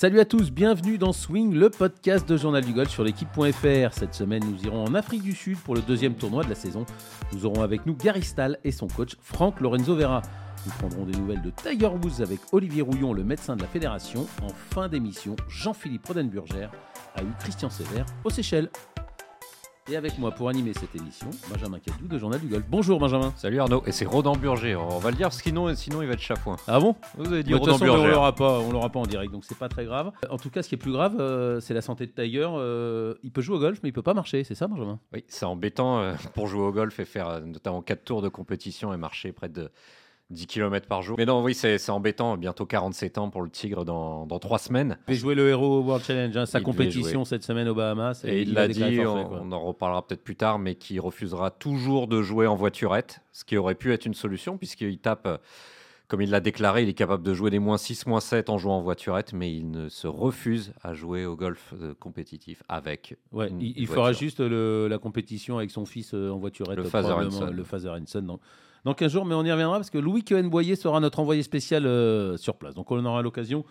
Salut 0.00 0.18
à 0.20 0.24
tous, 0.24 0.50
bienvenue 0.50 0.96
dans 0.96 1.12
Swing, 1.12 1.52
le 1.52 1.68
podcast 1.68 2.26
de 2.26 2.38
Journal 2.38 2.64
du 2.64 2.72
Golf 2.72 2.88
sur 2.88 3.04
l'équipe.fr. 3.04 3.92
Cette 3.92 4.14
semaine, 4.14 4.42
nous 4.50 4.64
irons 4.64 4.86
en 4.86 4.94
Afrique 4.94 5.22
du 5.22 5.34
Sud 5.34 5.58
pour 5.58 5.74
le 5.74 5.82
deuxième 5.82 6.14
tournoi 6.14 6.42
de 6.42 6.48
la 6.48 6.54
saison. 6.54 6.86
Nous 7.34 7.44
aurons 7.44 7.60
avec 7.60 7.84
nous 7.84 7.94
Gary 7.94 8.22
Stahl 8.22 8.58
et 8.64 8.72
son 8.72 8.86
coach 8.86 9.18
Franck 9.20 9.60
Lorenzo 9.60 9.94
Vera. 9.94 10.22
Nous 10.64 10.72
prendrons 10.78 11.04
des 11.04 11.12
nouvelles 11.18 11.42
de 11.42 11.50
Tiger 11.50 11.88
Woods 11.88 12.22
avec 12.22 12.40
Olivier 12.52 12.80
Rouillon, 12.80 13.12
le 13.12 13.24
médecin 13.24 13.56
de 13.56 13.60
la 13.60 13.68
fédération. 13.68 14.26
En 14.42 14.48
fin 14.48 14.88
d'émission, 14.88 15.36
Jean-Philippe 15.50 16.06
Rodenburger 16.06 16.70
a 17.14 17.22
eu 17.22 17.32
Christian 17.38 17.68
Sévère 17.68 18.06
aux 18.24 18.30
Seychelles. 18.30 18.70
Et 19.90 19.96
avec 19.96 20.18
moi 20.18 20.30
pour 20.30 20.48
animer 20.48 20.72
cette 20.72 20.94
émission, 20.94 21.28
Benjamin 21.50 21.80
Cadou 21.80 22.06
de 22.06 22.16
Journal 22.16 22.38
du 22.40 22.46
Golf. 22.46 22.64
Bonjour 22.68 23.00
Benjamin. 23.00 23.32
Salut 23.36 23.58
Arnaud, 23.58 23.82
et 23.86 23.92
c'est 23.92 24.04
Rodan 24.04 24.36
Burger. 24.36 24.76
On 24.76 24.98
va 25.00 25.10
le 25.10 25.16
dire, 25.16 25.32
sinon, 25.32 25.74
sinon 25.74 26.00
il 26.00 26.06
va 26.06 26.12
être 26.14 26.20
chafouin. 26.20 26.56
Ah 26.68 26.78
bon? 26.78 26.94
Vous 27.16 27.32
avez 27.32 27.42
dit 27.42 27.50
toute 27.50 27.60
Rodan 27.62 27.72
façon, 27.72 27.90
on 27.90 27.96
Burger. 27.96 28.10
l'aura 28.12 28.34
pas, 28.36 28.60
on 28.60 28.70
l'aura 28.70 28.88
pas 28.90 29.00
en 29.00 29.06
direct, 29.06 29.32
donc 29.32 29.44
c'est 29.44 29.58
pas 29.58 29.68
très 29.68 29.84
grave. 29.84 30.12
En 30.30 30.36
tout 30.36 30.48
cas, 30.48 30.62
ce 30.62 30.68
qui 30.68 30.76
est 30.76 30.78
plus 30.78 30.92
grave, 30.92 31.16
euh, 31.18 31.58
c'est 31.58 31.74
la 31.74 31.80
santé 31.80 32.06
de 32.06 32.12
Tiger. 32.12 32.48
Euh, 32.52 33.14
il 33.24 33.32
peut 33.32 33.40
jouer 33.40 33.56
au 33.56 33.60
golf, 33.60 33.80
mais 33.82 33.88
il 33.88 33.92
peut 33.92 34.00
pas 34.02 34.14
marcher, 34.14 34.44
c'est 34.44 34.54
ça, 34.54 34.68
Benjamin? 34.68 35.00
Oui, 35.12 35.24
c'est 35.26 35.44
embêtant 35.44 35.98
euh, 35.98 36.14
pour 36.34 36.46
jouer 36.46 36.62
au 36.62 36.72
golf 36.72 37.00
et 37.00 37.04
faire 37.04 37.40
notamment 37.44 37.82
4 37.82 38.04
tours 38.04 38.22
de 38.22 38.28
compétition 38.28 38.94
et 38.94 38.96
marcher 38.96 39.32
près 39.32 39.48
de 39.48 39.70
10 40.30 40.46
km 40.46 40.86
par 40.86 41.02
jour. 41.02 41.16
Mais 41.18 41.26
non, 41.26 41.42
oui, 41.42 41.54
c'est 41.54 41.90
embêtant. 41.90 42.36
Bientôt 42.36 42.64
47 42.66 43.18
ans 43.18 43.30
pour 43.30 43.42
le 43.42 43.50
Tigre 43.50 43.84
dans, 43.84 44.26
dans 44.26 44.38
3 44.38 44.58
semaines. 44.58 44.96
Il 45.00 45.10
devait 45.12 45.18
jouer 45.20 45.34
le 45.34 45.48
Hero 45.48 45.80
World 45.82 46.04
Challenge, 46.04 46.36
hein, 46.36 46.46
sa 46.46 46.60
Il 46.60 46.62
compétition 46.62 47.24
cette 47.24 47.42
semaine 47.42 47.68
aux 47.68 47.74
Bahamas. 47.74 48.24
Et 48.24 48.42
il 48.42 48.52
l'a 48.54 48.68
dit, 48.68 49.00
on, 49.00 49.50
en 49.52 49.60
reparlera 49.60 50.06
peut-être 50.06 50.22
plus 50.22 50.36
tard, 50.36 50.58
mais 50.58 50.76
qui 50.76 50.98
refusera 51.00 51.50
toujours 51.50 52.06
de 52.06 52.22
jouer 52.22 52.46
en 52.46 52.54
voiturette, 52.54 53.20
ce 53.32 53.44
qui 53.44 53.56
aurait 53.56 53.74
pu 53.74 53.92
être 53.92 54.06
une 54.06 54.14
solution, 54.14 54.56
puisqu'il 54.56 54.98
tape, 54.98 55.26
euh, 55.26 55.38
comme 56.06 56.22
il 56.22 56.30
l'a 56.30 56.40
déclaré, 56.40 56.82
il 56.84 56.88
est 56.88 56.94
capable 56.94 57.22
de 57.24 57.34
jouer 57.34 57.50
des 57.50 57.58
moins 57.58 57.78
6, 57.78 58.06
moins 58.06 58.20
7 58.20 58.50
en 58.50 58.58
jouant 58.58 58.78
en 58.78 58.82
voiturette, 58.82 59.32
mais 59.32 59.52
il 59.52 59.70
ne 59.70 59.88
se 59.88 60.06
refuse 60.06 60.72
à 60.82 60.94
jouer 60.94 61.24
au 61.26 61.34
golf 61.36 61.74
euh, 61.80 61.94
compétitif 61.98 62.62
avec 62.68 63.16
Ouais, 63.32 63.50
il, 63.60 63.78
il 63.78 63.86
fera 63.88 64.12
juste 64.12 64.40
le- 64.40 64.86
la 64.88 64.98
compétition 64.98 65.58
avec 65.58 65.70
son 65.70 65.86
fils 65.86 66.14
euh, 66.14 66.30
en 66.30 66.38
voiturette. 66.38 66.76
Le 66.76 66.84
Father 66.84 67.12
Hanson. 67.14 67.50
Le 67.52 67.64
Father 67.64 67.90
Hanson 67.90 68.22
dans, 68.22 68.40
dans 68.84 68.94
15 68.94 69.12
jours, 69.12 69.24
mais 69.24 69.34
on 69.34 69.44
y 69.44 69.52
reviendra 69.52 69.78
parce 69.78 69.90
que 69.90 69.98
Louis 69.98 70.24
Cohen-Boyer 70.24 70.76
sera 70.76 71.00
notre 71.00 71.20
envoyé 71.20 71.42
spécial 71.42 71.86
euh, 71.86 72.36
sur 72.36 72.56
place. 72.56 72.74
Donc 72.74 72.90
on 72.90 73.04
aura 73.04 73.22
l'occasion 73.22 73.64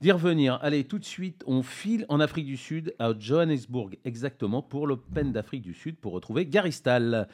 d'y 0.00 0.12
revenir. 0.12 0.58
Allez, 0.62 0.84
tout 0.84 0.98
de 0.98 1.04
suite, 1.04 1.42
on 1.46 1.62
file 1.62 2.06
en 2.08 2.20
Afrique 2.20 2.46
du 2.46 2.56
Sud, 2.56 2.94
à 2.98 3.12
Johannesburg 3.18 3.98
exactement, 4.04 4.62
pour 4.62 4.86
l'Open 4.86 5.32
d'Afrique 5.32 5.62
du 5.62 5.74
Sud, 5.74 5.96
pour 5.96 6.12
retrouver 6.12 6.46
Gary 6.46 6.72
Stahl. 6.72 7.28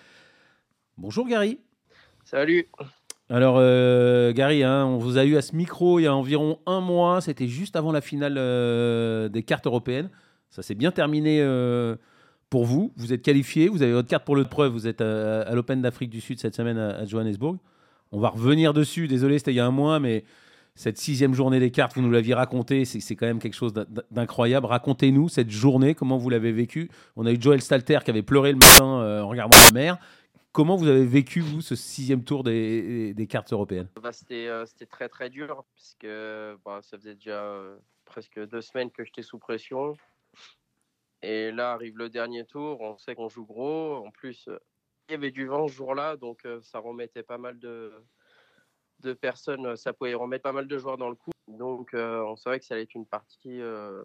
Bonjour 0.98 1.26
Gary. 1.28 1.60
Salut. 2.24 2.66
Alors, 3.28 3.56
euh, 3.58 4.32
Gary, 4.32 4.62
hein, 4.62 4.84
on 4.84 4.98
vous 4.98 5.18
a 5.18 5.24
eu 5.24 5.36
à 5.36 5.42
ce 5.42 5.54
micro 5.54 5.98
il 5.98 6.04
y 6.04 6.06
a 6.06 6.14
environ 6.14 6.58
un 6.66 6.80
mois. 6.80 7.20
C'était 7.20 7.48
juste 7.48 7.76
avant 7.76 7.92
la 7.92 8.00
finale 8.00 8.36
euh, 8.36 9.28
des 9.28 9.42
cartes 9.42 9.66
européennes. 9.66 10.10
Ça 10.50 10.62
s'est 10.62 10.74
bien 10.74 10.92
terminé 10.92 11.40
pour 12.50 12.64
vous. 12.64 12.92
Vous 12.96 13.12
êtes 13.12 13.22
qualifié. 13.22 13.68
Vous 13.68 13.82
avez 13.82 13.92
votre 13.92 14.08
carte 14.08 14.24
pour 14.24 14.36
le 14.36 14.44
preuve. 14.44 14.72
Vous 14.72 14.86
êtes 14.86 15.00
à, 15.00 15.42
à 15.42 15.54
l'Open 15.54 15.82
d'Afrique 15.82 16.10
du 16.10 16.20
Sud 16.20 16.38
cette 16.38 16.54
semaine 16.54 16.78
à, 16.78 17.04
Johannesburg. 17.04 17.58
On 18.12 18.20
va 18.20 18.28
revenir 18.28 18.72
dessus. 18.72 19.08
Désolé, 19.08 19.38
c'était 19.38 19.52
il 19.52 19.56
y 19.56 19.60
a 19.60 19.66
un 19.66 19.72
mois, 19.72 19.98
mais 19.98 20.24
cette 20.74 20.98
sixième 20.98 21.34
journée 21.34 21.58
des 21.58 21.70
cartes, 21.70 21.94
vous 21.96 22.02
nous 22.02 22.10
l'aviez 22.10 22.34
raconté. 22.34 22.84
C'est 22.84 23.16
quand 23.16 23.26
même 23.26 23.40
quelque 23.40 23.54
chose 23.54 23.72
d'in- 23.72 23.86
d'incroyable. 24.10 24.66
Racontez-nous 24.66 25.28
cette 25.28 25.50
journée, 25.50 25.94
comment 25.94 26.18
vous 26.18 26.30
l'avez 26.30 26.52
vécue. 26.52 26.90
On 27.16 27.26
a 27.26 27.32
eu 27.32 27.40
Joel 27.40 27.60
Stalter 27.60 27.98
qui 28.04 28.10
avait 28.10 28.22
pleuré 28.22 28.52
le 28.52 28.58
matin 28.58 29.00
euh, 29.00 29.22
en 29.22 29.28
regardant 29.28 29.58
la 29.58 29.72
mer. 29.72 29.98
Comment 30.52 30.76
vous 30.76 30.88
avez 30.88 31.04
vécu, 31.04 31.40
vous, 31.40 31.60
ce 31.60 31.74
sixième 31.74 32.24
tour 32.24 32.42
des, 32.42 33.26
cartes 33.28 33.52
européennes? 33.52 33.88
Bah, 34.02 34.12
c'était, 34.12 34.46
euh, 34.46 34.64
c'était 34.64 34.86
très 34.86 35.08
très 35.08 35.28
dur 35.28 35.64
puisque 35.74 36.06
bah, 36.64 36.80
ça 36.80 36.96
faisait 36.96 37.14
déjà 37.14 37.42
euh, 37.42 37.76
presque 38.06 38.40
deux 38.48 38.62
semaines 38.62 38.90
que 38.90 39.04
j'étais 39.04 39.20
sous 39.22 39.38
pression. 39.38 39.94
Et 41.22 41.50
là 41.50 41.72
arrive 41.72 41.96
le 41.98 42.08
dernier 42.08 42.44
tour, 42.44 42.80
on 42.80 42.96
sait 42.98 43.14
qu'on 43.14 43.28
joue 43.28 43.46
gros. 43.46 43.96
En 43.96 44.10
plus, 44.10 44.48
euh, 44.48 44.58
il 45.08 45.12
y 45.12 45.14
avait 45.14 45.30
du 45.30 45.46
vent 45.46 45.68
ce 45.68 45.72
jour-là, 45.74 46.16
donc 46.16 46.44
euh, 46.44 46.60
ça 46.62 46.78
remettait 46.78 47.22
pas 47.22 47.38
mal 47.38 47.58
de, 47.58 47.92
de 49.00 49.12
personnes, 49.12 49.66
euh, 49.66 49.76
ça 49.76 49.92
pouvait 49.92 50.14
remettre 50.14 50.42
pas 50.42 50.52
mal 50.52 50.66
de 50.66 50.78
joueurs 50.78 50.98
dans 50.98 51.08
le 51.08 51.14
coup. 51.16 51.30
Donc 51.48 51.90
on 51.94 52.36
savait 52.36 52.58
que 52.58 52.64
ça 52.64 52.74
allait 52.74 52.82
être 52.82 52.94
une 52.94 53.06
partie. 53.06 53.60
euh, 53.60 54.02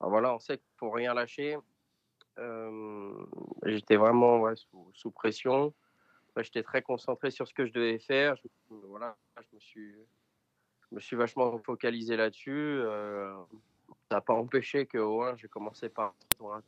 voilà, 0.00 0.34
on 0.34 0.38
sait 0.38 0.58
qu'il 0.58 0.74
faut 0.76 0.90
rien 0.90 1.14
lâcher. 1.14 1.56
J'étais 3.64 3.96
vraiment 3.96 4.54
sous, 4.54 4.90
sous 4.92 5.10
pression. 5.10 5.72
J'étais 6.36 6.62
très 6.62 6.82
concentré 6.82 7.30
sur 7.30 7.48
ce 7.48 7.54
que 7.54 7.64
je 7.64 7.72
devais 7.72 7.98
faire. 7.98 8.36
Voilà, 8.68 9.16
je 9.40 9.54
me 9.54 9.60
suis, 9.60 9.94
je 10.90 10.96
me 10.96 11.00
suis 11.00 11.16
vachement 11.16 11.56
focalisé 11.58 12.16
là-dessus. 12.16 12.82
Euh, 14.04 14.14
ça 14.14 14.16
n'a 14.16 14.20
pas 14.20 14.34
empêché 14.34 14.86
que 14.86 14.98
au 14.98 15.22
1, 15.22 15.36
j'ai 15.36 15.48
commencé 15.48 15.88
par 15.88 16.14
un 16.40 16.62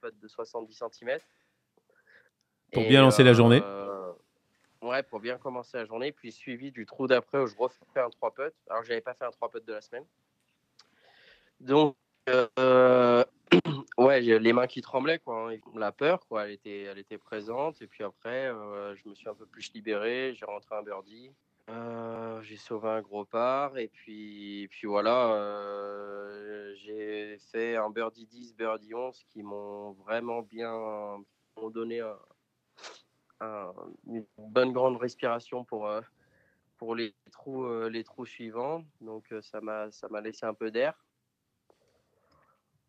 putt 0.00 0.18
de 0.18 0.28
70 0.28 0.82
cm. 0.92 1.18
Pour 2.72 2.86
bien 2.86 3.00
lancer 3.02 3.24
la 3.24 3.32
journée. 3.32 3.62
Ouais, 4.82 5.02
pour 5.02 5.20
bien 5.20 5.36
commencer 5.36 5.76
la 5.76 5.84
journée. 5.84 6.12
Puis 6.12 6.32
suivi 6.32 6.70
du 6.70 6.86
trou 6.86 7.06
d'après 7.06 7.38
où 7.38 7.46
je 7.46 7.56
refais 7.56 8.00
un 8.00 8.10
3 8.10 8.34
putt. 8.34 8.54
Alors, 8.68 8.84
j'avais 8.84 9.00
pas 9.00 9.14
fait 9.14 9.24
un 9.24 9.30
3 9.30 9.50
putt 9.50 9.64
de 9.64 9.72
la 9.72 9.80
semaine. 9.80 10.04
Donc, 11.60 11.96
euh, 12.58 13.24
ouais, 13.98 14.22
j'ai 14.22 14.38
les 14.38 14.52
mains 14.52 14.66
qui 14.66 14.80
tremblaient, 14.80 15.18
quoi. 15.18 15.52
hein. 15.52 15.56
La 15.74 15.92
peur, 15.92 16.26
quoi, 16.26 16.46
elle 16.46 16.52
était, 16.52 16.82
elle 16.84 16.98
était 16.98 17.18
présente. 17.18 17.82
Et 17.82 17.86
puis 17.86 18.04
après, 18.04 18.46
euh, 18.46 18.94
je 18.96 19.08
me 19.08 19.14
suis 19.14 19.28
un 19.28 19.34
peu 19.34 19.46
plus 19.46 19.72
libéré. 19.74 20.34
J'ai 20.34 20.46
rentré 20.46 20.74
un 20.76 20.82
birdie. 20.82 21.30
Euh, 21.70 22.42
j'ai 22.42 22.56
sauvé 22.56 22.88
un 22.88 23.00
gros 23.00 23.24
par. 23.24 23.78
Et 23.78 23.88
puis, 23.88 24.66
puis 24.70 24.86
voilà, 24.86 25.34
euh, 25.34 26.74
j'ai 26.76 27.38
fait 27.52 27.76
un 27.76 27.90
birdie 27.90 28.26
10, 28.26 28.56
birdie 28.56 28.92
11 28.94 29.22
qui 29.30 29.42
m'ont 29.42 29.92
vraiment 29.92 30.42
bien 30.42 30.72
m'ont 31.56 31.70
donné 31.70 32.00
un- 32.00 32.18
un- 33.40 33.74
une 34.06 34.26
bonne 34.36 34.72
grande 34.72 34.96
respiration 34.96 35.64
pour, 35.64 35.86
euh, 35.86 36.00
pour 36.76 36.94
les, 36.94 37.14
trous, 37.30 37.88
les 37.88 38.02
trous 38.04 38.26
suivants. 38.26 38.84
Donc, 39.00 39.32
ça 39.42 39.60
m'a 39.60 39.90
ça 39.92 40.08
m'a 40.08 40.20
laissé 40.20 40.46
un 40.46 40.54
peu 40.54 40.70
d'air. 40.70 40.94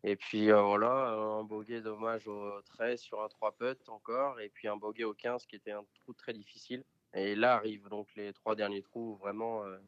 Et 0.04 0.16
puis 0.16 0.50
voilà, 0.50 1.10
un 1.10 1.44
bogey 1.44 1.80
dommage 1.80 2.26
au 2.26 2.60
13 2.62 3.00
sur 3.00 3.22
un 3.22 3.28
3 3.28 3.52
putt 3.52 3.88
encore, 3.88 4.40
et 4.40 4.48
puis 4.48 4.66
un 4.66 4.76
bogey 4.76 5.04
au 5.04 5.14
15 5.14 5.46
qui 5.46 5.54
était 5.54 5.70
un 5.70 5.84
trou 5.94 6.12
très 6.14 6.32
difficile. 6.32 6.82
Et 7.14 7.34
là 7.34 7.54
arrivent 7.54 7.88
donc 7.88 8.08
les 8.16 8.32
trois 8.32 8.54
derniers 8.54 8.82
trous, 8.82 9.16
vraiment. 9.16 9.64
euh, 9.64 9.78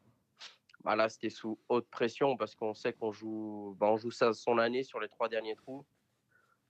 bah 0.83 0.95
là, 0.95 1.09
c'était 1.09 1.31
sous 1.31 1.57
haute 1.67 1.89
pression 1.89 2.37
parce 2.37 2.53
qu'on 2.53 2.75
sait 2.75 2.93
qu'on 2.93 3.11
joue, 3.11 3.75
bah, 3.79 3.87
on 3.87 3.97
joue 3.97 4.11
ça 4.11 4.33
son 4.33 4.59
année 4.59 4.83
sur 4.83 4.99
les 4.99 5.09
trois 5.09 5.29
derniers 5.29 5.55
trous. 5.55 5.83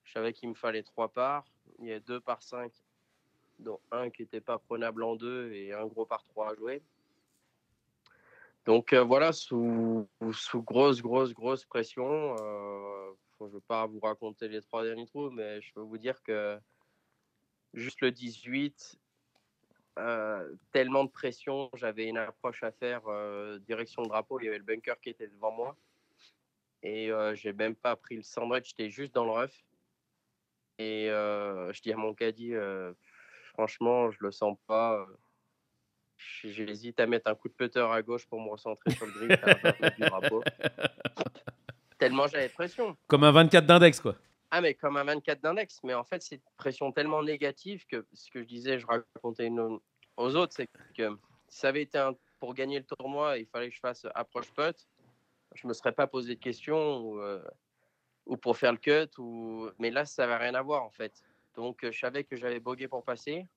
Je 0.04 0.14
savais 0.14 0.32
qu'il 0.32 0.48
me 0.48 0.54
fallait 0.54 0.84
trois 0.84 1.10
parts. 1.10 1.46
Il 1.80 1.88
y 1.88 1.92
a 1.92 2.00
deux 2.00 2.22
par 2.22 2.42
5, 2.42 2.72
dont 3.60 3.80
un 3.92 4.10
qui 4.10 4.22
n'était 4.22 4.40
pas 4.40 4.58
prenable 4.58 5.04
en 5.04 5.16
deux 5.18 5.52
et 5.52 5.74
un 5.74 5.86
gros 5.86 6.06
par 6.06 6.24
3 6.24 6.52
à 6.52 6.56
jouer. 6.56 6.82
Donc 8.66 8.94
euh, 8.94 9.04
voilà, 9.04 9.34
sous, 9.34 10.08
sous 10.32 10.64
grosse, 10.64 11.02
grosse, 11.02 11.34
grosse 11.34 11.66
pression. 11.66 12.36
euh, 12.40 13.12
je 13.40 13.44
ne 13.44 13.50
veux 13.50 13.60
pas 13.60 13.86
vous 13.86 14.00
raconter 14.00 14.48
les 14.48 14.62
trois 14.62 14.84
derniers 14.84 15.06
trous, 15.06 15.30
mais 15.30 15.62
je 15.62 15.74
peux 15.74 15.82
vous 15.82 15.98
dire 15.98 16.24
que 16.24 16.58
juste 17.74 18.00
le 18.02 18.12
18, 18.12 18.98
euh, 18.98 19.05
tellement 20.72 21.06
de 21.06 21.10
pression, 21.10 21.70
j'avais 21.74 22.08
une 22.08 22.18
approche 22.18 22.64
à 22.64 22.72
faire 22.72 23.02
direction 23.68 24.04
de 24.04 24.10
drapeau. 24.10 24.40
Il 24.40 24.46
y 24.46 24.48
avait 24.48 24.58
le 24.58 24.64
bunker 24.64 25.00
qui 25.00 25.10
était 25.10 25.28
devant 25.28 25.52
moi. 25.52 25.76
Et 26.84 27.12
j'ai 27.34 27.54
même 27.54 27.76
pas 27.76 27.96
pris 27.96 28.16
le 28.16 28.24
sandwich, 28.24 28.70
j'étais 28.70 28.90
juste 28.90 29.14
dans 29.14 29.26
le 29.26 29.32
rough. 29.32 29.64
Et 30.78 31.08
je 31.08 31.82
dis 31.82 31.94
à 31.94 31.98
mon 31.98 32.14
caddie, 32.14 32.54
franchement, 33.54 34.12
je 34.12 34.18
le 34.22 34.32
sens 34.32 34.58
pas. 34.68 35.06
J'hésite 36.18 37.00
à 37.00 37.08
mettre 37.08 37.30
un 37.30 37.36
coup 37.36 37.48
de 37.48 37.54
putter 37.54 37.80
à 37.80 38.02
gauche 38.02 38.26
pour 38.26 38.40
me 38.40 38.50
recentrer 38.50 38.92
sur 38.92 39.06
le 39.06 39.28
drapeau. 40.00 40.44
Tellement 41.98 42.28
j'avais 42.28 42.50
pression. 42.50 42.96
Comme 43.08 43.24
un 43.24 43.32
24 43.32 43.66
d'index, 43.66 44.00
quoi. 44.00 44.16
Ah, 44.52 44.62
mais 44.62 44.74
comme 44.76 44.98
un 44.98 45.04
24 45.04 45.42
d'index. 45.42 45.80
Mais 45.84 45.94
en 45.94 46.04
fait, 46.04 46.22
c'est 46.22 46.36
une 46.36 46.42
pression 46.58 46.92
tellement 46.92 47.24
négative 47.24 47.86
que 47.88 48.06
ce 48.14 48.30
que 48.30 48.42
je 48.42 48.48
disais, 48.48 48.80
je 48.80 48.86
racontais 48.86 49.50
aux 50.18 50.36
autres, 50.36 50.54
c'est 50.56 50.68
que 50.96 51.10
si 51.50 51.60
ça 51.60 51.70
avait 51.70 51.82
été 51.82 51.98
un- 51.98 52.16
pour 52.40 52.54
gagner 52.54 52.80
le 52.80 52.86
tournoi, 52.86 53.38
il 53.38 53.48
fallait 53.48 53.70
que 53.70 53.76
je 53.76 53.80
fasse 53.80 54.06
approche 54.16 54.52
putt. 54.54 54.88
Je 55.56 55.68
me 55.68 55.74
serais 55.74 55.94
pas 55.94 56.08
posé 56.08 56.36
de 56.36 56.40
questions 56.40 56.98
ou, 57.00 57.20
euh, 57.22 57.44
ou 58.26 58.38
pour 58.38 58.58
faire 58.58 58.72
le 58.72 58.78
cut. 58.78 59.10
Ou... 59.20 59.70
Mais 59.80 59.92
là, 59.92 60.06
ça 60.06 60.26
n'avait 60.28 60.44
rien 60.46 60.56
à 60.56 60.62
voir 60.62 60.84
en 60.84 60.92
fait. 60.92 61.22
Donc, 61.56 61.84
euh, 61.84 61.92
je 61.92 62.00
savais 62.00 62.24
que 62.24 62.36
j'avais 62.36 62.60
bogué 62.60 62.88
pour 62.88 63.04
passer. 63.04 63.48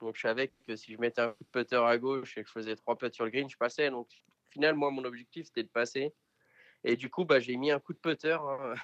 Donc, 0.00 0.16
je 0.16 0.22
savais 0.22 0.48
que 0.66 0.76
si 0.76 0.92
je 0.92 0.98
mettais 0.98 1.22
un 1.22 1.34
putter 1.52 1.76
à 1.76 1.96
gauche 1.98 2.36
et 2.36 2.42
que 2.42 2.48
je 2.48 2.52
faisais 2.52 2.76
trois 2.76 2.96
putts 2.96 3.14
sur 3.14 3.24
le 3.24 3.30
green, 3.30 3.48
je 3.48 3.56
passais. 3.56 3.90
Donc, 3.90 4.08
au 4.48 4.50
final, 4.50 4.74
moi, 4.74 4.90
mon 4.90 5.04
objectif, 5.04 5.46
c'était 5.46 5.62
de 5.62 5.68
passer. 5.68 6.14
Et 6.84 6.96
du 6.96 7.10
coup, 7.10 7.24
bah, 7.24 7.40
j'ai 7.40 7.56
mis 7.56 7.70
un 7.70 7.80
coup 7.80 7.92
de 7.94 7.98
putter. 7.98 8.32
hein. 8.32 8.74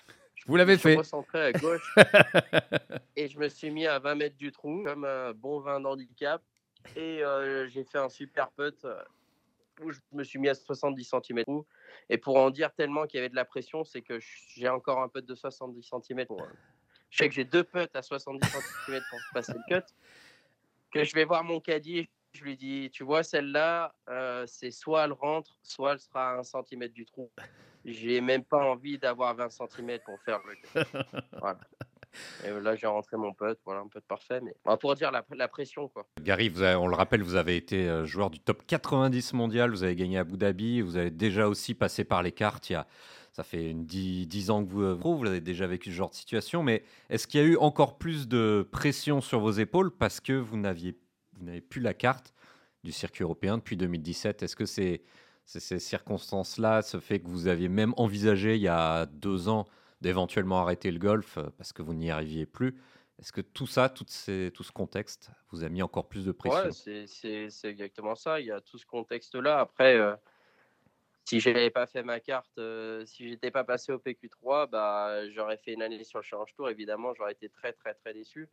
Je 0.42 0.48
Vous 0.48 0.56
l'avez 0.56 0.72
me 0.72 0.78
suis 0.78 0.90
fait. 0.90 0.96
recentré 0.96 1.40
à 1.40 1.52
gauche 1.52 1.94
et 3.16 3.28
je 3.28 3.38
me 3.38 3.48
suis 3.48 3.70
mis 3.70 3.86
à 3.86 4.00
20 4.00 4.16
mètres 4.16 4.36
du 4.36 4.50
trou, 4.50 4.82
comme 4.84 5.04
un 5.04 5.32
bon 5.32 5.60
vin 5.60 5.78
d'handicap. 5.78 6.42
Et 6.96 7.22
euh, 7.22 7.68
j'ai 7.68 7.84
fait 7.84 7.98
un 7.98 8.08
super 8.08 8.50
putt 8.50 8.84
euh, 8.84 9.00
où 9.80 9.92
je 9.92 10.00
me 10.10 10.24
suis 10.24 10.40
mis 10.40 10.48
à 10.48 10.54
70 10.54 11.04
cm. 11.04 11.44
Et 12.10 12.18
pour 12.18 12.36
en 12.38 12.50
dire 12.50 12.72
tellement 12.74 13.06
qu'il 13.06 13.18
y 13.18 13.20
avait 13.20 13.28
de 13.28 13.36
la 13.36 13.44
pression, 13.44 13.84
c'est 13.84 14.02
que 14.02 14.18
j'ai 14.56 14.68
encore 14.68 15.00
un 15.00 15.08
putt 15.08 15.24
de 15.24 15.34
70 15.36 15.80
cm. 16.08 16.26
Pour, 16.26 16.44
je 17.10 17.18
sais 17.18 17.28
que 17.28 17.34
j'ai 17.36 17.44
deux 17.44 17.62
putts 17.62 17.94
à 17.94 18.02
70 18.02 18.44
cm 18.48 19.00
pour 19.10 19.20
passer 19.32 19.52
le 19.52 19.60
cut. 19.80 19.86
Que 20.90 21.04
je 21.04 21.14
vais 21.14 21.24
voir 21.24 21.44
mon 21.44 21.60
caddie, 21.60 22.10
je 22.32 22.42
lui 22.42 22.56
dis, 22.56 22.90
tu 22.92 23.04
vois, 23.04 23.22
celle-là, 23.22 23.94
euh, 24.08 24.44
c'est 24.48 24.72
soit 24.72 25.04
elle 25.04 25.12
rentre, 25.12 25.56
soit 25.62 25.92
elle 25.92 26.00
sera 26.00 26.32
à 26.32 26.38
un 26.38 26.42
centimètre 26.42 26.94
du 26.94 27.06
trou. 27.06 27.30
J'ai 27.84 28.20
même 28.20 28.44
pas 28.44 28.64
envie 28.64 28.98
d'avoir 28.98 29.34
20 29.34 29.48
cm 29.50 29.98
pour 30.04 30.20
faire 30.22 30.40
le. 30.46 30.82
Voilà. 31.40 31.58
Et 32.44 32.50
là, 32.50 32.76
j'ai 32.76 32.86
rentré 32.86 33.16
mon 33.16 33.32
pote, 33.32 33.58
voilà, 33.64 33.80
un 33.80 33.88
pote 33.88 34.04
parfait. 34.04 34.40
Mais 34.42 34.54
pour 34.80 34.94
dire 34.94 35.10
la, 35.10 35.24
la 35.34 35.48
pression, 35.48 35.88
quoi. 35.88 36.06
Gary, 36.20 36.52
on 36.76 36.86
le 36.86 36.94
rappelle, 36.94 37.22
vous 37.22 37.36
avez 37.36 37.56
été 37.56 37.88
euh, 37.88 38.04
joueur 38.04 38.28
du 38.30 38.38
top 38.38 38.66
90 38.66 39.32
mondial, 39.32 39.70
vous 39.70 39.82
avez 39.82 39.96
gagné 39.96 40.18
à 40.18 40.20
Abu 40.20 40.36
Dhabi, 40.36 40.82
vous 40.82 40.98
avez 40.98 41.10
déjà 41.10 41.48
aussi 41.48 41.74
passé 41.74 42.04
par 42.04 42.22
les 42.22 42.32
cartes. 42.32 42.68
Il 42.68 42.74
y 42.74 42.76
a, 42.76 42.86
ça 43.32 43.44
fait 43.44 43.72
10, 43.72 44.50
ans 44.50 44.62
que 44.62 44.70
vous, 44.70 44.82
euh, 44.82 44.94
vous 44.94 45.24
avez 45.24 45.40
déjà 45.40 45.66
vécu 45.66 45.90
ce 45.90 45.96
genre 45.96 46.10
de 46.10 46.14
situation. 46.14 46.62
Mais 46.62 46.84
est-ce 47.08 47.26
qu'il 47.26 47.40
y 47.40 47.44
a 47.44 47.46
eu 47.46 47.56
encore 47.56 47.96
plus 47.96 48.28
de 48.28 48.68
pression 48.70 49.20
sur 49.22 49.40
vos 49.40 49.52
épaules 49.52 49.90
parce 49.90 50.20
que 50.20 50.34
vous 50.34 50.58
n'aviez 50.58 50.98
vous 51.38 51.46
n'avez 51.46 51.60
plus 51.60 51.80
la 51.80 51.94
carte 51.94 52.34
du 52.84 52.92
circuit 52.92 53.24
européen 53.24 53.56
depuis 53.56 53.76
2017 53.76 54.42
Est-ce 54.42 54.54
que 54.54 54.66
c'est 54.66 55.02
ces 55.44 55.78
circonstances-là, 55.78 56.82
ce 56.82 57.00
fait 57.00 57.20
que 57.20 57.28
vous 57.28 57.48
aviez 57.48 57.68
même 57.68 57.94
envisagé 57.96 58.56
il 58.56 58.62
y 58.62 58.68
a 58.68 59.06
deux 59.06 59.48
ans 59.48 59.66
d'éventuellement 60.00 60.60
arrêter 60.60 60.90
le 60.90 60.98
golf 60.98 61.38
euh, 61.38 61.48
parce 61.56 61.72
que 61.72 61.82
vous 61.82 61.94
n'y 61.94 62.10
arriviez 62.10 62.46
plus. 62.46 62.76
Est-ce 63.18 63.32
que 63.32 63.40
tout 63.40 63.66
ça, 63.66 63.88
tout, 63.88 64.04
ces, 64.08 64.50
tout 64.52 64.64
ce 64.64 64.72
contexte, 64.72 65.30
vous 65.50 65.62
a 65.62 65.68
mis 65.68 65.82
encore 65.82 66.08
plus 66.08 66.24
de 66.24 66.32
pression? 66.32 66.70
Ouais, 66.70 67.06
c'est 67.06 67.68
exactement 67.68 68.16
ça. 68.16 68.40
Il 68.40 68.46
y 68.46 68.50
a 68.50 68.60
tout 68.60 68.78
ce 68.78 68.86
contexte-là. 68.86 69.60
Après, 69.60 69.96
euh, 69.96 70.16
si 71.24 71.38
je 71.38 71.50
n'avais 71.50 71.70
pas 71.70 71.86
fait 71.86 72.02
ma 72.02 72.18
carte, 72.18 72.58
euh, 72.58 73.04
si 73.06 73.28
j'étais 73.28 73.52
pas 73.52 73.62
passé 73.62 73.92
au 73.92 73.98
PQ3, 73.98 74.68
bah, 74.68 75.28
j'aurais 75.30 75.58
fait 75.58 75.72
une 75.72 75.82
année 75.82 76.02
sur 76.02 76.18
le 76.18 76.24
Challenge 76.24 76.52
Tour. 76.56 76.68
Évidemment, 76.68 77.14
j'aurais 77.14 77.32
été 77.32 77.48
très, 77.48 77.72
très, 77.72 77.94
très 77.94 78.12
déçu. 78.12 78.48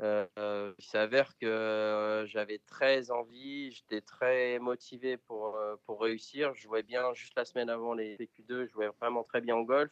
Il 0.00 0.74
s'avère 0.84 1.36
que 1.38 2.24
j'avais 2.26 2.58
très 2.66 3.10
envie, 3.10 3.72
j'étais 3.72 4.00
très 4.00 4.58
motivé 4.58 5.16
pour, 5.16 5.58
pour 5.86 6.00
réussir. 6.00 6.54
Je 6.54 6.62
jouais 6.62 6.82
bien 6.82 7.14
juste 7.14 7.34
la 7.36 7.44
semaine 7.44 7.70
avant 7.70 7.94
les 7.94 8.16
PQ2, 8.16 8.66
je 8.66 8.72
jouais 8.72 8.88
vraiment 9.00 9.24
très 9.24 9.40
bien 9.40 9.56
en 9.56 9.62
golf. 9.62 9.90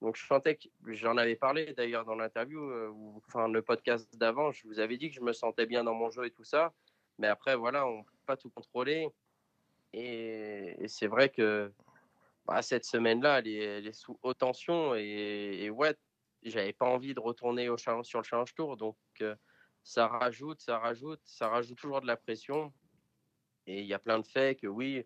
Donc 0.00 0.16
je 0.16 0.24
sentais 0.24 0.56
que 0.56 0.68
j'en 0.86 1.16
avais 1.16 1.34
parlé 1.34 1.72
d'ailleurs 1.74 2.04
dans 2.04 2.14
l'interview 2.14 2.60
euh, 2.60 2.92
enfin 3.26 3.48
le 3.48 3.62
podcast 3.62 4.08
d'avant, 4.16 4.52
je 4.52 4.66
vous 4.66 4.78
avais 4.78 4.96
dit 4.96 5.08
que 5.08 5.16
je 5.16 5.20
me 5.20 5.32
sentais 5.32 5.66
bien 5.66 5.82
dans 5.82 5.94
mon 5.94 6.08
jeu 6.10 6.26
et 6.26 6.30
tout 6.30 6.44
ça, 6.44 6.72
mais 7.18 7.26
après 7.26 7.56
voilà, 7.56 7.86
on 7.86 8.04
peut 8.04 8.12
pas 8.26 8.36
tout 8.36 8.50
contrôler 8.50 9.08
et, 9.92 10.76
c'est 10.86 11.08
vrai 11.08 11.30
que 11.30 11.72
bah, 12.46 12.62
cette 12.62 12.84
semaine-là, 12.84 13.40
elle, 13.40 13.48
est, 13.48 13.92
sous 13.92 14.18
haute 14.22 14.38
tension 14.38 14.94
et, 14.94 15.58
et 15.62 15.70
ouais, 15.70 15.96
j'avais 16.42 16.72
pas 16.72 16.86
envie 16.86 17.14
de 17.14 17.20
retourner 17.20 17.68
sur 17.76 18.18
le 18.18 18.24
challenge 18.24 18.54
tour, 18.54 18.76
donc 18.76 18.96
euh, 19.20 19.34
ça 19.82 20.06
rajoute, 20.06 20.60
ça 20.60 20.78
rajoute, 20.78 21.20
ça 21.24 21.48
rajoute 21.48 21.78
toujours 21.78 22.00
de 22.00 22.06
la 22.06 22.16
pression 22.16 22.72
et 23.66 23.80
il 23.80 23.86
y 23.86 23.94
a 23.94 23.98
plein 23.98 24.18
de 24.18 24.26
faits 24.26 24.60
que 24.60 24.66
oui. 24.66 25.04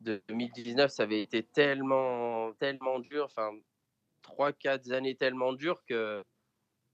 2019, 0.00 0.90
ça 0.90 1.02
avait 1.02 1.20
été 1.20 1.42
tellement, 1.42 2.54
tellement 2.54 3.00
dur. 3.00 3.24
Enfin, 3.26 3.52
3-4 4.22 4.92
années 4.92 5.14
tellement 5.14 5.52
dures 5.52 5.84
que 5.84 6.24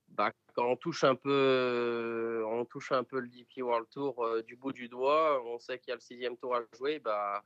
bah, 0.09 0.33
quand 0.55 0.69
on 0.69 0.77
touche 0.77 1.05
un 1.05 1.15
peu, 1.15 2.45
on 2.49 2.65
touche 2.65 2.93
un 2.93 3.05
peu 3.05 3.21
le 3.21 3.29
DP 3.29 3.63
World 3.63 3.89
Tour 3.91 4.25
euh, 4.25 4.43
du 4.43 4.57
bout 4.57 4.73
du 4.73 4.89
doigt, 4.89 5.43
on 5.45 5.59
sait 5.59 5.79
qu'il 5.79 5.91
y 5.91 5.93
a 5.93 5.97
le 5.97 6.01
sixième 6.01 6.37
tour 6.37 6.57
à 6.57 6.63
jouer, 6.77 6.99
bah, 6.99 7.45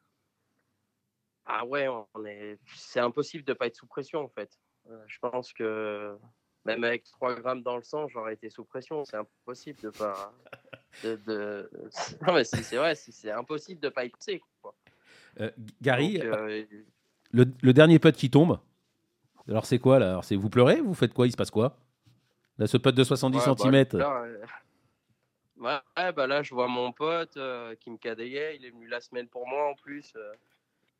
ah 1.44 1.66
ouais, 1.66 1.88
on 1.88 2.24
est, 2.24 2.58
c'est 2.76 3.00
impossible 3.00 3.44
de 3.44 3.52
pas 3.52 3.66
être 3.66 3.76
sous 3.76 3.86
pression 3.86 4.20
en 4.20 4.28
fait. 4.28 4.58
Euh, 4.90 4.98
je 5.06 5.18
pense 5.20 5.52
que 5.52 6.16
même 6.64 6.84
avec 6.84 7.04
3 7.04 7.34
grammes 7.36 7.62
dans 7.62 7.76
le 7.76 7.82
sang, 7.82 8.08
j'aurais 8.08 8.34
été 8.34 8.50
sous 8.50 8.64
pression. 8.64 9.04
C'est 9.04 9.16
impossible 9.16 9.80
de 9.82 9.90
pas. 9.90 10.32
De, 11.04 11.70
Non, 12.26 12.34
mais 12.34 12.42
c'est, 12.42 12.76
vrai, 12.76 12.96
c'est, 12.96 13.30
impossible 13.30 13.80
de 13.80 13.90
pas 13.90 14.04
être 14.04 14.12
poussé. 14.12 14.42
Euh, 15.38 15.48
Gary, 15.80 16.18
le, 16.18 17.44
le, 17.62 17.72
dernier 17.72 18.00
putt 18.00 18.16
qui 18.16 18.28
tombe, 18.28 18.58
alors 19.46 19.66
c'est 19.66 19.78
quoi 19.78 20.00
là? 20.00 20.10
Alors 20.10 20.24
c'est 20.24 20.34
vous 20.34 20.50
pleurez? 20.50 20.80
Vous 20.80 20.94
faites 20.94 21.14
quoi? 21.14 21.28
Il 21.28 21.30
se 21.30 21.36
passe 21.36 21.52
quoi? 21.52 21.78
Là, 22.58 22.66
ce 22.66 22.76
pote 22.76 22.96
de 22.96 23.04
70 23.04 23.38
cm. 23.38 23.84
Bah, 25.56 25.84
ouais, 25.96 26.12
bah 26.12 26.26
là, 26.26 26.42
je 26.42 26.52
vois 26.52 26.66
mon 26.66 26.90
pote 26.90 27.36
euh, 27.36 27.76
qui 27.76 27.90
me 27.90 27.96
cadayait. 27.96 28.56
Il 28.56 28.64
est 28.64 28.70
venu 28.70 28.88
la 28.88 29.00
semaine 29.00 29.28
pour 29.28 29.46
moi 29.46 29.70
en 29.70 29.74
plus. 29.76 30.12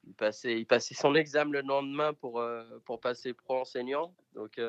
Euh. 0.06 0.08
il, 0.08 0.14
passait, 0.14 0.58
il 0.60 0.66
passait 0.66 0.94
son 0.94 1.14
examen 1.14 1.52
le 1.52 1.60
lendemain 1.62 2.12
pour, 2.14 2.40
euh, 2.40 2.64
pour 2.84 3.00
passer 3.00 3.32
pro 3.32 3.60
enseignant. 3.60 4.14
Donc, 4.34 4.60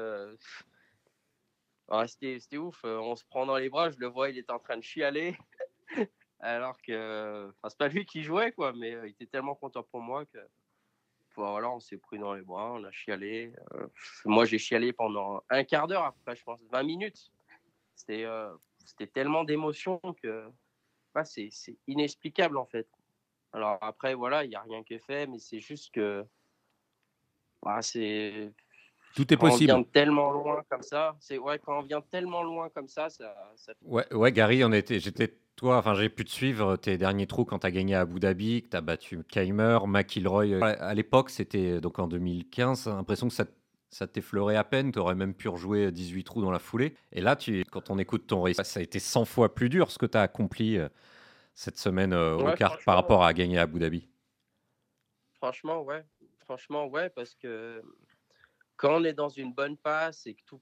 c'était 2.08 2.58
ouf. 2.58 2.84
On 2.84 3.16
se 3.16 3.26
prend 3.26 3.46
dans 3.46 3.58
les 3.58 3.70
bras. 3.70 3.90
Je 3.90 3.98
le 3.98 4.08
vois, 4.08 4.30
il 4.30 4.38
est 4.38 4.50
en 4.50 4.60
train 4.60 4.78
de 4.78 4.84
chialer. 4.84 5.38
Alors 6.40 6.82
que, 6.82 7.54
c'est 7.68 7.78
pas 7.78 7.88
lui 7.88 8.06
qui 8.06 8.24
jouait, 8.24 8.52
quoi, 8.52 8.74
mais 8.74 8.92
il 9.04 9.12
était 9.12 9.28
tellement 9.28 9.54
content 9.54 9.84
pour 9.84 10.02
moi 10.02 10.26
que 10.26 10.40
voilà, 11.36 11.70
on 11.70 11.80
s'est 11.80 11.98
pris 11.98 12.20
dans 12.20 12.34
les 12.34 12.42
bras, 12.42 12.74
on 12.74 12.84
a 12.84 12.92
chialé. 12.92 13.54
Euh, 13.74 13.88
moi, 14.26 14.46
j'ai 14.46 14.58
chialé 14.58 14.92
pendant 14.94 15.44
un 15.50 15.64
quart 15.64 15.88
d'heure 15.88 16.04
après, 16.04 16.36
je 16.36 16.44
pense, 16.44 16.60
20 16.72 16.84
minutes. 16.84 17.32
C'était 17.96 18.26
euh, 18.26 18.52
c'était 18.86 19.08
tellement 19.08 19.44
d'émotions 19.44 20.00
que 20.22 20.48
c'est 21.24 21.50
inexplicable 21.88 22.58
en 22.58 22.66
fait. 22.66 22.88
Alors 23.54 23.78
après, 23.82 24.14
voilà, 24.14 24.44
il 24.46 24.50
n'y 24.50 24.56
a 24.56 24.62
rien 24.62 24.84
qui 24.84 24.94
est 24.94 25.06
fait, 25.06 25.28
mais 25.28 25.40
c'est 25.40 25.60
juste 25.60 25.94
que 25.94 26.26
bah, 27.64 27.82
c'est. 27.82 28.52
Tout 29.16 29.32
est 29.34 29.38
possible. 29.38 29.72
Quand 29.72 29.78
on 29.78 29.82
vient 29.82 29.92
tellement 29.92 30.32
loin 30.32 30.64
comme 30.70 30.84
ça, 30.84 31.16
c'est 31.20 31.38
ouais, 31.38 31.60
quand 31.60 31.80
on 31.80 31.84
vient 31.84 32.02
tellement 32.02 32.44
loin 32.44 32.70
comme 32.70 32.88
ça, 32.88 33.10
ça. 33.10 33.36
ça... 33.58 33.74
Ouais, 33.84 34.12
ouais, 34.14 34.32
Gary, 34.32 34.64
on 34.64 34.72
était, 34.72 35.00
j'étais 35.00 35.38
toi, 35.58 35.78
enfin, 35.78 35.94
j'ai 35.96 36.10
pu 36.10 36.24
te 36.24 36.32
suivre 36.32 36.78
tes 36.78 36.98
derniers 36.98 37.28
trous 37.28 37.46
quand 37.46 37.60
tu 37.60 37.68
as 37.68 37.72
gagné 37.72 37.94
à 37.94 38.02
Abu 38.02 38.20
Dhabi, 38.20 38.64
que 38.64 38.70
tu 38.70 38.78
as 38.78 38.82
battu 38.82 39.24
Keimer, 39.26 39.80
McIlroy. 39.86 40.64
À 40.64 40.94
l'époque, 40.94 41.30
c'était 41.30 41.82
donc 41.82 42.00
en 42.00 42.08
2015, 42.08 42.88
l'impression 42.88 43.28
que 43.28 43.34
ça, 43.34 43.46
ça 43.90 44.08
t'effleurait 44.08 44.56
à 44.56 44.64
peine, 44.64 44.92
tu 44.92 45.00
aurais 45.00 45.14
même 45.14 45.34
pu 45.34 45.50
rejouer 45.50 45.92
18 45.92 46.24
trous 46.24 46.42
dans 46.42 46.52
la 46.52 46.60
foulée. 46.60 46.96
Et 47.12 47.22
là, 47.22 47.36
tu, 47.36 47.64
quand 47.70 47.90
on 47.90 48.00
écoute 48.00 48.28
ton 48.28 48.42
récit, 48.42 48.62
ça 48.64 48.80
a 48.80 48.84
été 48.84 48.98
100 48.98 49.26
fois 49.26 49.54
plus 49.54 49.70
dur 49.70 49.92
ce 49.92 50.00
que 50.00 50.06
tu 50.06 50.18
as 50.18 50.22
accompli 50.22 50.78
euh, 50.78 50.88
cette 51.54 51.78
semaine 51.78 52.14
euh, 52.14 52.38
au 52.38 52.54
cartes 52.56 52.84
par 52.86 52.96
rapport 52.96 53.24
à 53.24 53.34
gagner 53.34 53.58
à 53.58 53.64
Abu 53.64 53.80
Dhabi? 53.80 54.10
Franchement, 55.34 55.82
ouais. 55.82 56.04
Franchement, 56.40 56.88
ouais, 56.88 57.10
parce 57.10 57.36
que 57.36 57.82
quand 58.76 59.00
on 59.00 59.04
est 59.04 59.14
dans 59.14 59.30
une 59.30 59.54
bonne 59.54 59.78
passe 59.78 60.26
et 60.26 60.34
que 60.34 60.44
tout, 60.46 60.62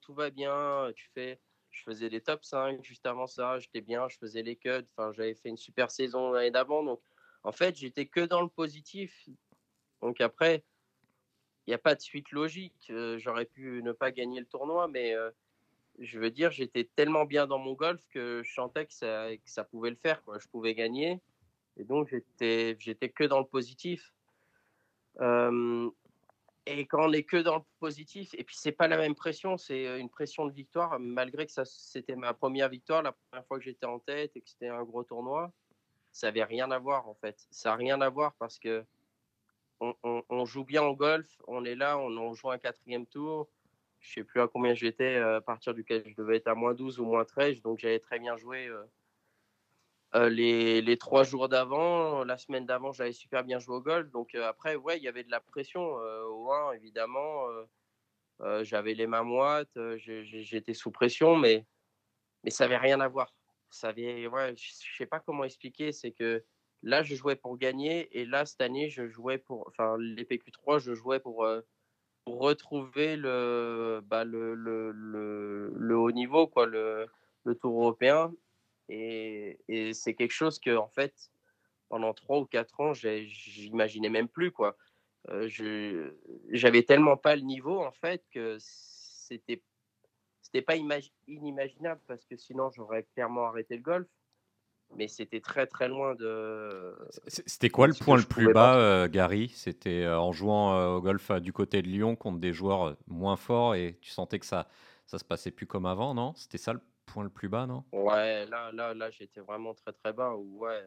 tout 0.00 0.14
va 0.14 0.30
bien, 0.30 0.90
tu 0.94 1.08
fais 1.14 1.40
je 1.74 1.82
faisais 1.82 2.08
les 2.08 2.20
top 2.20 2.44
5 2.44 2.82
juste 2.84 3.04
avant 3.04 3.26
ça, 3.26 3.58
j'étais 3.58 3.80
bien, 3.80 4.08
je 4.08 4.16
faisais 4.16 4.42
les 4.42 4.56
cuts, 4.56 4.86
enfin, 4.96 5.12
j'avais 5.12 5.34
fait 5.34 5.48
une 5.48 5.56
super 5.56 5.90
saison 5.90 6.30
l'année 6.30 6.50
d'avant. 6.50 6.82
Donc, 6.82 7.00
en 7.42 7.52
fait, 7.52 7.76
j'étais 7.76 8.06
que 8.06 8.20
dans 8.20 8.42
le 8.42 8.48
positif. 8.48 9.28
Donc, 10.00 10.20
après, 10.20 10.64
il 11.66 11.70
n'y 11.70 11.74
a 11.74 11.78
pas 11.78 11.94
de 11.94 12.00
suite 12.00 12.30
logique. 12.30 12.86
Euh, 12.90 13.18
j'aurais 13.18 13.44
pu 13.44 13.82
ne 13.82 13.92
pas 13.92 14.12
gagner 14.12 14.40
le 14.40 14.46
tournoi, 14.46 14.88
mais 14.88 15.14
euh, 15.14 15.30
je 15.98 16.18
veux 16.18 16.30
dire, 16.30 16.50
j'étais 16.50 16.88
tellement 16.96 17.24
bien 17.24 17.46
dans 17.46 17.58
mon 17.58 17.74
golf 17.74 18.00
que 18.10 18.42
je 18.44 18.52
sentais 18.52 18.86
que 18.86 18.92
ça, 18.92 19.64
pouvait 19.64 19.90
le 19.90 19.96
faire. 19.96 20.22
Quoi. 20.24 20.38
Je 20.38 20.48
pouvais 20.48 20.74
gagner. 20.74 21.20
Et 21.76 21.84
donc, 21.84 22.08
j'étais, 22.08 22.76
que 23.08 23.24
dans 23.24 23.40
le 23.40 23.46
positif. 23.46 24.12
Et 26.66 26.86
quand 26.86 27.04
on 27.04 27.10
n'est 27.10 27.24
que 27.24 27.36
dans 27.36 27.56
le 27.56 27.62
positif, 27.78 28.34
et 28.34 28.44
puis 28.44 28.56
c'est 28.56 28.72
pas 28.72 28.88
la 28.88 28.96
même 28.96 29.14
pression, 29.14 29.58
c'est 29.58 29.86
euh, 29.86 29.98
une 29.98 30.08
pression 30.08 30.46
de 30.46 30.52
victoire, 30.52 30.98
malgré 30.98 31.46
que 31.46 31.52
c'était 31.64 32.16
ma 32.16 32.32
première 32.32 32.70
victoire, 32.70 33.02
la 33.02 33.12
première 33.12 33.46
fois 33.46 33.58
que 33.58 33.64
j'étais 33.64 33.84
en 33.84 33.98
tête 33.98 34.34
et 34.34 34.40
que 34.40 34.48
c'était 34.48 34.68
un 34.68 34.82
gros 34.82 35.04
tournoi, 35.04 35.52
ça 36.10 36.28
avait 36.28 36.44
rien 36.44 36.70
à 36.70 36.78
voir 36.78 37.06
en 37.06 37.14
fait. 37.14 37.46
Ça 37.50 37.70
n'a 37.70 37.76
rien 37.76 38.00
à 38.00 38.08
voir 38.08 38.34
parce 38.38 38.58
que 38.58 38.84
on, 39.80 40.44
joue 40.46 40.64
bien 40.64 40.82
en 40.82 40.94
golf, 40.94 41.28
on 41.46 41.66
est 41.66 41.74
là, 41.74 41.98
on, 41.98 42.32
joue 42.32 42.50
un 42.50 42.58
quatrième 42.58 43.04
tour. 43.04 43.48
Je 44.04 44.12
sais 44.12 44.24
plus 44.24 44.40
à 44.42 44.48
combien 44.48 44.74
j'étais, 44.74 45.16
euh, 45.16 45.38
à 45.38 45.40
partir 45.40 45.72
duquel 45.72 46.04
je 46.06 46.14
devais 46.14 46.36
être 46.36 46.46
à 46.46 46.54
moins 46.54 46.74
12 46.74 47.00
ou 47.00 47.06
moins 47.06 47.24
13, 47.24 47.62
donc 47.62 47.78
j'avais 47.78 47.98
très 47.98 48.18
bien 48.18 48.36
joué. 48.36 48.66
Euh, 48.66 48.84
euh, 50.14 50.28
les, 50.28 50.98
trois 50.98 51.24
jours 51.24 51.48
d'avant, 51.48 52.22
la 52.22 52.36
semaine 52.36 52.66
d'avant, 52.66 52.92
j'avais 52.92 53.12
super 53.12 53.44
bien 53.44 53.58
joué 53.58 53.76
au 53.76 53.80
golf. 53.80 54.10
Donc 54.10 54.34
après, 54.34 54.76
ouais, 54.76 54.98
il 54.98 55.02
y 55.02 55.08
avait 55.08 55.24
de 55.24 55.30
la 55.30 55.40
pression. 55.40 55.82
Au 55.82 56.52
1, 56.52 56.72
évidemment, 56.74 57.48
j'avais 58.60 58.94
les 58.94 59.08
mains 59.08 59.24
moites, 59.24 59.76
j'étais 59.96 60.74
sous 60.74 60.92
pression, 60.92 61.36
mais, 61.36 61.66
mais 62.44 62.50
ça 62.50 62.64
n'avait 62.64 62.76
rien 62.76 63.00
à 63.00 63.08
voir. 63.08 63.34
Ça 63.70 63.88
avait, 63.88 64.28
ouais, 64.28 64.54
je 64.56 64.70
ne 64.70 64.96
sais 64.98 65.06
pas 65.06 65.18
comment 65.18 65.42
expliquer. 65.44 65.90
C'est 65.90 66.12
que 66.12 66.44
là, 66.82 67.02
je 67.02 67.16
jouais 67.16 67.36
pour 67.36 67.58
gagner 67.58 68.16
et 68.16 68.24
là, 68.24 68.46
cette 68.46 68.60
année, 68.60 68.90
je 68.90 69.08
jouais 69.08 69.38
pour. 69.38 69.66
Enfin, 69.66 69.96
les 69.98 70.24
PQ3, 70.24 70.78
je 70.78 70.94
jouais 70.94 71.18
pour 71.18 71.44
retrouver 72.26 73.16
le, 73.16 74.00
bah, 74.04 74.24
le, 74.24 74.54
le, 74.54 74.92
le, 75.74 75.96
haut 75.96 76.12
niveau, 76.12 76.46
quoi, 76.46 76.66
le, 76.66 77.06
le 77.44 77.54
tour 77.54 77.80
européen. 77.80 78.32
Et, 78.88 79.58
c'est 79.94 80.14
quelque 80.14 80.32
chose 80.32 80.58
que, 80.58 80.76
en 80.76 80.88
fait, 80.88 81.30
pendant 81.88 82.12
trois 82.12 82.40
ou 82.40 82.46
quatre 82.46 82.80
ans, 82.80 82.92
j'imaginais 82.92 84.08
même 84.08 84.28
plus 84.28 84.50
quoi. 84.50 84.76
J'avais 86.50 86.82
tellement 86.82 87.16
pas 87.16 87.34
le 87.34 87.42
niveau 87.42 87.80
en 87.80 87.92
fait 87.92 88.22
que 88.30 88.56
c'était 88.60 89.62
c'était 90.42 90.60
pas 90.60 90.76
inimaginable 90.76 92.00
parce 92.06 92.24
que 92.26 92.36
sinon 92.36 92.70
j'aurais 92.70 93.04
clairement 93.14 93.46
arrêté 93.46 93.76
le 93.76 93.82
golf. 93.82 94.06
Mais 94.96 95.08
c'était 95.08 95.40
très 95.40 95.66
très 95.66 95.88
loin 95.88 96.14
de. 96.14 96.96
C'était 97.26 97.70
quoi 97.70 97.86
le 97.88 97.94
point 97.94 98.16
le 98.16 98.22
plus 98.22 98.52
bas, 98.52 98.76
euh, 98.76 99.08
Gary? 99.08 99.48
C'était 99.48 100.04
euh, 100.04 100.18
en 100.20 100.32
jouant 100.32 100.74
euh, 100.74 100.96
au 100.96 101.00
golf 101.00 101.32
du 101.32 101.52
côté 101.52 101.82
de 101.82 101.88
Lyon 101.88 102.14
contre 102.16 102.38
des 102.38 102.52
joueurs 102.52 102.96
moins 103.08 103.36
forts 103.36 103.74
et 103.74 103.98
tu 104.00 104.10
sentais 104.10 104.38
que 104.38 104.46
ça 104.46 104.68
ça 105.06 105.18
se 105.18 105.24
passait 105.24 105.50
plus 105.50 105.66
comme 105.66 105.86
avant, 105.86 106.14
non? 106.14 106.32
C'était 106.36 106.58
ça 106.58 106.72
le 106.72 106.80
point 107.06 107.24
le 107.24 107.30
plus 107.30 107.48
bas, 107.48 107.66
non? 107.66 107.84
Ouais, 107.92 108.46
là 108.46 108.70
là 108.72 108.94
là 108.94 109.10
j'étais 109.10 109.40
vraiment 109.40 109.74
très 109.74 109.92
très 109.92 110.12
bas. 110.12 110.34
Ouais, 110.36 110.84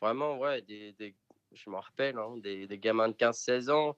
vraiment 0.00 0.38
ouais 0.38 0.62
des, 0.62 0.92
des 0.94 1.14
je 1.52 1.70
me 1.70 1.76
rappelle 1.76 2.18
hein, 2.18 2.36
des, 2.38 2.66
des 2.66 2.78
gamins 2.78 3.08
de 3.08 3.14
15-16 3.14 3.70
ans 3.70 3.96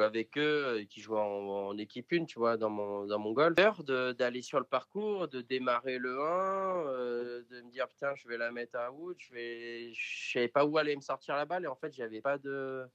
avec 0.00 0.38
eux, 0.38 0.80
euh, 0.80 0.84
qui 0.84 1.00
jouent 1.00 1.16
en, 1.16 1.76
équipe 1.76 2.12
une, 2.12 2.26
tu 2.26 2.38
vois, 2.38 2.56
dans 2.56 2.70
mon, 2.70 3.04
dans 3.06 3.18
mon 3.18 3.32
golf. 3.32 3.54
D'aller 3.84 4.42
sur 4.42 4.58
le 4.58 4.64
parcours, 4.64 5.28
de 5.28 5.40
démarrer 5.42 5.98
le 5.98 6.20
1, 6.20 6.86
euh, 6.86 7.42
de 7.50 7.60
me 7.60 7.70
dire, 7.70 7.88
putain, 7.88 8.14
je 8.14 8.26
vais 8.28 8.38
la 8.38 8.50
mettre 8.50 8.78
à 8.78 8.90
wood, 8.90 9.16
je 9.18 9.32
vais, 9.34 9.92
je 9.92 10.32
savais 10.32 10.48
pas 10.48 10.64
où 10.64 10.78
aller 10.78 10.96
me 10.96 11.00
sortir 11.02 11.36
la 11.36 11.44
balle, 11.44 11.64
et 11.64 11.68
en 11.68 11.76
fait, 11.76 11.92
j'avais 11.92 12.20
pas 12.20 12.38
de, 12.38 12.88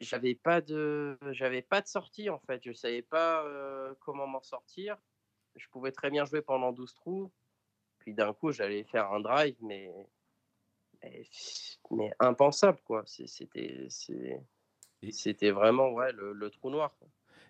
j'avais 0.00 0.34
pas 0.34 0.60
de, 0.60 1.18
j'avais 1.30 1.62
pas 1.62 1.80
de 1.80 1.86
sortie, 1.86 2.30
en 2.30 2.38
fait, 2.38 2.62
je 2.64 2.72
savais 2.72 3.02
pas 3.02 3.44
euh, 3.44 3.94
comment 4.00 4.26
m'en 4.26 4.42
sortir. 4.42 4.96
Je 5.56 5.68
pouvais 5.68 5.92
très 5.92 6.10
bien 6.10 6.24
jouer 6.24 6.42
pendant 6.42 6.72
12 6.72 6.94
trous, 6.94 7.30
puis 7.98 8.14
d'un 8.14 8.32
coup, 8.32 8.50
j'allais 8.50 8.84
faire 8.84 9.12
un 9.12 9.20
drive, 9.20 9.56
mais, 9.60 9.92
mais, 11.02 11.24
mais 11.90 12.12
impensable, 12.18 12.80
quoi. 12.84 13.04
C'était, 13.06 13.88
c'est 15.02 15.12
c'était 15.12 15.50
vraiment 15.50 15.90
ouais, 15.92 16.12
le, 16.12 16.50
trou 16.50 16.70
noir. 16.70 16.94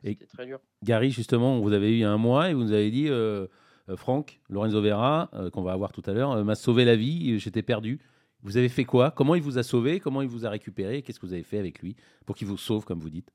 C'était 0.02 0.26
très 0.26 0.46
dur. 0.46 0.60
Gary, 0.82 1.10
justement, 1.10 1.60
vous 1.60 1.72
avez 1.72 1.98
eu 1.98 2.04
un 2.04 2.16
mois 2.16 2.50
et 2.50 2.54
vous 2.54 2.62
nous 2.62 2.72
avez 2.72 2.90
dit 2.90 3.08
euh, 3.08 3.46
euh, 3.88 3.96
Franck, 3.96 4.40
Lorenzo 4.48 4.80
Vera, 4.80 5.30
euh, 5.34 5.50
qu'on 5.50 5.62
va 5.62 5.72
avoir 5.72 5.92
tout 5.92 6.02
à 6.06 6.12
l'heure, 6.12 6.42
m'a 6.44 6.54
sauvé 6.54 6.84
la 6.84 6.96
vie, 6.96 7.38
j'étais 7.38 7.62
perdu. 7.62 8.00
Vous 8.42 8.56
avez 8.56 8.70
fait 8.70 8.84
quoi? 8.84 9.10
Comment 9.10 9.34
il 9.34 9.42
vous 9.42 9.58
a 9.58 9.62
sauvé? 9.62 10.00
Comment 10.00 10.22
il 10.22 10.28
vous 10.28 10.46
a 10.46 10.50
récupéré? 10.50 11.02
Qu'est-ce 11.02 11.20
que 11.20 11.26
vous 11.26 11.34
avez 11.34 11.42
fait 11.42 11.58
avec 11.58 11.80
lui 11.80 11.96
pour 12.24 12.36
qu'il 12.36 12.46
vous 12.46 12.56
sauve, 12.56 12.84
comme 12.84 13.00
vous 13.00 13.10
dites? 13.10 13.30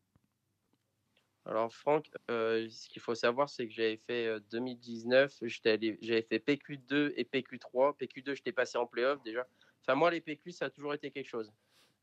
Alors 1.47 1.71
Franck, 1.71 2.09
ce 2.27 2.89
qu'il 2.89 3.03
faut 3.03 3.13
savoir, 3.13 3.49
c'est 3.49 3.67
que 3.67 3.73
j'avais 3.73 3.97
fait 3.97 4.39
2019, 4.49 5.41
j'avais 5.43 6.23
fait 6.23 6.39
PQ2 6.39 7.13
et 7.15 7.23
PQ3. 7.23 7.95
PQ2, 7.99 8.35
j'étais 8.35 8.51
passé 8.51 8.79
en 8.79 8.87
playoff 8.87 9.21
déjà. 9.21 9.45
Enfin 9.83 9.93
moi, 9.93 10.09
les 10.09 10.21
PQ, 10.21 10.51
ça 10.51 10.65
a 10.65 10.69
toujours 10.71 10.95
été 10.95 11.11
quelque 11.11 11.29
chose. 11.29 11.53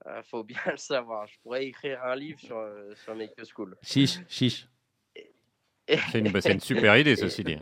Il 0.04 0.10
euh, 0.10 0.22
faut 0.22 0.42
bien 0.42 0.56
le 0.70 0.76
savoir. 0.76 1.26
Je 1.26 1.38
pourrais 1.42 1.66
écrire 1.66 2.02
un 2.02 2.16
livre 2.16 2.40
sur, 2.40 2.56
euh, 2.56 2.94
sur 2.96 3.14
Make 3.14 3.32
School. 3.44 3.76
Chiche, 3.82 4.20
chiche. 4.28 4.68
C'est 5.86 6.18
une, 6.18 6.30
bah, 6.30 6.40
une, 6.44 6.60
super 6.60 6.96
idée, 6.96 7.16
ceci 7.16 7.44
dit. 7.44 7.58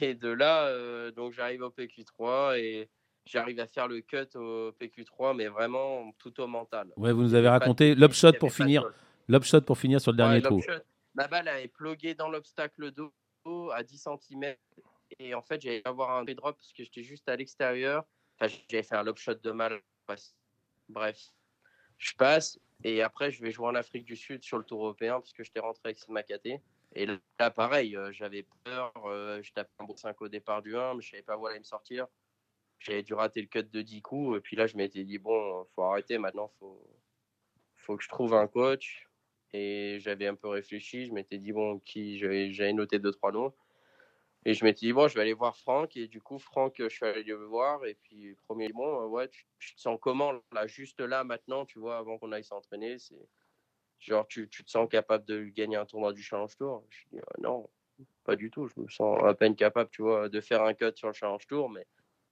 Et 0.00 0.14
de 0.14 0.28
là, 0.28 0.66
euh, 0.66 1.10
donc 1.10 1.32
j'arrive 1.32 1.62
au 1.62 1.70
PQ3 1.70 2.58
et 2.58 2.88
j'arrive 3.24 3.58
à 3.58 3.66
faire 3.66 3.88
le 3.88 4.00
cut 4.02 4.36
au 4.36 4.70
PQ3, 4.72 5.34
mais 5.34 5.48
vraiment 5.48 6.12
tout 6.18 6.38
au 6.40 6.46
mental. 6.46 6.92
Ouais, 6.96 7.12
vous 7.12 7.22
nous 7.22 7.34
avez 7.34 7.48
raconté 7.48 7.94
l'upshot 7.94 8.32
pour 8.34 8.52
finir. 8.52 8.84
L'upshot 9.28 9.62
pour 9.62 9.78
finir 9.78 10.00
sur 10.00 10.12
le 10.12 10.18
dernier 10.18 10.42
trou. 10.42 10.62
Ma 11.14 11.26
balle 11.26 11.48
est 11.48 11.68
pluguée 11.68 12.14
dans 12.14 12.28
l'obstacle 12.28 12.92
d'eau 12.92 13.12
à 13.72 13.82
10 13.82 14.08
cm. 14.20 14.54
Et 15.18 15.34
en 15.34 15.42
fait, 15.42 15.60
j'allais 15.60 15.82
avoir 15.86 16.10
un 16.18 16.24
drop 16.24 16.56
parce 16.56 16.72
que 16.72 16.84
j'étais 16.84 17.02
juste 17.02 17.28
à 17.28 17.36
l'extérieur. 17.36 18.04
Enfin, 18.38 18.54
j'avais 18.68 18.82
fait 18.82 18.94
un 18.94 19.02
l'upshot 19.02 19.34
de 19.34 19.50
mal. 19.50 19.80
Bref, 20.88 21.32
je 21.98 22.14
passe 22.14 22.58
et 22.84 23.02
après 23.02 23.30
je 23.30 23.42
vais 23.42 23.50
jouer 23.50 23.66
en 23.66 23.74
Afrique 23.74 24.04
du 24.04 24.16
Sud 24.16 24.42
sur 24.42 24.58
le 24.58 24.64
Tour 24.64 24.84
européen 24.84 25.20
parce 25.20 25.32
que 25.32 25.44
j'étais 25.44 25.60
rentré 25.60 25.80
avec 25.90 26.08
Makaté. 26.08 26.62
Et 26.94 27.06
là, 27.06 27.50
pareil, 27.50 27.96
euh, 27.96 28.12
j'avais 28.12 28.46
peur. 28.64 28.92
Euh, 29.04 29.42
je 29.42 29.52
tapais 29.52 29.70
un 29.78 29.84
bon 29.84 29.96
5 29.96 30.20
au 30.22 30.28
départ 30.28 30.62
du 30.62 30.76
1, 30.76 30.94
mais 30.94 31.02
je 31.02 31.10
savais 31.10 31.22
pas 31.22 31.36
où 31.36 31.46
aller 31.46 31.58
me 31.58 31.64
sortir. 31.64 32.06
J'avais 32.78 33.02
dû 33.02 33.14
rater 33.14 33.40
le 33.40 33.46
cut 33.48 33.64
de 33.64 33.82
10 33.82 34.02
coups. 34.02 34.38
Et 34.38 34.40
puis 34.40 34.56
là, 34.56 34.66
je 34.66 34.76
m'étais 34.76 35.04
dit, 35.04 35.18
bon, 35.18 35.66
faut 35.74 35.82
arrêter 35.82 36.18
maintenant. 36.18 36.50
Faut, 36.58 36.82
faut 37.76 37.96
que 37.96 38.02
je 38.02 38.08
trouve 38.08 38.34
un 38.34 38.46
coach. 38.46 39.06
Et 39.52 39.98
j'avais 40.00 40.26
un 40.26 40.34
peu 40.34 40.48
réfléchi. 40.48 41.06
Je 41.06 41.12
m'étais 41.12 41.38
dit, 41.38 41.52
bon, 41.52 41.78
qui 41.80 42.18
j'avais 42.18 42.72
noté 42.72 42.98
2-3 42.98 43.32
noms. 43.32 43.54
Et 44.48 44.54
je 44.54 44.64
m'étais 44.64 44.86
dit, 44.86 44.94
bon, 44.94 45.08
je 45.08 45.14
vais 45.14 45.20
aller 45.20 45.34
voir 45.34 45.58
Franck. 45.58 45.94
Et 45.98 46.08
du 46.08 46.22
coup, 46.22 46.38
Franck, 46.38 46.76
je 46.78 46.88
suis 46.88 47.04
allé 47.04 47.22
le 47.22 47.44
voir. 47.44 47.84
Et 47.84 47.98
puis, 48.02 48.34
premier, 48.46 48.70
bon, 48.72 49.04
ouais, 49.08 49.28
tu, 49.28 49.74
te 49.74 49.78
sens 49.78 49.98
comment, 50.00 50.32
là, 50.52 50.66
juste 50.66 51.00
là, 51.00 51.22
maintenant, 51.22 51.66
tu 51.66 51.78
vois, 51.78 51.98
avant 51.98 52.16
qu'on 52.16 52.32
aille 52.32 52.44
s'entraîner 52.44 52.98
C'est 52.98 53.28
genre, 53.98 54.26
tu, 54.26 54.48
tu, 54.48 54.64
te 54.64 54.70
sens 54.70 54.88
capable 54.88 55.26
de 55.26 55.44
gagner 55.44 55.76
un 55.76 55.84
tournoi 55.84 56.14
du 56.14 56.22
Challenge 56.22 56.56
Tour? 56.56 56.82
Je 56.88 56.98
dis, 57.10 57.18
euh, 57.18 57.42
non, 57.42 57.68
pas 58.24 58.36
du 58.36 58.50
tout. 58.50 58.68
Je 58.68 58.80
me 58.80 58.88
sens 58.88 59.22
à 59.22 59.34
peine 59.34 59.54
capable, 59.54 59.90
tu 59.90 60.00
vois, 60.00 60.30
de 60.30 60.40
faire 60.40 60.62
un 60.62 60.72
cut 60.72 60.92
sur 60.94 61.08
le 61.08 61.12
Challenge 61.12 61.46
Tour. 61.46 61.68
Mais 61.68 61.86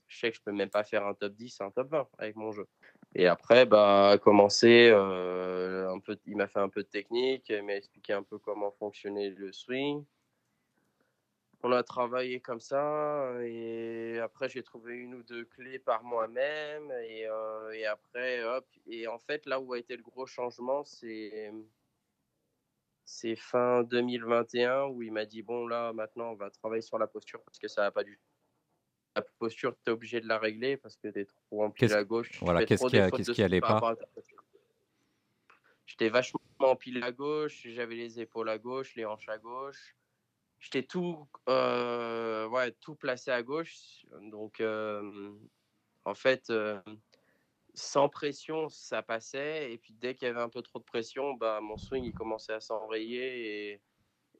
je 0.06 0.18
sais 0.18 0.30
que 0.30 0.38
je 0.38 0.42
peux 0.42 0.52
même 0.52 0.70
pas 0.70 0.84
faire 0.84 1.06
un 1.06 1.12
top 1.12 1.34
10, 1.34 1.60
un 1.60 1.70
top 1.70 1.90
20 1.90 2.08
avec 2.16 2.34
mon 2.36 2.50
jeu. 2.50 2.66
Et 3.14 3.26
après, 3.26 3.66
bah, 3.66 4.16
commencer, 4.22 4.88
euh, 4.90 5.92
un 5.92 5.98
peu, 5.98 6.18
il 6.24 6.38
m'a 6.38 6.48
fait 6.48 6.60
un 6.60 6.70
peu 6.70 6.82
de 6.82 6.88
technique, 6.88 7.50
il 7.50 7.62
m'a 7.62 7.74
expliqué 7.74 8.14
un 8.14 8.22
peu 8.22 8.38
comment 8.38 8.70
fonctionnait 8.70 9.28
le 9.28 9.52
swing 9.52 10.02
on 11.66 11.72
a 11.72 11.82
travaillé 11.82 12.38
comme 12.38 12.60
ça 12.60 13.32
et 13.42 14.20
après 14.20 14.48
j'ai 14.48 14.62
trouvé 14.62 14.94
une 14.94 15.16
ou 15.16 15.22
deux 15.24 15.44
clés 15.46 15.80
par 15.80 16.04
moi-même 16.04 16.92
et, 17.08 17.26
euh, 17.26 17.72
et, 17.72 17.84
après 17.86 18.44
hop 18.44 18.64
et 18.86 19.08
en 19.08 19.18
fait 19.18 19.44
là 19.46 19.58
où 19.58 19.72
a 19.72 19.78
été 19.78 19.96
le 19.96 20.02
gros 20.02 20.26
changement 20.26 20.84
c'est 20.84 21.52
c'est 23.04 23.34
fin 23.34 23.82
2021 23.82 24.84
où 24.84 25.02
il 25.02 25.12
m'a 25.12 25.24
dit 25.24 25.42
bon 25.42 25.66
là 25.66 25.92
maintenant 25.92 26.30
on 26.30 26.34
va 26.36 26.50
travailler 26.50 26.82
sur 26.82 26.98
la 26.98 27.08
posture 27.08 27.42
parce 27.42 27.58
que 27.58 27.66
ça 27.66 27.82
va 27.82 27.90
pas 27.90 28.04
du 28.04 28.20
la 29.16 29.22
posture 29.22 29.74
tu 29.84 29.90
es 29.90 29.92
obligé 29.92 30.20
de 30.20 30.28
la 30.28 30.38
régler 30.38 30.76
parce 30.76 30.96
que 30.96 31.08
tu 31.08 31.18
es 31.18 31.24
trop 31.24 31.64
empilé 31.64 31.94
à 31.94 32.04
gauche 32.04 32.30
voilà 32.42 32.64
qu'est-ce 32.64 32.86
qui, 32.86 33.16
qu'est-ce 33.16 33.32
qui 33.32 33.42
allait 33.42 33.60
pas? 33.60 33.96
j'étais 35.84 36.10
vachement 36.10 36.40
empilé 36.60 37.02
à 37.02 37.10
gauche 37.10 37.62
j'avais 37.64 37.96
les 37.96 38.20
épaules 38.20 38.50
à 38.50 38.58
gauche 38.58 38.94
les 38.94 39.04
hanches 39.04 39.28
à 39.28 39.38
gauche 39.38 39.96
j'étais 40.66 40.82
tout, 40.82 41.28
euh, 41.48 42.48
ouais, 42.48 42.72
tout 42.80 42.96
placé 42.96 43.30
à 43.30 43.42
gauche. 43.42 44.04
Donc, 44.20 44.60
en 46.04 46.14
fait, 46.14 46.52
sans 47.74 48.08
pression, 48.08 48.68
ça 48.68 49.02
passait. 49.02 49.72
Et 49.72 49.78
puis, 49.78 49.94
dès 49.94 50.14
qu'il 50.14 50.26
y 50.26 50.30
avait 50.30 50.40
un 50.40 50.48
peu 50.48 50.62
trop 50.62 50.80
de 50.80 50.84
pression, 50.84 51.34
bah, 51.34 51.60
mon 51.60 51.76
swing, 51.76 52.04
il 52.04 52.12
commençait 52.12 52.54
à 52.54 52.60
s'enrayer 52.60 53.72
et, 53.72 53.80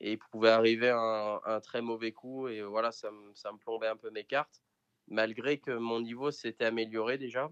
il 0.01 0.19
pouvait 0.19 0.51
arriver 0.51 0.91
un, 0.91 1.41
un, 1.47 1.61
très 1.61 1.81
mauvais 1.81 2.13
coup. 2.13 2.49
Et 2.49 2.63
voilà, 2.63 2.93
ça, 2.93 3.11
ça 3.35 3.53
me 3.53 3.59
plombait 3.59 3.87
un 3.87 3.97
peu 3.97 4.11
mes 4.11 4.25
cartes, 4.25 4.63
malgré 5.09 5.59
que 5.59 5.71
mon 5.71 6.01
niveau 6.01 6.31
s'était 6.31 6.67
amélioré 6.67 7.17
déjà. 7.17 7.51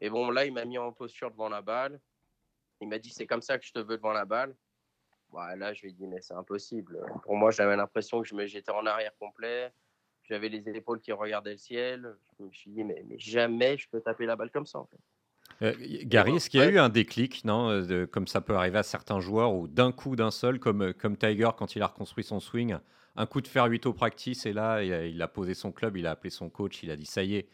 Et 0.00 0.08
bon, 0.10 0.30
là, 0.30 0.44
il 0.44 0.52
m'a 0.52 0.64
mis 0.64 0.78
en 0.78 0.92
posture 0.92 1.30
devant 1.32 1.48
la 1.48 1.62
balle. 1.62 2.00
Il 2.80 2.88
m'a 2.88 2.98
dit, 2.98 3.10
c'est 3.10 3.26
comme 3.26 3.42
ça 3.42 3.58
que 3.58 3.64
je 3.64 3.72
te 3.72 3.80
veux 3.80 3.96
devant 3.96 4.12
la 4.12 4.24
balle 4.24 4.54
là, 5.32 5.72
je 5.72 5.82
lui 5.82 5.90
ai 5.90 5.92
dit, 5.92 6.06
mais 6.06 6.20
c'est 6.20 6.34
impossible. 6.34 7.00
Pour 7.22 7.36
moi, 7.36 7.50
j'avais 7.50 7.76
l'impression 7.76 8.22
que 8.22 8.46
j'étais 8.46 8.72
en 8.72 8.86
arrière 8.86 9.12
complet. 9.18 9.72
J'avais 10.24 10.48
les 10.48 10.62
épaules 10.76 11.00
qui 11.00 11.12
regardaient 11.12 11.52
le 11.52 11.58
ciel. 11.58 12.16
Je 12.38 12.44
me 12.44 12.50
suis 12.52 12.70
dit, 12.70 12.84
mais, 12.84 13.04
mais 13.08 13.18
jamais 13.18 13.76
je 13.76 13.88
peux 13.88 14.00
taper 14.00 14.26
la 14.26 14.36
balle 14.36 14.50
comme 14.50 14.66
ça, 14.66 14.78
en 14.78 14.86
fait. 14.86 14.98
Euh, 15.60 15.74
Gary, 16.04 16.36
est-ce 16.36 16.50
qu'il 16.50 16.60
y 16.60 16.62
a 16.62 16.70
eu 16.70 16.78
un 16.78 16.88
déclic, 16.88 17.44
non, 17.44 17.70
euh, 17.70 18.06
comme 18.06 18.26
ça 18.26 18.40
peut 18.40 18.54
arriver 18.54 18.78
à 18.78 18.82
certains 18.82 19.20
joueurs, 19.20 19.54
ou 19.54 19.68
d'un 19.68 19.92
coup, 19.92 20.16
d'un 20.16 20.30
seul, 20.30 20.58
comme, 20.58 20.82
euh, 20.82 20.92
comme 20.92 21.16
Tiger 21.16 21.50
quand 21.56 21.76
il 21.76 21.82
a 21.82 21.86
reconstruit 21.86 22.24
son 22.24 22.40
swing, 22.40 22.76
un 23.16 23.26
coup 23.26 23.40
de 23.40 23.48
fer 23.48 23.64
8 23.66 23.86
au 23.86 23.92
practice, 23.92 24.46
et 24.46 24.52
là, 24.52 24.82
il 24.82 25.20
a 25.20 25.28
posé 25.28 25.54
son 25.54 25.70
club, 25.70 25.96
il 25.96 26.06
a 26.06 26.12
appelé 26.12 26.30
son 26.30 26.48
coach, 26.48 26.82
il 26.82 26.90
a 26.90 26.96
dit, 26.96 27.06
ça 27.06 27.22
y 27.22 27.36
est, 27.36 27.48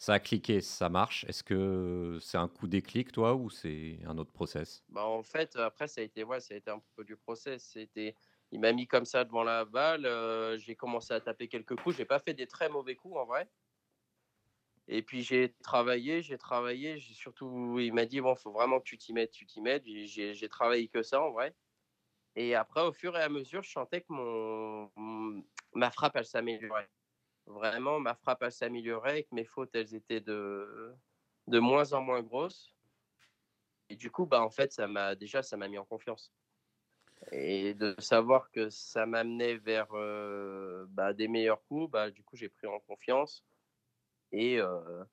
ça 0.00 0.14
a 0.14 0.18
cliqué, 0.18 0.62
ça 0.62 0.88
marche. 0.88 1.24
Est-ce 1.28 1.44
que 1.44 2.18
c'est 2.22 2.38
un 2.38 2.48
coup 2.48 2.66
déclic, 2.66 3.12
toi, 3.12 3.34
ou 3.34 3.50
c'est 3.50 3.98
un 4.06 4.16
autre 4.18 4.32
process? 4.32 4.82
Bah, 4.88 5.04
En 5.04 5.22
fait, 5.22 5.56
après, 5.56 5.88
ça 5.88 6.00
a 6.00 6.04
été, 6.04 6.24
ça 6.40 6.54
a 6.54 6.56
été 6.56 6.70
un 6.70 6.82
peu 6.96 7.04
du 7.04 7.16
process. 7.16 7.64
C'était, 7.72 8.14
il 8.50 8.60
m'a 8.60 8.72
mis 8.72 8.86
comme 8.86 9.04
ça 9.04 9.24
devant 9.24 9.44
la 9.44 9.64
balle. 9.66 10.08
J'ai 10.58 10.74
commencé 10.74 11.12
à 11.12 11.20
taper 11.20 11.48
quelques 11.48 11.76
coups. 11.76 11.96
J'ai 11.96 12.06
pas 12.06 12.18
fait 12.18 12.34
des 12.34 12.46
très 12.46 12.68
mauvais 12.70 12.96
coups, 12.96 13.16
en 13.16 13.26
vrai. 13.26 13.48
Et 14.88 15.02
puis 15.02 15.22
j'ai 15.22 15.54
travaillé, 15.62 16.22
j'ai 16.22 16.38
travaillé. 16.38 16.98
J'ai 16.98 17.14
surtout, 17.14 17.78
il 17.78 17.92
m'a 17.92 18.06
dit 18.06 18.20
bon, 18.20 18.34
faut 18.34 18.52
vraiment 18.52 18.80
que 18.80 18.84
tu 18.84 18.98
t'y 18.98 19.12
mettes, 19.12 19.30
tu 19.32 19.46
t'y 19.46 19.60
mettes. 19.60 19.84
J'ai 19.86 20.48
travaillé 20.48 20.88
que 20.88 21.02
ça, 21.02 21.20
en 21.22 21.30
vrai. 21.30 21.54
Et 22.36 22.54
après, 22.54 22.82
au 22.82 22.92
fur 22.92 23.16
et 23.18 23.22
à 23.22 23.28
mesure, 23.28 23.62
je 23.62 23.70
sentais 23.70 24.02
que 24.02 24.12
mon, 24.12 24.90
ma 25.74 25.90
frappe, 25.90 26.16
elle 26.16 26.26
s'améliorait 26.26 26.90
vraiment, 27.46 28.00
ma 28.00 28.14
frappe, 28.14 28.42
elle 28.42 28.52
s'améliorait 28.52 29.20
et 29.20 29.24
que 29.24 29.34
mes 29.34 29.44
fautes, 29.44 29.74
elles 29.74 29.94
étaient 29.94 30.20
de, 30.20 30.94
de 31.46 31.58
moins 31.58 31.92
en 31.92 32.02
moins 32.02 32.22
grosses. 32.22 32.74
Et 33.88 33.96
du 33.96 34.10
coup, 34.10 34.26
bah, 34.26 34.42
en 34.42 34.50
fait, 34.50 34.72
ça 34.72 34.86
m'a 34.86 35.14
déjà, 35.14 35.42
ça 35.42 35.56
m'a 35.56 35.68
mis 35.68 35.78
en 35.78 35.84
confiance. 35.84 36.32
Et 37.32 37.74
de 37.74 37.94
savoir 37.98 38.50
que 38.50 38.70
ça 38.70 39.04
m'amenait 39.04 39.56
vers 39.56 39.88
euh, 39.92 40.86
bah, 40.88 41.12
des 41.12 41.28
meilleurs 41.28 41.62
coups, 41.64 41.90
bah, 41.90 42.10
du 42.10 42.22
coup, 42.22 42.36
j'ai 42.36 42.48
pris 42.48 42.66
en 42.66 42.80
confiance. 42.80 43.44
Et, 44.32 44.60
euh, 44.60 45.04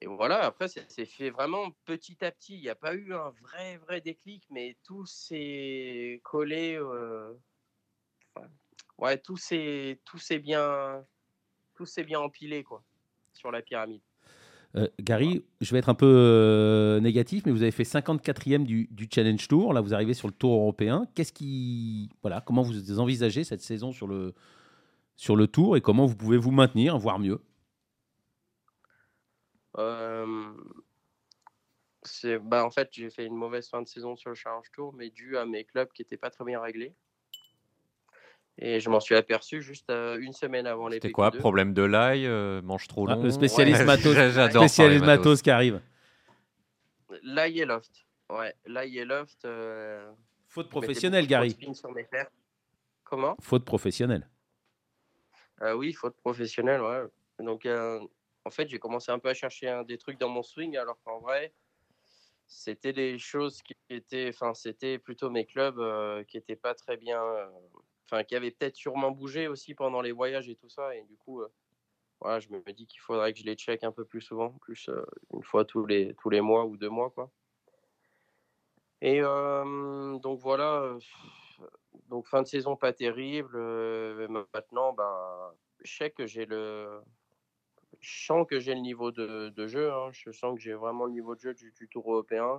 et 0.00 0.06
voilà, 0.06 0.44
après, 0.44 0.68
c'est 0.68 1.06
fait 1.06 1.30
vraiment 1.30 1.70
petit 1.84 2.22
à 2.24 2.30
petit. 2.30 2.56
Il 2.56 2.60
n'y 2.60 2.68
a 2.68 2.74
pas 2.74 2.94
eu 2.94 3.14
un 3.14 3.30
vrai, 3.30 3.78
vrai 3.78 4.00
déclic, 4.00 4.46
mais 4.50 4.76
tout 4.84 5.06
s'est 5.06 6.20
collé. 6.22 6.76
Euh, 6.76 7.34
ouais, 8.98 9.18
tout 9.18 9.36
s'est 9.36 9.98
bien, 10.40 11.04
tout 11.74 11.86
bien 12.06 12.20
empilé 12.20 12.64
quoi, 12.64 12.82
sur 13.32 13.50
la 13.50 13.62
pyramide. 13.62 14.02
Euh, 14.76 14.88
Gary, 15.00 15.44
je 15.60 15.70
vais 15.70 15.78
être 15.78 15.88
un 15.88 15.94
peu 15.94 16.06
euh, 16.06 16.98
négatif, 16.98 17.46
mais 17.46 17.52
vous 17.52 17.62
avez 17.62 17.70
fait 17.70 17.84
54e 17.84 18.64
du, 18.64 18.88
du, 18.90 19.08
Challenge 19.12 19.46
Tour. 19.46 19.72
Là, 19.72 19.80
vous 19.80 19.94
arrivez 19.94 20.14
sur 20.14 20.26
le 20.26 20.34
Tour 20.34 20.52
européen. 20.54 21.06
Qu'est-ce 21.14 21.32
qui, 21.32 22.10
voilà, 22.22 22.40
comment 22.40 22.62
vous 22.62 22.98
envisagez 22.98 23.44
cette 23.44 23.60
saison 23.60 23.92
sur 23.92 24.08
le 24.08 24.34
sur 25.16 25.36
le 25.36 25.46
Tour 25.46 25.76
et 25.76 25.80
comment 25.80 26.06
vous 26.06 26.16
pouvez 26.16 26.38
vous 26.38 26.50
maintenir, 26.50 26.98
voire 26.98 27.20
mieux? 27.20 27.40
Euh, 29.78 30.52
c'est, 32.02 32.38
bah, 32.38 32.64
en 32.64 32.70
fait, 32.70 32.88
j'ai 32.92 33.10
fait 33.10 33.26
une 33.26 33.36
mauvaise 33.36 33.68
fin 33.68 33.80
de 33.80 33.86
saison 33.86 34.16
sur 34.16 34.30
le 34.30 34.36
Challenge 34.36 34.70
Tour, 34.72 34.92
mais 34.92 35.10
dû 35.10 35.36
à 35.36 35.46
mes 35.46 35.64
clubs 35.64 35.90
qui 35.92 36.02
n'étaient 36.02 36.16
pas 36.16 36.30
très 36.30 36.44
bien 36.44 36.60
réglés. 36.60 36.94
Et 38.58 38.80
je 38.80 38.88
m'en 38.88 39.00
suis 39.00 39.16
aperçu 39.16 39.62
juste 39.62 39.90
euh, 39.90 40.16
une 40.20 40.32
semaine 40.32 40.66
avant 40.66 40.88
les 40.88 40.96
C'était 40.96 41.10
quoi 41.10 41.30
Problème 41.30 41.74
de 41.74 41.82
l'ail 41.82 42.26
euh, 42.26 42.62
Mange 42.62 42.86
trop 42.86 43.08
ah, 43.08 43.14
long 43.14 43.22
Le 43.22 43.30
spécialiste 43.30 43.84
matos, 43.84 44.14
spécialiste 44.50 45.04
matos 45.04 45.42
qui 45.42 45.50
arrive. 45.50 45.80
L'ail 47.22 47.60
et 47.60 47.64
loft. 47.64 48.06
Ouais, 48.30 48.54
l'ail 48.64 48.98
et 48.98 49.04
loft. 49.04 49.46
Faute 50.48 50.68
professionnelle, 50.68 51.26
Gary. 51.26 51.56
Comment? 53.02 53.36
Faute 53.40 53.64
professionnelle. 53.64 54.28
oui, 55.74 55.92
faute 55.92 56.16
professionnelle, 56.16 56.80
ouais. 56.80 57.02
Donc, 57.40 57.66
en 57.66 58.50
fait, 58.50 58.68
j'ai 58.68 58.78
commencé 58.78 59.10
un 59.10 59.18
peu 59.18 59.30
à 59.30 59.34
chercher 59.34 59.82
des 59.86 59.98
trucs 59.98 60.18
dans 60.18 60.28
mon 60.28 60.42
swing, 60.42 60.76
alors 60.76 60.98
qu'en 61.04 61.18
vrai, 61.18 61.52
c'était 62.46 62.92
des 62.92 63.18
choses 63.18 63.62
qui 63.62 63.76
étaient, 63.90 64.28
enfin, 64.28 64.54
c'était 64.54 64.98
plutôt 64.98 65.30
mes 65.30 65.44
clubs 65.44 65.78
euh, 65.78 66.24
qui 66.24 66.36
étaient 66.36 66.56
pas 66.56 66.74
très 66.74 66.96
bien, 66.96 67.22
euh, 67.22 67.46
enfin, 68.04 68.24
qui 68.24 68.36
avaient 68.36 68.50
peut-être 68.50 68.76
sûrement 68.76 69.10
bougé 69.10 69.48
aussi 69.48 69.74
pendant 69.74 70.00
les 70.00 70.12
voyages 70.12 70.48
et 70.48 70.56
tout 70.56 70.68
ça, 70.68 70.94
et 70.94 71.04
du 71.04 71.16
coup, 71.16 71.42
euh, 71.42 71.48
voilà, 72.20 72.40
je 72.40 72.48
me 72.48 72.60
dis 72.72 72.86
qu'il 72.86 73.00
faudrait 73.00 73.32
que 73.32 73.38
je 73.38 73.44
les 73.44 73.54
check 73.56 73.84
un 73.84 73.92
peu 73.92 74.04
plus 74.04 74.20
souvent, 74.20 74.50
plus 74.60 74.88
une 75.32 75.42
fois 75.42 75.64
tous 75.64 75.84
les 75.86 76.14
tous 76.14 76.30
les 76.30 76.40
mois 76.40 76.64
ou 76.64 76.76
deux 76.76 76.88
mois, 76.88 77.10
quoi. 77.10 77.30
Et 79.02 79.20
donc 79.20 80.40
voilà, 80.40 80.96
donc 82.08 82.26
fin 82.26 82.42
de 82.42 82.46
saison 82.46 82.76
pas 82.76 82.92
terrible. 82.92 83.58
maintenant, 84.52 84.92
ben, 84.94 85.52
je 85.82 85.96
sais 85.96 86.10
que 86.10 86.26
j'ai 86.26 86.46
le 86.46 87.02
je 88.00 88.26
sens 88.26 88.46
que 88.48 88.60
j'ai 88.60 88.74
le 88.74 88.80
niveau 88.80 89.12
de, 89.12 89.48
de 89.50 89.66
jeu. 89.66 89.92
Hein. 89.92 90.10
Je 90.12 90.30
sens 90.30 90.54
que 90.54 90.60
j'ai 90.60 90.74
vraiment 90.74 91.06
le 91.06 91.12
niveau 91.12 91.34
de 91.34 91.40
jeu 91.40 91.54
du, 91.54 91.88
Tour 91.90 92.12
européen. 92.12 92.58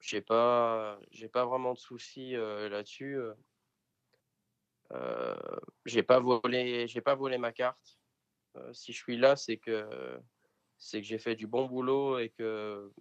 J'ai 0.00 0.20
pas, 0.20 0.98
j'ai 1.10 1.28
pas 1.28 1.44
vraiment 1.44 1.74
de 1.74 1.78
soucis 1.78 2.36
euh, 2.36 2.68
là-dessus. 2.68 3.18
Euh, 4.92 5.34
j'ai 5.84 6.02
pas 6.02 6.20
volé, 6.20 6.86
j'ai 6.88 7.00
pas 7.00 7.14
volé 7.14 7.38
ma 7.38 7.52
carte. 7.52 7.98
Euh, 8.56 8.72
si 8.72 8.92
je 8.92 8.98
suis 8.98 9.16
là, 9.16 9.36
c'est 9.36 9.56
que 9.56 10.20
c'est 10.78 11.00
que 11.00 11.06
j'ai 11.06 11.18
fait 11.18 11.34
du 11.34 11.46
bon 11.46 11.66
boulot 11.66 12.18
et 12.18 12.30
que 12.30 12.92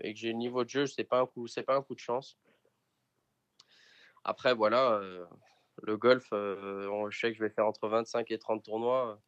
et 0.00 0.14
que 0.14 0.18
j'ai 0.18 0.28
le 0.28 0.38
niveau 0.38 0.64
de 0.64 0.70
jeu. 0.70 0.86
C'est 0.86 1.04
pas 1.04 1.20
un 1.20 1.26
coup, 1.26 1.46
c'est 1.46 1.62
pas 1.62 1.76
un 1.76 1.82
coup 1.82 1.94
de 1.94 2.00
chance. 2.00 2.38
Après, 4.24 4.54
voilà, 4.54 5.00
le 5.82 5.96
golf, 5.96 6.26
je 6.32 7.08
sais 7.12 7.30
que 7.30 7.36
je 7.38 7.44
vais 7.44 7.50
faire 7.50 7.66
entre 7.66 7.88
25 7.88 8.30
et 8.32 8.38
30 8.38 8.64
tournois 8.64 9.20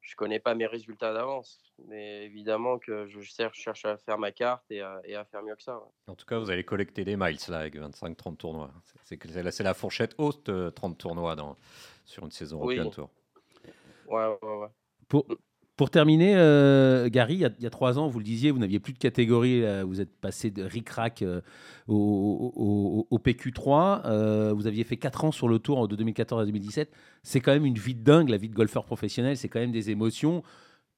je 0.00 0.16
connais 0.16 0.40
pas 0.40 0.54
mes 0.54 0.66
résultats 0.66 1.12
d'avance, 1.12 1.60
mais 1.86 2.24
évidemment 2.24 2.78
que 2.78 3.06
je 3.06 3.20
cherche 3.20 3.84
à 3.84 3.96
faire 3.96 4.18
ma 4.18 4.32
carte 4.32 4.64
et 4.70 4.80
à, 4.80 5.24
faire 5.30 5.42
mieux 5.42 5.54
que 5.56 5.62
ça. 5.62 5.80
En 6.06 6.14
tout 6.14 6.26
cas, 6.26 6.38
vous 6.38 6.50
allez 6.50 6.64
collecter 6.64 7.04
des 7.04 7.16
miles 7.16 7.38
là 7.48 7.58
avec 7.58 7.76
25-30 7.76 8.36
tournois. 8.36 8.70
C'est 9.04 9.62
la 9.62 9.74
fourchette 9.74 10.14
haute, 10.18 10.50
30 10.74 10.98
tournois 10.98 11.36
dans, 11.36 11.56
sur 12.04 12.24
une 12.24 12.30
saison 12.30 12.64
oui. 12.64 12.76
European 12.76 12.90
Tour. 12.90 13.10
Ouais, 14.06 14.26
ouais, 14.42 14.58
ouais. 14.58 14.68
Pour, 15.08 15.26
pour 15.80 15.88
terminer, 15.88 16.36
euh, 16.36 17.08
Gary, 17.08 17.36
il 17.36 17.54
y, 17.58 17.66
a, 17.66 17.70
trois 17.70 17.98
ans, 17.98 18.06
vous 18.06 18.18
le 18.18 18.24
disiez, 18.26 18.50
vous 18.50 18.58
n'aviez 18.58 18.80
plus 18.80 18.92
de 18.92 18.98
catégorie. 18.98 19.62
vous 19.84 20.02
êtes 20.02 20.14
passé 20.14 20.50
de 20.50 20.62
ric-rac 20.62 21.22
euh, 21.22 21.40
au, 21.88 23.18
PQ3. 23.18 24.02
Euh, 24.04 24.52
vous 24.52 24.66
aviez 24.66 24.84
fait 24.84 24.98
quatre 24.98 25.24
ans 25.24 25.32
sur 25.32 25.48
le 25.48 25.58
tour 25.58 25.88
de 25.88 25.96
2014 25.96 26.42
à 26.42 26.44
2017. 26.44 26.94
C'est 27.22 27.40
quand 27.40 27.52
même 27.52 27.64
une 27.64 27.78
vie 27.78 27.94
de 27.94 28.04
dingue, 28.04 28.28
la 28.28 28.36
vie 28.36 28.50
de 28.50 28.54
golfeur 28.54 28.84
professionnel. 28.84 29.38
C'est 29.38 29.48
quand 29.48 29.58
même 29.58 29.72
des 29.72 29.88
émotions 29.88 30.42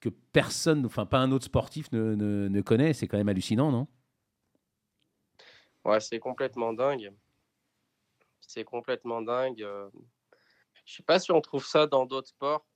que 0.00 0.08
personne, 0.08 0.84
enfin 0.84 1.06
pas 1.06 1.20
un 1.20 1.30
autre 1.30 1.44
sportif 1.44 1.92
ne, 1.92 2.16
ne 2.16 2.60
connaît. 2.60 2.92
C'est 2.92 3.06
quand 3.06 3.18
même 3.18 3.28
hallucinant, 3.28 3.70
non? 3.70 3.86
Ouais, 5.84 6.00
c'est 6.00 6.18
complètement 6.18 6.72
dingue. 6.72 7.12
C'est 8.40 8.64
complètement 8.64 9.22
dingue. 9.22 9.64
Je 10.84 10.92
sais 10.92 11.04
pas 11.04 11.20
si 11.20 11.30
on 11.30 11.40
trouve 11.40 11.64
ça 11.64 11.86
dans 11.86 12.04
d'autres 12.04 12.30
sports. 12.30 12.66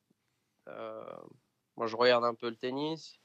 Moi, 1.77 1.87
je 1.87 1.97
regarde 1.97 2.25
un 2.25 2.35
peu 2.35 2.49
le 2.49 2.57
tennis. 2.57 3.21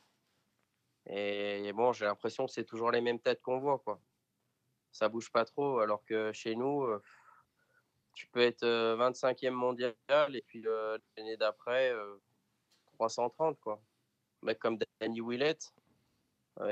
Et, 1.08 1.72
bon, 1.74 1.94
j'ai 1.94 2.06
l'impression 2.06 2.46
que 2.46 2.52
c'est 2.52 2.66
toujours 2.66 2.92
les 2.92 3.02
mêmes 3.02 3.20
têtes 3.20 3.42
qu'on 3.42 3.60
voit. 3.60 3.80
Quoi. 3.80 4.00
Ça 4.92 5.10
bouge 5.10 5.32
pas 5.32 5.46
trop. 5.46 5.80
Alors 5.80 6.04
que 6.06 6.32
chez 6.34 6.56
nous, 6.56 6.84
euh, 6.84 7.02
tu 8.14 8.28
peux 8.28 8.42
être 8.42 8.66
25e 8.66 9.48
euh, 9.48 9.52
mondial 9.52 9.96
et 10.36 10.44
puis 10.46 10.62
l'année 11.18 11.38
d'après, 11.38 11.94
330. 12.94 13.56
Euh, 13.56 13.60
quoi. 13.62 13.82
Mec 14.44 14.60
comme 14.60 14.78
Danny 15.00 15.22
Willett, 15.22 15.74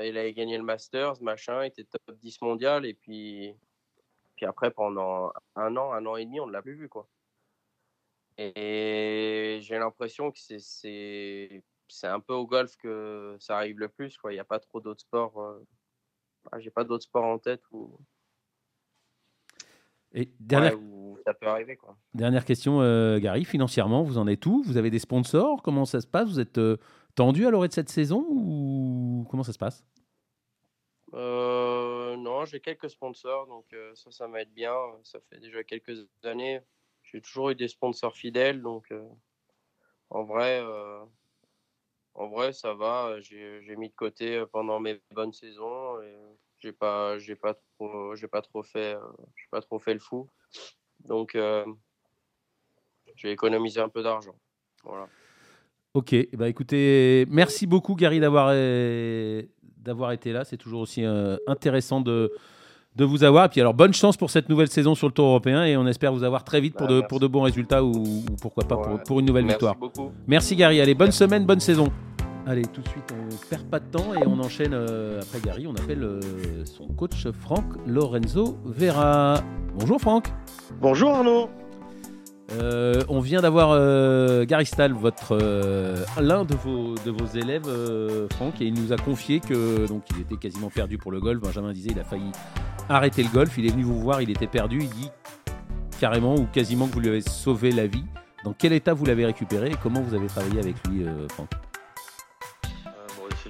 il 0.02 0.18
a 0.18 0.30
gagné 0.32 0.58
le 0.58 0.64
Masters, 0.64 1.22
machin, 1.22 1.64
il 1.64 1.68
était 1.68 1.84
top 1.84 2.16
10 2.16 2.42
mondial. 2.42 2.84
Et 2.84 2.94
puis, 2.94 3.54
puis 4.36 4.46
après, 4.46 4.70
pendant 4.70 5.32
un 5.56 5.76
an, 5.76 5.92
un 5.92 6.04
an 6.06 6.16
et 6.16 6.24
demi, 6.26 6.40
on 6.40 6.46
ne 6.46 6.52
l'a 6.52 6.62
plus 6.62 6.74
vu. 6.74 6.88
quoi. 6.88 7.08
Et 8.38 9.58
j'ai 9.60 9.78
l'impression 9.78 10.30
que 10.30 10.38
c'est 10.38 11.62
c'est 11.90 12.06
un 12.06 12.20
peu 12.20 12.32
au 12.32 12.46
golf 12.46 12.76
que 12.76 13.36
ça 13.38 13.56
arrive 13.56 13.78
le 13.78 13.88
plus. 13.88 14.18
Il 14.24 14.30
n'y 14.30 14.38
a 14.38 14.44
pas 14.44 14.58
trop 14.58 14.80
d'autres 14.80 15.02
sports. 15.02 15.40
Euh... 15.40 15.66
Ah, 16.50 16.58
j'ai 16.58 16.70
pas 16.70 16.84
d'autres 16.84 17.04
sports 17.04 17.24
en 17.24 17.38
tête 17.38 17.62
où. 17.70 17.98
Et 20.12 20.32
dernière... 20.40 20.78
ça 21.26 21.34
peut 21.34 21.46
arriver. 21.46 21.76
Quoi. 21.76 21.96
Dernière 22.14 22.44
question, 22.44 22.80
euh, 22.80 23.18
Gary. 23.18 23.44
Financièrement, 23.44 24.02
vous 24.02 24.18
en 24.18 24.26
êtes 24.26 24.44
où? 24.46 24.62
Vous 24.64 24.76
avez 24.76 24.90
des 24.90 24.98
sponsors? 24.98 25.62
Comment 25.62 25.84
ça 25.84 26.00
se 26.00 26.06
passe? 26.06 26.28
Vous 26.28 26.40
êtes 26.40 26.58
euh, 26.58 26.78
tendu 27.14 27.46
à 27.46 27.50
l'orée 27.50 27.68
de 27.68 27.72
cette 27.72 27.90
saison 27.90 28.26
ou 28.28 29.26
comment 29.30 29.42
ça 29.42 29.52
se 29.52 29.58
passe? 29.58 29.84
Euh, 31.14 32.16
Non, 32.16 32.44
j'ai 32.44 32.60
quelques 32.60 32.90
sponsors, 32.90 33.46
donc 33.46 33.66
ça, 33.94 34.10
ça 34.10 34.28
m'aide 34.28 34.52
bien. 34.52 34.74
Ça 35.04 35.20
fait 35.28 35.38
déjà 35.38 35.62
quelques 35.64 36.06
années. 36.24 36.60
J'ai 37.02 37.20
toujours 37.20 37.50
eu 37.50 37.54
des 37.54 37.68
sponsors 37.68 38.14
fidèles, 38.14 38.62
donc 38.62 38.92
en 40.10 40.24
vrai, 40.24 40.62
en 42.20 42.28
vrai, 42.28 42.52
ça 42.52 42.74
va. 42.74 43.18
J'ai 43.20 43.76
mis 43.76 43.88
de 43.88 43.94
côté 43.94 44.44
pendant 44.52 44.78
mes 44.78 45.00
bonnes 45.14 45.32
saisons. 45.32 46.00
Et 46.02 46.14
j'ai 46.58 46.72
pas, 46.72 47.18
j'ai 47.18 47.34
pas 47.34 47.54
trop, 47.54 48.14
j'ai 48.14 48.28
pas 48.28 48.42
trop 48.42 48.62
fait, 48.62 48.96
j'ai 49.36 49.46
pas 49.50 49.62
trop 49.62 49.78
fait 49.78 49.94
le 49.94 50.00
fou. 50.00 50.28
Donc, 51.06 51.36
j'ai 53.16 53.30
économisé 53.30 53.80
un 53.80 53.88
peu 53.88 54.02
d'argent. 54.02 54.34
Voilà. 54.84 55.08
Ok, 55.94 56.14
bah 56.34 56.48
écoutez, 56.48 57.26
merci 57.28 57.66
beaucoup 57.66 57.96
Gary 57.96 58.20
d'avoir 58.20 58.54
d'avoir 59.78 60.12
été 60.12 60.32
là. 60.32 60.44
C'est 60.44 60.58
toujours 60.58 60.82
aussi 60.82 61.02
intéressant 61.46 62.02
de, 62.02 62.32
de 62.96 63.04
vous 63.04 63.24
avoir. 63.24 63.46
Et 63.46 63.48
puis 63.48 63.60
alors, 63.60 63.74
bonne 63.74 63.94
chance 63.94 64.16
pour 64.16 64.30
cette 64.30 64.48
nouvelle 64.48 64.68
saison 64.68 64.94
sur 64.94 65.06
le 65.06 65.12
Tour 65.12 65.26
européen 65.26 65.64
et 65.64 65.76
on 65.76 65.86
espère 65.86 66.12
vous 66.12 66.22
avoir 66.22 66.44
très 66.44 66.60
vite 66.60 66.74
pour, 66.76 66.86
bah, 66.86 66.94
de, 66.94 67.00
pour 67.00 67.18
de 67.18 67.26
bons 67.26 67.42
résultats 67.42 67.82
ou, 67.82 68.24
pourquoi 68.40 68.64
pas 68.64 68.76
pour, 68.76 69.02
pour, 69.02 69.20
une 69.20 69.26
nouvelle 69.26 69.44
merci 69.44 69.54
victoire. 69.54 69.76
Beaucoup. 69.76 70.12
Merci 70.26 70.56
Gary. 70.56 70.80
Allez, 70.80 70.94
bonne 70.94 71.12
semaine, 71.12 71.44
bonne 71.44 71.60
saison. 71.60 71.88
Allez, 72.50 72.62
tout 72.62 72.80
de 72.80 72.88
suite, 72.88 73.04
on 73.12 73.48
perd 73.48 73.62
pas 73.66 73.78
de 73.78 73.84
temps 73.84 74.12
et 74.12 74.26
on 74.26 74.40
enchaîne 74.40 74.74
euh, 74.74 75.20
après 75.22 75.38
Gary. 75.38 75.68
On 75.68 75.74
appelle 75.76 76.02
euh, 76.02 76.64
son 76.64 76.88
coach 76.88 77.28
Franck 77.30 77.64
Lorenzo 77.86 78.58
Vera. 78.64 79.40
Bonjour 79.78 80.00
Franck. 80.00 80.32
Bonjour 80.80 81.10
Arnaud. 81.10 81.48
Euh, 82.50 83.04
on 83.08 83.20
vient 83.20 83.40
d'avoir 83.40 83.78
Gary 84.46 84.66
Stahl, 84.66 84.94
votre 84.94 85.38
l'un 86.20 86.44
de 86.44 86.54
vos, 86.56 86.96
de 87.06 87.12
vos 87.12 87.26
élèves, 87.38 87.70
Franck, 88.32 88.60
et 88.60 88.64
il 88.64 88.74
nous 88.74 88.92
a 88.92 88.96
confié 88.96 89.38
que 89.38 89.86
donc 89.86 90.02
il 90.10 90.22
était 90.22 90.34
quasiment 90.34 90.70
perdu 90.70 90.98
pour 90.98 91.12
le 91.12 91.20
golf. 91.20 91.40
Benjamin 91.40 91.72
disait 91.72 91.90
il 91.92 92.00
a 92.00 92.04
failli 92.04 92.32
arrêter 92.88 93.22
le 93.22 93.28
golf. 93.28 93.56
Il 93.58 93.66
est 93.66 93.70
venu 93.70 93.84
vous 93.84 94.00
voir, 94.00 94.22
il 94.22 94.30
était 94.30 94.48
perdu. 94.48 94.80
Il 94.80 94.88
dit 94.88 95.10
carrément 96.00 96.34
ou 96.34 96.46
quasiment 96.46 96.88
que 96.88 96.94
vous 96.94 97.00
lui 97.00 97.10
avez 97.10 97.20
sauvé 97.20 97.70
la 97.70 97.86
vie. 97.86 98.06
Dans 98.42 98.54
quel 98.54 98.72
état 98.72 98.92
vous 98.92 99.04
l'avez 99.04 99.24
récupéré 99.24 99.68
et 99.68 99.76
comment 99.80 100.00
vous 100.00 100.16
avez 100.16 100.26
travaillé 100.26 100.58
avec 100.58 100.74
lui, 100.88 101.04
Franck? 101.28 101.48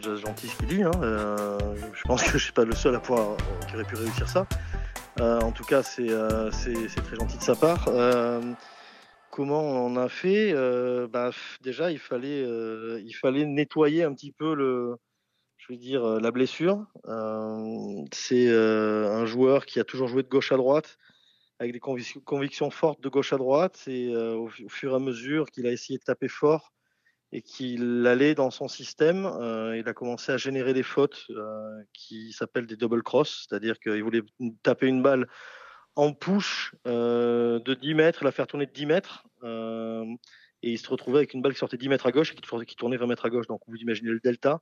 C'est 0.03 0.09
déjà 0.09 0.21
gentil 0.21 0.49
ce 0.49 0.57
qu'il 0.57 0.67
dit. 0.69 0.83
Hein. 0.83 0.91
Euh, 1.03 1.59
je 1.93 2.03
pense 2.05 2.23
que 2.23 2.39
je 2.39 2.45
suis 2.45 2.53
pas 2.53 2.65
le 2.65 2.75
seul 2.75 2.95
à 2.95 3.01
pouvoir 3.01 3.37
qui 3.69 3.75
aurait 3.75 3.85
pu 3.85 3.97
réussir 3.97 4.29
ça. 4.29 4.47
Euh, 5.21 5.41
en 5.41 5.53
tout 5.53 5.65
cas, 5.65 5.83
c'est 5.83 6.11
euh, 6.11 6.51
très 6.51 7.17
gentil 7.17 7.37
de 7.37 7.43
sa 7.43 7.55
part. 7.55 7.89
comment 9.31 9.63
on 9.63 9.97
a 9.97 10.09
fait 10.09 10.53
bah, 11.09 11.31
Déjà, 11.63 11.91
il 11.91 11.99
fallait, 11.99 12.47
nettoyer 13.47 14.05
un 14.05 14.15
petit 14.15 14.33
peu 14.33 14.97
la 15.69 16.31
blessure. 16.31 16.87
c'est 18.13 18.49
un 18.51 19.27
joueur 19.27 19.67
qui 19.67 19.81
a 19.81 19.85
toujours 19.85 20.09
joué 20.09 20.23
de 20.23 20.29
gauche 20.29 20.53
à 20.53 20.57
droite, 20.57 20.97
avec 21.59 21.73
des 21.73 21.81
convictions 21.81 22.71
fortes 22.71 23.03
de 23.03 23.09
gauche 23.09 23.33
à 23.33 23.37
droite. 23.37 23.83
Et 23.87 24.15
au, 24.15 24.49
fur 24.49 24.93
et 24.93 24.95
à 24.95 24.99
mesure 24.99 25.51
qu'il 25.51 25.67
a 25.67 25.73
essayé 25.73 25.99
de 25.99 26.05
taper 26.05 26.29
fort 26.29 26.73
et 27.33 27.43
qu'il 27.43 28.07
allait 28.07 28.35
dans 28.35 28.51
son 28.51 28.67
système, 28.67 29.31
il 29.77 29.85
a 29.87 29.93
commencé 29.93 30.33
à 30.33 30.37
générer 30.37 30.75
des 30.75 30.83
fautes 30.83 31.29
qui 31.93 32.33
s'appellent 32.33 32.67
des 32.67 32.77
double 32.77 33.03
cross, 33.05 33.47
c'est-à-dire 33.49 33.79
qu'il 33.79 34.03
voulait 34.03 34.23
taper 34.65 34.89
une 34.89 35.01
balle 35.01 35.29
en 35.95 36.13
push 36.13 36.75
de 36.85 37.75
10 37.75 37.95
mètres, 37.95 38.25
la 38.25 38.33
faire 38.33 38.49
tourner 38.49 38.67
de 38.67 38.73
10 38.73 38.87
mètres 38.87 39.25
et 40.63 40.73
il 40.73 40.79
se 40.79 40.89
retrouvait 40.89 41.19
avec 41.19 41.35
une 41.35 41.43
balle 41.43 41.53
qui 41.53 41.59
sortait 41.59 41.77
10 41.77 41.89
mètres 41.89 42.07
à 42.07 42.13
gauche 42.13 42.33
et 42.33 42.67
qui 42.67 42.77
tournait 42.77 42.97
20 42.97 43.07
mètres 43.07 43.25
à 43.25 43.31
gauche. 43.31 43.47
Donc 43.47 43.61
vous 43.67 43.77
imaginez 43.77 44.11
le 44.11 44.21
delta. 44.21 44.61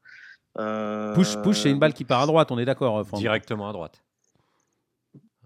Euh... 0.59 1.15
Push, 1.15 1.37
push 1.43 1.61
c'est 1.61 1.71
une 1.71 1.79
balle 1.79 1.95
qui 1.95 2.05
part 2.05 2.23
à 2.23 2.27
droite, 2.27 2.51
on 2.51 2.59
est 2.59 2.65
d'accord 2.65 3.05
Directement 3.15 3.69
à 3.69 3.73
droite. 3.73 4.03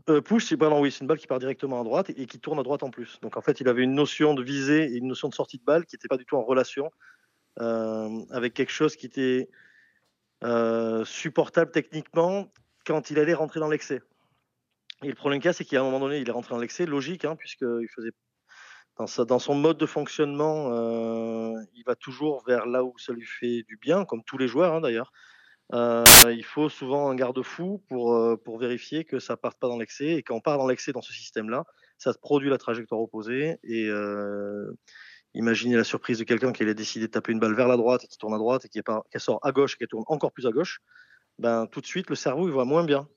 Euh, 0.08 0.20
push, 0.20 0.46
c'est 0.46 0.60
oui, 0.60 0.90
c'est 0.90 1.00
une 1.00 1.06
balle 1.06 1.18
qui 1.18 1.28
part 1.28 1.38
directement 1.38 1.80
à 1.80 1.84
droite 1.84 2.10
et, 2.10 2.26
qui 2.26 2.40
tourne 2.40 2.58
à 2.58 2.62
droite 2.62 2.82
en 2.82 2.90
plus. 2.90 3.20
Donc 3.22 3.36
en 3.36 3.40
fait, 3.40 3.60
il 3.60 3.68
avait 3.68 3.82
une 3.82 3.94
notion 3.94 4.34
de 4.34 4.42
visée 4.42 4.92
et 4.92 4.96
une 4.96 5.06
notion 5.06 5.28
de 5.28 5.34
sortie 5.34 5.58
de 5.58 5.64
balle 5.64 5.86
qui 5.86 5.94
n'était 5.94 6.08
pas 6.08 6.16
du 6.16 6.24
tout 6.24 6.36
en 6.36 6.42
relation 6.42 6.86
euh, 6.86 6.90
avec 7.58 8.54
quelque 8.54 8.72
chose 8.72 8.96
qui 8.96 9.06
était 9.06 9.48
euh, 10.44 11.04
supportable 11.04 11.70
techniquement 11.70 12.52
quand 12.84 13.10
il 13.10 13.18
allait 13.20 13.34
rentrer 13.34 13.60
dans 13.60 13.68
l'excès. 13.68 14.02
Et 15.04 15.08
le 15.08 15.14
problème 15.14 15.40
cas, 15.40 15.52
c'est 15.52 15.64
qu'à 15.64 15.80
un 15.80 15.84
moment 15.84 16.00
donné, 16.00 16.18
il 16.18 16.28
est 16.28 16.32
rentré 16.32 16.54
dans 16.54 16.60
l'excès, 16.60 16.84
logique, 16.84 17.24
hein, 17.24 17.36
puisqu'il 17.36 17.88
faisait 17.94 18.10
dans, 18.98 19.38
son 19.38 19.54
mode 19.54 19.78
de 19.78 19.86
fonctionnement, 19.86 20.72
euh, 20.72 21.54
il 21.74 21.82
va 21.86 21.94
toujours 21.94 22.44
vers 22.46 22.66
là 22.66 22.84
où 22.84 22.96
ça 22.98 23.12
lui 23.12 23.24
fait 23.24 23.62
du 23.68 23.76
bien, 23.76 24.04
comme 24.04 24.22
tous 24.24 24.36
les 24.36 24.48
joueurs 24.48 24.74
hein, 24.74 24.80
d'ailleurs. 24.80 25.12
Euh, 25.74 26.04
il 26.28 26.44
faut 26.44 26.68
souvent 26.68 27.08
un 27.08 27.14
garde-fou 27.14 27.82
pour, 27.88 28.14
euh, 28.14 28.36
pour 28.36 28.58
vérifier 28.58 29.04
que 29.04 29.18
ça 29.18 29.34
ne 29.34 29.38
parte 29.38 29.58
pas 29.58 29.68
dans 29.68 29.78
l'excès. 29.78 30.08
Et 30.08 30.22
quand 30.22 30.34
on 30.34 30.40
part 30.40 30.58
dans 30.58 30.66
l'excès 30.66 30.92
dans 30.92 31.02
ce 31.02 31.12
système-là, 31.12 31.64
ça 31.98 32.12
produit 32.20 32.50
la 32.50 32.58
trajectoire 32.58 33.00
opposée. 33.00 33.58
Et 33.62 33.88
imaginez 35.34 35.76
la 35.76 35.84
surprise 35.84 36.18
de 36.18 36.24
quelqu'un 36.24 36.52
qui 36.52 36.62
allait 36.62 36.74
décider 36.74 37.06
de 37.06 37.10
taper 37.10 37.32
une 37.32 37.40
balle 37.40 37.54
vers 37.54 37.68
la 37.68 37.76
droite 37.76 38.04
et 38.04 38.06
qui 38.06 38.18
tourne 38.18 38.34
à 38.34 38.38
droite 38.38 38.64
et 38.64 38.68
qui, 38.68 38.80
sort 39.16 39.38
à 39.42 39.52
gauche 39.52 39.74
et 39.74 39.84
qui 39.84 39.88
tourne 39.88 40.04
encore 40.06 40.32
plus 40.32 40.46
à 40.46 40.50
gauche. 40.50 40.80
Ben, 41.38 41.66
tout 41.66 41.80
de 41.80 41.86
suite, 41.86 42.10
le 42.10 42.16
cerveau 42.16 42.48
il 42.48 42.52
voit 42.52 42.64
moins 42.64 42.84
bien. 42.84 43.08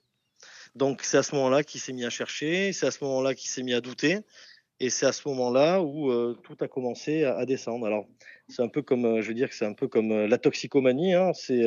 Donc 0.76 1.02
c'est 1.04 1.18
à 1.18 1.24
ce 1.24 1.36
moment-là 1.36 1.64
qu'il 1.64 1.80
s'est 1.80 1.94
mis 1.94 2.06
à 2.06 2.10
chercher, 2.10 2.74
c'est 2.74 2.86
à 2.86 2.92
ce 2.92 3.04
moment-là 3.04 3.34
qu'il 3.36 3.50
s'est 3.50 3.64
mis 3.64 3.74
à 3.74 3.82
douter. 3.82 4.20
Et 4.82 4.90
c'est 4.90 5.06
à 5.06 5.14
ce 5.14 5.26
moment-là 5.30 5.82
où 5.82 6.12
euh, 6.12 6.38
tout 6.44 6.58
a 6.60 6.68
commencé 6.68 7.24
à, 7.24 7.46
descendre. 7.46 7.86
Alors, 7.86 8.08
c'est 8.50 8.62
un 8.62 8.68
peu 8.68 8.82
comme, 8.82 9.06
euh, 9.06 9.22
je 9.22 9.30
veux 9.30 9.34
dire 9.34 9.48
que 9.48 9.56
c'est 9.56 9.66
un 9.66 9.74
peu 9.74 9.88
comme 9.88 10.12
euh, 10.12 10.28
la 10.28 10.38
toxicomanie. 10.38 11.14
Hein. 11.14 11.32
C'est, 11.34 11.64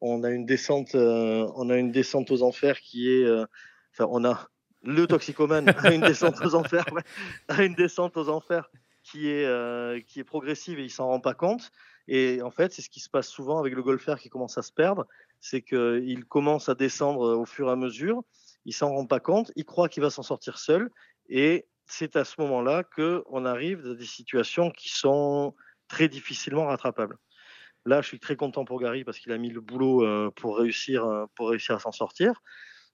on 0.00 0.24
a 0.24 0.30
une 0.30 0.46
descente, 0.46 0.94
on 0.94 1.70
a 1.70 1.76
une 1.76 1.92
descente 1.92 2.30
aux 2.32 2.42
enfers 2.42 2.80
qui 2.80 3.08
est, 3.12 3.30
enfin, 3.92 4.08
on 4.10 4.24
a 4.24 4.48
le 4.82 5.06
toxicomane 5.06 5.68
a 5.68 5.92
une 5.92 6.00
descente 6.00 6.40
aux 6.42 6.54
enfers, 6.54 6.86
a 7.48 7.62
une 7.62 7.74
descente 7.74 8.16
aux 8.16 8.30
enfers 8.30 8.70
qui 9.10 9.28
est, 9.28 10.06
qui 10.06 10.20
est 10.20 10.24
progressive 10.24 10.78
et 10.78 10.84
il 10.84 10.90
s'en 10.90 11.06
rend 11.06 11.20
pas 11.20 11.34
compte. 11.34 11.70
Et 12.08 12.42
en 12.42 12.50
fait, 12.50 12.72
c'est 12.72 12.82
ce 12.82 12.90
qui 12.90 13.00
se 13.00 13.08
passe 13.08 13.28
souvent 13.28 13.58
avec 13.58 13.74
le 13.74 13.82
golfeur 13.82 14.18
qui 14.18 14.28
commence 14.28 14.58
à 14.58 14.62
se 14.62 14.72
perdre, 14.72 15.06
c'est 15.40 15.62
qu'il 15.62 16.24
commence 16.26 16.68
à 16.68 16.74
descendre 16.74 17.36
au 17.36 17.46
fur 17.46 17.68
et 17.68 17.72
à 17.72 17.76
mesure, 17.76 18.22
il 18.64 18.74
s'en 18.74 18.90
rend 18.90 19.06
pas 19.06 19.20
compte, 19.20 19.52
il 19.56 19.64
croit 19.64 19.88
qu'il 19.88 20.02
va 20.02 20.10
s'en 20.10 20.22
sortir 20.22 20.58
seul, 20.58 20.90
et 21.28 21.66
c'est 21.86 22.16
à 22.16 22.24
ce 22.24 22.40
moment-là 22.40 22.84
qu'on 22.84 23.44
arrive 23.44 23.82
dans 23.82 23.94
des 23.94 24.04
situations 24.04 24.70
qui 24.70 24.88
sont 24.90 25.54
très 25.88 26.08
difficilement 26.08 26.66
rattrapables. 26.66 27.16
Là, 27.86 28.02
je 28.02 28.08
suis 28.08 28.20
très 28.20 28.36
content 28.36 28.64
pour 28.64 28.80
Gary 28.80 29.04
parce 29.04 29.18
qu'il 29.18 29.32
a 29.32 29.38
mis 29.38 29.50
le 29.50 29.60
boulot 29.60 30.04
euh, 30.04 30.30
pour 30.36 30.58
réussir, 30.58 31.04
euh, 31.04 31.26
pour 31.34 31.48
réussir 31.48 31.76
à 31.76 31.78
s'en 31.78 31.92
sortir. 31.92 32.42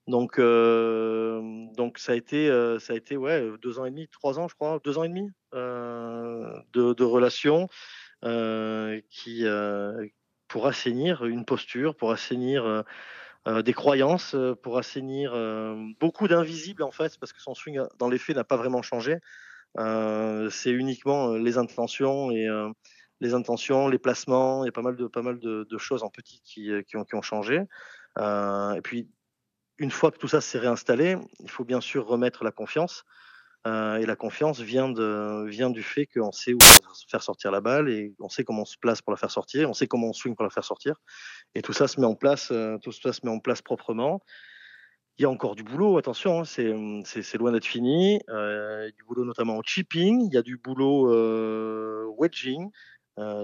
Donc, 0.07 0.39
euh, 0.39 1.67
donc 1.77 1.99
ça 1.99 2.13
a 2.13 2.15
été, 2.15 2.49
ça 2.79 2.93
a 2.93 2.97
été 2.97 3.17
ouais, 3.17 3.51
deux 3.61 3.79
ans 3.79 3.85
et 3.85 3.91
demi, 3.91 4.09
trois 4.09 4.39
ans, 4.39 4.49
je 4.49 4.55
crois, 4.55 4.81
deux 4.85 4.99
ans 4.99 5.05
et 5.05 5.09
demi 5.09 5.31
de, 5.53 6.93
de 6.93 7.05
relation 7.05 7.69
qui 9.11 9.45
pour 10.49 10.67
assainir 10.69 11.25
une 11.25 11.45
posture, 11.45 11.97
pour 11.97 12.13
assainir 12.13 12.85
euh, 13.47 13.63
des 13.63 13.73
croyances 13.73 14.35
euh, 14.35 14.57
pour 14.57 14.77
assainir 14.77 15.33
euh, 15.33 15.77
beaucoup 16.01 16.27
d'invisibles 16.27 16.83
en 16.83 16.91
fait, 16.91 17.17
parce 17.21 17.33
que 17.33 17.41
son 17.41 17.55
swing 17.55 17.81
dans 17.97 18.09
les 18.09 18.19
faits 18.19 18.35
n'a 18.35 18.43
pas 18.43 18.57
vraiment 18.57 18.83
changé. 18.83 19.19
c'est 20.51 20.73
uniquement 20.73 21.35
les 21.35 21.59
intentions 21.59 22.31
et 22.31 22.49
les 23.21 23.35
intentions, 23.35 23.89
les 23.89 23.99
placements, 23.99 24.65
il 24.65 24.67
y 24.67 24.69
a 24.71 24.73
pas 24.73 24.83
mal 24.83 24.97
de, 24.97 25.07
pas 25.07 25.23
mal 25.23 25.39
de, 25.39 25.79
choses 25.79 26.03
en 26.03 26.11
petit 26.11 26.41
qui, 26.43 26.71
qui, 26.87 26.97
ont, 26.97 27.05
qui 27.05 27.15
ont, 27.15 27.23
changé. 27.23 27.63
et 28.19 28.81
puis, 28.83 29.09
une 29.79 29.91
fois 29.91 30.11
que 30.11 30.19
tout 30.19 30.29
ça 30.29 30.41
s'est 30.41 30.59
réinstallé, 30.59 31.17
il 31.41 31.51
faut 31.51 31.65
bien 31.65 31.81
sûr 31.81 32.07
remettre 32.07 32.45
la 32.45 32.51
confiance. 32.51 33.05
Euh, 33.67 33.97
et 33.97 34.07
la 34.07 34.15
confiance 34.15 34.61
vient, 34.61 34.89
de, 34.89 35.45
vient 35.49 35.71
du 35.71 35.83
fait 35.83 36.07
qu'on 36.07 36.31
sait 36.31 36.55
où 36.55 36.59
faire 37.11 37.23
sortir 37.23 37.51
la 37.51 37.61
balle 37.61 37.89
et 37.89 38.15
on 38.21 38.29
sait 38.29 38.45
comment 38.45 38.63
on 38.63 38.67
se 38.67 38.79
place 38.79 39.03
pour 39.03 39.13
la 39.13 39.17
faire 39.17 39.31
sortir, 39.31 39.69
on 39.69 39.73
sait 39.73 39.89
comment 39.89 40.09
on 40.09 40.13
swing 40.13 40.37
pour 40.37 40.45
la 40.45 40.51
faire 40.51 40.65
sortir. 40.65 40.95
Et 41.57 41.63
tout 41.63 41.73
ça 41.73 41.89
se 41.89 42.01
met 42.01 42.07
en 42.07 42.15
place, 42.15 42.51
euh, 42.53 42.79
tout 42.79 42.93
ça 42.93 43.13
se 43.13 43.21
met 43.25 43.31
en 43.31 43.41
place 43.41 43.63
proprement. 43.63 44.21
Il 45.19 45.23
y 45.23 45.25
a 45.25 45.31
encore 45.31 45.57
du 45.57 45.65
boulot, 45.65 45.97
attention, 45.97 46.43
hein, 46.43 46.45
c'est 46.45 47.39
loin 47.39 47.51
d'être 47.51 47.65
fini. 47.65 48.21
Euh, 48.29 48.83
il 48.83 48.87
y 48.87 48.89
a 48.89 48.93
du 48.93 49.03
boulot 49.03 49.25
notamment 49.25 49.57
au 49.57 49.63
chipping, 49.63 50.29
il 50.31 50.35
y 50.35 50.37
a 50.37 50.43
du 50.43 50.59
boulot 50.59 51.09
wedging, 52.19 52.71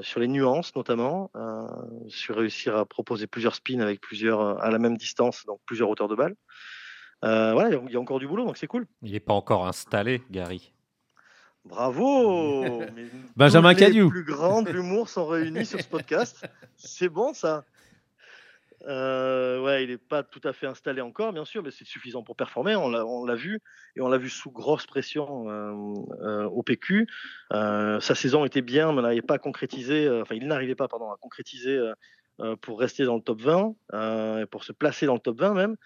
sur 0.02 0.20
les 0.20 0.28
nuances 0.28 0.74
notamment, 0.76 1.30
sur 2.08 2.37
réussir 2.37 2.76
à 2.76 2.85
proposer 2.85 3.26
plusieurs 3.26 3.54
spins 3.54 3.80
avec 3.80 4.00
plusieurs 4.00 4.62
à 4.62 4.70
la 4.70 4.78
même 4.78 4.96
distance, 4.96 5.44
donc 5.46 5.61
plusieurs 5.66 5.88
hauteurs 5.88 6.08
de 6.08 6.14
balle. 6.14 6.35
Euh, 7.24 7.52
voilà, 7.52 7.78
il 7.87 7.92
y 7.92 7.96
a 7.96 8.00
encore 8.00 8.18
du 8.18 8.26
boulot, 8.26 8.44
donc 8.44 8.56
c'est 8.56 8.66
cool. 8.66 8.87
Il 9.02 9.12
n'est 9.12 9.20
pas 9.20 9.32
encore 9.32 9.66
installé, 9.66 10.22
Gary. 10.30 10.72
Bravo 11.64 12.82
Benjamin 13.37 13.74
Cadieu. 13.74 14.04
Les 14.04 14.11
plus 14.11 14.24
grands 14.24 14.62
de 14.62 14.70
l'humour 14.70 15.08
sont 15.08 15.26
réunis 15.26 15.64
sur 15.64 15.80
ce 15.80 15.87
podcast. 15.87 16.44
C'est 16.76 17.08
bon, 17.08 17.32
ça? 17.32 17.64
Euh, 18.86 19.60
ouais, 19.60 19.84
il 19.84 19.90
n'est 19.90 19.98
pas 19.98 20.22
tout 20.22 20.40
à 20.44 20.52
fait 20.52 20.66
installé 20.66 21.00
encore, 21.00 21.32
bien 21.32 21.44
sûr, 21.44 21.62
mais 21.62 21.70
c'est 21.70 21.84
suffisant 21.84 22.22
pour 22.22 22.36
performer. 22.36 22.76
On 22.76 22.88
l'a 23.24 23.34
vu 23.34 23.60
et 23.96 24.00
on 24.00 24.08
l'a 24.08 24.18
vu 24.18 24.28
sous 24.28 24.50
grosse 24.50 24.86
pression 24.86 25.48
euh, 25.48 26.44
au 26.44 26.62
PQ. 26.62 27.06
sa 27.50 28.14
saison 28.14 28.44
était 28.44 28.62
bien, 28.62 28.92
mais 28.92 29.02
n'arrivait 29.02 29.22
pas 29.22 29.34
à 29.34 29.38
concrétiser. 29.38 30.08
enfin, 30.20 30.34
il 30.34 30.46
n'arrivait 30.46 30.74
pas, 30.74 30.88
pardon, 30.88 31.10
à 31.10 31.16
concrétiser 31.16 31.80
pour 32.60 32.80
rester 32.80 33.04
dans 33.04 33.16
le 33.16 33.22
top 33.22 33.40
20 33.40 34.40
et 34.42 34.46
pour 34.46 34.64
se 34.64 34.72
placer 34.72 35.06
dans 35.06 35.14
le 35.14 35.20
top 35.20 35.40
20 35.40 35.54
même. 35.54 35.76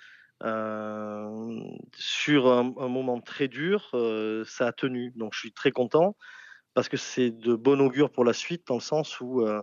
Euh, 0.43 1.61
sur 1.97 2.49
un, 2.49 2.63
moment 2.63 3.21
très 3.21 3.49
dur, 3.49 3.91
euh, 3.95 4.45
ça 4.45 4.69
a 4.69 4.73
tenu. 4.73 5.13
Donc 5.17 5.35
je 5.35 5.41
suis 5.41 5.53
très 5.53 5.71
content 5.71 6.17
parce 6.75 6.89
que 6.89 6.97
c'est 6.97 7.31
de 7.31 7.55
bon 7.55 7.81
augure 7.81 8.11
pour 8.11 8.25
la 8.25 8.33
suite 8.35 8.67
dans 8.67 8.75
le 8.75 8.81
sens 8.81 9.21
où 9.21 9.43
euh, 9.43 9.63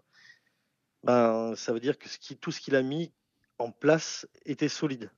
ben, 1.03 1.55
ça 1.55 1.73
veut 1.73 1.79
dire 1.79 1.97
que 1.97 2.07
tout 2.35 2.51
ce 2.51 2.59
qu'il 2.59 2.75
a 2.75 2.81
mis 2.81 3.13
en 3.63 3.71
place 3.71 4.27
était 4.45 4.69
solide. 4.69 5.09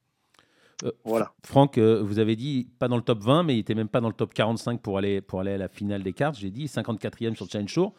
voilà. 1.03 1.33
Franck, 1.43 1.77
vous 1.77 2.19
avez 2.19 2.35
dit 2.35 2.69
pas 2.79 2.87
dans 2.87 2.97
le 2.97 3.01
top 3.01 3.21
20, 3.23 3.43
mais 3.43 3.55
il 3.55 3.59
était 3.59 3.75
même 3.75 3.89
pas 3.89 4.01
dans 4.01 4.09
le 4.09 4.13
top 4.13 4.33
45 4.33 4.81
pour 4.81 4.97
aller, 4.97 5.21
pour 5.21 5.39
aller 5.39 5.53
à 5.53 5.57
la 5.57 5.67
finale 5.67 6.03
des 6.03 6.13
cartes. 6.13 6.37
J'ai 6.37 6.51
dit 6.51 6.65
54e 6.65 7.35
sur 7.35 7.49
Challenge 7.49 7.69
Show. 7.69 7.93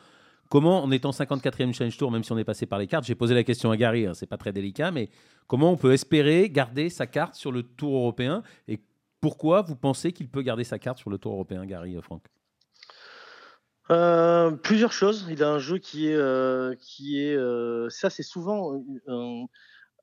Comment, 0.48 0.82
en 0.82 0.90
étant 0.90 1.10
54e 1.10 1.72
Challenge 1.72 1.96
Tour, 1.96 2.10
même 2.12 2.22
si 2.22 2.32
on 2.32 2.38
est 2.38 2.44
passé 2.44 2.66
par 2.66 2.78
les 2.78 2.86
cartes, 2.86 3.04
j'ai 3.04 3.14
posé 3.14 3.34
la 3.34 3.42
question 3.42 3.70
à 3.70 3.76
Gary, 3.76 4.06
hein, 4.06 4.14
c'est 4.14 4.26
pas 4.26 4.36
très 4.36 4.52
délicat, 4.52 4.92
mais 4.92 5.08
comment 5.48 5.72
on 5.72 5.76
peut 5.76 5.92
espérer 5.92 6.48
garder 6.50 6.88
sa 6.88 7.06
carte 7.06 7.34
sur 7.34 7.50
le 7.50 7.62
Tour 7.64 7.96
européen 7.96 8.42
et 8.68 8.80
pourquoi 9.20 9.62
vous 9.62 9.74
pensez 9.74 10.12
qu'il 10.12 10.28
peut 10.28 10.42
garder 10.42 10.62
sa 10.62 10.78
carte 10.78 10.98
sur 10.98 11.10
le 11.10 11.18
Tour 11.18 11.32
européen, 11.32 11.66
Gary 11.66 11.96
euh, 11.96 12.02
Franck? 12.02 12.22
Euh, 13.90 14.52
plusieurs 14.52 14.92
choses. 14.92 15.26
Il 15.30 15.42
a 15.42 15.50
un 15.50 15.58
jeu 15.58 15.78
qui 15.78 16.08
est, 16.08 16.14
euh, 16.14 16.74
qui 16.78 17.20
est, 17.20 17.36
ça 17.90 18.10
c'est 18.10 18.22
souvent 18.22 18.84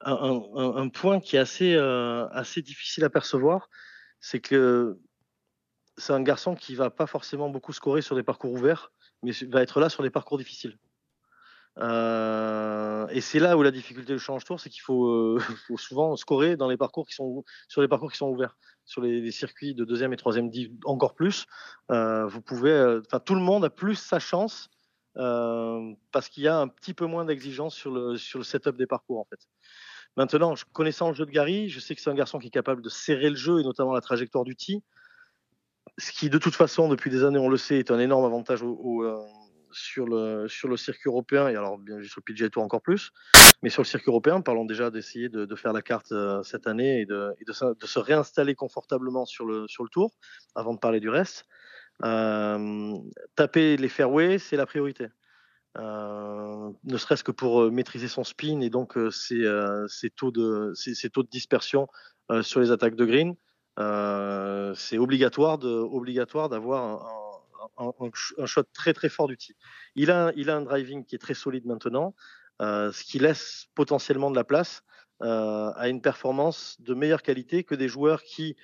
un, 0.05 0.89
point 0.89 1.19
qui 1.19 1.35
est 1.35 1.39
assez, 1.39 1.75
assez 1.75 2.61
difficile 2.61 3.03
à 3.03 3.09
percevoir. 3.09 3.69
C'est 4.19 4.39
que 4.39 4.99
c'est 5.97 6.13
un 6.13 6.21
garçon 6.21 6.55
qui 6.55 6.75
va 6.75 6.89
pas 6.89 7.07
forcément 7.07 7.49
beaucoup 7.49 7.73
scorer 7.73 8.01
sur 8.01 8.15
des 8.15 8.23
parcours 8.23 8.51
ouverts 8.51 8.91
mais 9.23 9.31
va 9.49 9.61
être 9.63 9.79
là 9.79 9.89
sur 9.89 10.03
les 10.03 10.09
parcours 10.09 10.37
difficiles. 10.37 10.77
Euh, 11.79 13.07
et 13.07 13.21
c'est 13.21 13.39
là 13.39 13.57
où 13.57 13.63
la 13.63 13.71
difficulté 13.71 14.13
du 14.13 14.19
change 14.19 14.43
tour, 14.43 14.59
c'est 14.59 14.69
qu'il 14.69 14.81
faut, 14.81 15.07
euh, 15.07 15.39
faut, 15.67 15.77
souvent 15.77 16.15
scorer 16.15 16.55
dans 16.55 16.67
les 16.67 16.77
parcours 16.77 17.07
qui 17.07 17.15
sont 17.15 17.43
sur 17.67 17.81
les 17.81 17.87
parcours 17.87 18.11
qui 18.11 18.17
sont 18.17 18.29
ouverts, 18.29 18.55
sur 18.85 19.01
les, 19.01 19.31
circuits 19.31 19.73
de 19.73 19.85
deuxième 19.85 20.13
et 20.13 20.17
troisième 20.17 20.49
div 20.51 20.71
encore 20.85 21.15
plus. 21.15 21.47
Euh, 21.89 22.27
vous 22.27 22.41
pouvez, 22.41 22.99
enfin 23.07 23.19
tout 23.19 23.33
le 23.33 23.41
monde 23.41 23.65
a 23.65 23.71
plus 23.71 23.95
sa 23.95 24.19
chance 24.19 24.69
parce 25.15 26.29
qu'il 26.29 26.43
y 26.43 26.47
a 26.47 26.57
un 26.57 26.67
petit 26.67 26.93
peu 26.93 27.05
moins 27.05 27.23
d'exigence 27.23 27.75
sur 27.75 27.91
le 27.91 28.17
sur 28.17 28.39
le 28.39 28.43
setup 28.43 28.75
des 28.77 28.87
parcours 28.87 29.19
en 29.19 29.25
fait. 29.25 29.47
Maintenant, 30.15 30.53
connaissant 30.73 31.09
le 31.09 31.15
jeu 31.15 31.25
de 31.25 31.31
Gary, 31.31 31.69
je 31.69 31.79
sais 31.79 31.95
que 31.95 32.01
c'est 32.01 32.09
un 32.09 32.15
garçon 32.15 32.39
qui 32.39 32.47
est 32.47 32.51
capable 32.51 32.81
de 32.81 32.89
serrer 32.89 33.29
le 33.29 33.35
jeu 33.35 33.59
et 33.59 33.63
notamment 33.63 33.93
la 33.93 34.01
trajectoire 34.01 34.43
du 34.43 34.55
tee 34.55 34.83
ce 35.97 36.11
qui 36.11 36.29
de 36.29 36.37
toute 36.37 36.55
façon 36.55 36.87
depuis 36.87 37.09
des 37.09 37.23
années 37.23 37.39
on 37.39 37.49
le 37.49 37.57
sait 37.57 37.77
est 37.77 37.91
un 37.91 37.99
énorme 37.99 38.25
avantage 38.25 38.63
au, 38.63 39.03
sur 39.71 40.05
le, 40.05 40.47
sur 40.47 40.67
le 40.67 40.77
circuit 40.77 41.09
européen, 41.09 41.49
et 41.49 41.55
alors 41.55 41.77
bien 41.77 42.01
sur 42.03 42.21
le 42.25 42.33
PGA 42.33 42.49
Tour 42.49 42.63
encore 42.63 42.81
plus, 42.81 43.11
mais 43.61 43.69
sur 43.69 43.81
le 43.81 43.87
circuit 43.87 44.09
européen, 44.09 44.41
parlons 44.41 44.65
déjà 44.65 44.91
d'essayer 44.91 45.29
de, 45.29 45.45
de, 45.45 45.55
faire 45.55 45.73
la 45.73 45.81
carte 45.81 46.13
cette 46.43 46.67
année 46.67 47.01
et, 47.01 47.05
de, 47.05 47.33
et 47.39 47.45
de, 47.45 47.53
se 47.53 47.99
réinstaller 47.99 48.55
confortablement 48.55 49.25
sur 49.25 49.45
le, 49.45 49.67
sur 49.67 49.83
le 49.83 49.89
tour, 49.89 50.11
avant 50.55 50.73
de 50.73 50.79
parler 50.79 50.99
du 50.99 51.09
reste. 51.09 51.45
taper 51.99 53.77
les 53.77 53.89
fairways, 53.89 54.39
c'est 54.39 54.57
la 54.57 54.65
priorité. 54.65 55.07
Euh, 55.77 56.69
ne 56.83 56.97
serait-ce 56.97 57.23
que 57.23 57.31
pour 57.31 57.71
maîtriser 57.71 58.07
son 58.07 58.23
spin 58.23 58.61
et 58.61 58.69
donc 58.69 58.97
ses, 59.11 59.43
ses, 59.87 60.09
taux, 60.09 60.31
de, 60.31 60.71
ses, 60.75 61.09
taux 61.09 61.23
de 61.23 61.29
dispersion 61.29 61.87
sur 62.41 62.59
les 62.59 62.71
attaques 62.71 62.95
de 62.95 63.05
green. 63.05 63.35
c'est 64.75 64.97
obligatoire 64.97 65.59
obligatoire 65.63 66.49
d'avoir 66.49 66.83
un, 67.77 67.91
un, 67.97 68.11
un, 68.37 68.45
shot 68.45 68.63
très 68.73 68.93
très 68.93 69.09
fort 69.09 69.27
du 69.27 69.35
tee. 69.35 69.55
Il 69.95 70.11
a, 70.11 70.31
il 70.35 70.49
a 70.49 70.55
un 70.55 70.61
driving 70.61 71.05
qui 71.05 71.15
est 71.15 71.19
très 71.19 71.33
solide 71.33 71.65
maintenant, 71.65 72.13
ce 72.59 73.03
qui 73.03 73.17
laisse 73.17 73.65
potentiellement 73.73 74.29
de 74.29 74.35
la 74.35 74.43
place 74.43 74.83
à 75.19 75.89
une 75.89 76.01
performance 76.01 76.77
de 76.81 76.93
meilleure 76.93 77.23
qualité 77.23 77.63
que 77.63 77.73
des 77.73 77.87
joueurs 77.87 78.21
qui 78.21 78.55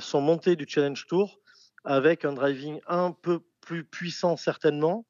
sont 0.00 0.22
montés 0.22 0.56
du 0.56 0.64
Challenge 0.66 1.06
Tour 1.06 1.40
avec 1.84 2.24
un 2.24 2.32
driving 2.32 2.80
un 2.86 3.12
peu 3.12 3.40
plus 3.60 3.84
puissant 3.84 4.36
certainement, 4.36 5.06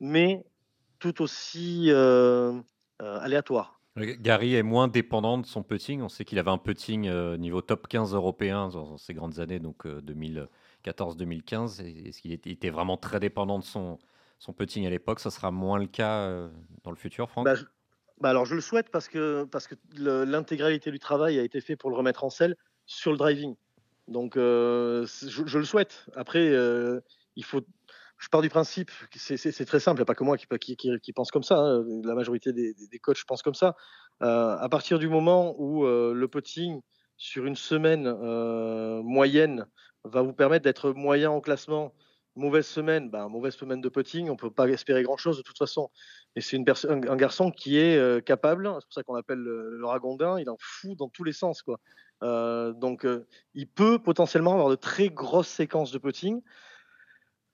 mais 0.00 0.44
tout 0.98 1.22
aussi 1.22 1.86
euh, 1.88 2.52
euh, 3.02 3.18
aléatoire. 3.20 3.80
Gary 3.96 4.54
est 4.54 4.62
moins 4.62 4.86
dépendant 4.86 5.38
de 5.38 5.46
son 5.46 5.64
putting. 5.64 6.02
On 6.02 6.08
sait 6.08 6.24
qu'il 6.24 6.38
avait 6.38 6.50
un 6.50 6.58
putting 6.58 7.08
euh, 7.08 7.36
niveau 7.36 7.62
top 7.62 7.88
15 7.88 8.14
européen 8.14 8.68
dans 8.68 8.96
ses 8.96 9.12
grandes 9.12 9.40
années, 9.40 9.58
donc 9.58 9.86
2014-2015. 9.86 11.82
Est-ce 12.06 12.22
qu'il 12.22 12.32
était 12.32 12.70
vraiment 12.70 12.96
très 12.96 13.18
dépendant 13.18 13.58
de 13.58 13.64
son, 13.64 13.98
son 14.38 14.52
putting 14.52 14.86
à 14.86 14.90
l'époque 14.90 15.18
Ça 15.18 15.30
sera 15.30 15.50
moins 15.50 15.80
le 15.80 15.88
cas 15.88 16.48
dans 16.84 16.92
le 16.92 16.96
futur, 16.96 17.28
Franck? 17.28 17.44
Bah, 17.44 17.54
bah, 18.20 18.30
Alors, 18.30 18.44
je 18.44 18.54
le 18.54 18.60
souhaite 18.60 18.88
parce 18.90 19.08
que, 19.08 19.42
parce 19.44 19.66
que 19.66 19.74
l'intégralité 19.96 20.92
du 20.92 21.00
travail 21.00 21.40
a 21.40 21.42
été 21.42 21.60
fait 21.60 21.74
pour 21.74 21.90
le 21.90 21.96
remettre 21.96 22.22
en 22.22 22.30
selle 22.30 22.54
sur 22.86 23.10
le 23.10 23.18
driving. 23.18 23.56
Donc, 24.06 24.34
je, 24.36 25.04
je, 25.24 25.58
le 25.58 25.64
souhaite. 25.64 26.06
Après, 26.14 26.52
il 27.34 27.44
faut 27.44 27.62
je 28.18 28.28
pars 28.28 28.42
du 28.42 28.48
principe, 28.48 28.90
c'est 29.14 29.64
très 29.64 29.80
simple, 29.80 29.98
il 29.98 30.00
n'y 30.00 30.02
a 30.02 30.06
pas 30.06 30.14
que 30.14 30.24
moi 30.24 30.36
qui, 30.36 31.12
pense 31.14 31.30
comme 31.30 31.44
ça, 31.44 31.58
hein. 31.58 31.84
la 32.02 32.14
majorité 32.14 32.52
des, 32.52 32.74
des, 32.74 32.98
coachs 32.98 33.24
pensent 33.24 33.42
comme 33.42 33.54
ça. 33.54 33.76
Euh, 34.22 34.56
à 34.58 34.68
partir 34.68 34.98
du 34.98 35.08
moment 35.08 35.54
où 35.58 35.84
euh, 35.84 36.12
le 36.12 36.28
putting 36.28 36.80
sur 37.16 37.46
une 37.46 37.54
semaine 37.54 38.06
euh, 38.06 39.00
moyenne 39.02 39.66
va 40.02 40.22
vous 40.22 40.32
permettre 40.32 40.64
d'être 40.64 40.90
moyen 40.92 41.30
en 41.30 41.40
classement, 41.40 41.94
mauvaise 42.34 42.66
semaine, 42.66 43.08
ben, 43.08 43.28
mauvaise 43.28 43.54
semaine 43.54 43.80
de 43.80 43.88
putting, 43.88 44.28
on 44.28 44.32
ne 44.32 44.36
peut 44.36 44.50
pas 44.50 44.68
espérer 44.68 45.04
grand-chose 45.04 45.36
de 45.36 45.42
toute 45.42 45.58
façon. 45.58 45.88
Et 46.34 46.40
c'est 46.40 46.56
un, 46.56 46.90
un, 46.90 47.16
garçon 47.16 47.52
qui 47.52 47.78
est 47.78 48.24
capable, 48.24 48.68
c'est 48.80 48.86
pour 48.86 48.94
ça 48.94 49.02
qu'on 49.04 49.14
l'appelle 49.14 49.38
le, 49.38 49.76
le, 49.76 49.86
ragondin, 49.86 50.40
il 50.40 50.50
en 50.50 50.56
fout 50.58 50.96
dans 50.98 51.08
tous 51.08 51.24
les 51.24 51.32
sens. 51.32 51.62
Quoi. 51.62 51.78
donc 52.20 53.06
il 53.54 53.68
peut 53.68 54.00
potentiellement 54.00 54.54
avoir 54.54 54.70
de 54.70 54.76
très 54.76 55.08
grosses 55.08 55.48
séquences 55.48 55.92
de 55.92 55.98
putting. 55.98 56.42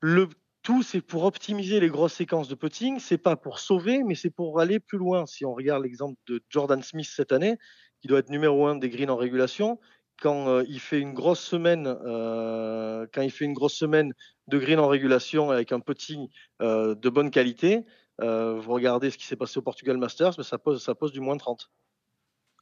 Le 0.00 0.28
tout, 0.64 0.82
c'est 0.82 1.02
pour 1.02 1.24
optimiser 1.24 1.78
les 1.78 1.88
grosses 1.88 2.14
séquences 2.14 2.48
de 2.48 2.56
putting. 2.56 2.98
C'est 2.98 3.18
pas 3.18 3.36
pour 3.36 3.60
sauver, 3.60 4.02
mais 4.02 4.16
c'est 4.16 4.30
pour 4.30 4.58
aller 4.60 4.80
plus 4.80 4.98
loin. 4.98 5.26
Si 5.26 5.44
on 5.44 5.54
regarde 5.54 5.84
l'exemple 5.84 6.18
de 6.26 6.42
Jordan 6.48 6.82
Smith 6.82 7.08
cette 7.08 7.30
année, 7.30 7.56
qui 8.00 8.08
doit 8.08 8.18
être 8.18 8.30
numéro 8.30 8.66
un 8.66 8.74
des 8.74 8.88
greens 8.88 9.10
en 9.10 9.16
régulation, 9.16 9.78
quand 10.20 10.48
euh, 10.48 10.64
il 10.68 10.80
fait 10.80 11.00
une 11.00 11.12
grosse 11.12 11.40
semaine, 11.40 11.86
euh, 11.86 13.06
quand 13.12 13.22
il 13.22 13.30
fait 13.30 13.44
une 13.44 13.52
grosse 13.52 13.74
semaine 13.74 14.12
de 14.48 14.58
green 14.58 14.78
en 14.78 14.88
régulation 14.88 15.50
avec 15.50 15.70
un 15.70 15.80
putting 15.80 16.28
euh, 16.62 16.94
de 16.94 17.08
bonne 17.08 17.30
qualité, 17.30 17.84
vous 18.20 18.72
regardez 18.72 19.10
ce 19.10 19.18
qui 19.18 19.26
s'est 19.26 19.36
passé 19.36 19.58
au 19.58 19.62
Portugal 19.62 19.98
Masters, 19.98 20.34
mais 20.38 20.44
ça 20.44 20.56
pose, 20.56 20.82
ça 20.82 20.94
pose 20.94 21.10
du 21.12 21.20
moins 21.20 21.36
30. 21.36 21.68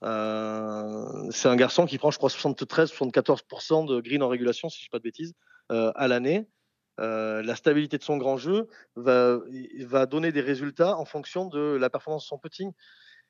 c'est 0.00 1.48
un 1.48 1.56
garçon 1.56 1.84
qui 1.84 1.98
prend, 1.98 2.10
je 2.10 2.16
crois, 2.16 2.30
73-74% 2.30 3.86
de 3.86 4.00
green 4.00 4.22
en 4.22 4.28
régulation, 4.28 4.70
si 4.70 4.78
je 4.78 4.84
ne 4.84 4.86
dis 4.86 4.90
pas 4.90 4.98
de 4.98 5.02
bêtises, 5.02 5.34
à 5.68 6.08
l'année. 6.08 6.48
Euh, 7.00 7.42
la 7.42 7.56
stabilité 7.56 7.96
de 7.96 8.02
son 8.02 8.18
grand 8.18 8.36
jeu 8.36 8.68
va, 8.96 9.38
va, 9.80 10.06
donner 10.06 10.30
des 10.30 10.42
résultats 10.42 10.96
en 10.96 11.04
fonction 11.04 11.46
de 11.46 11.76
la 11.80 11.88
performance 11.88 12.24
de 12.24 12.28
son 12.28 12.38
putting. 12.38 12.72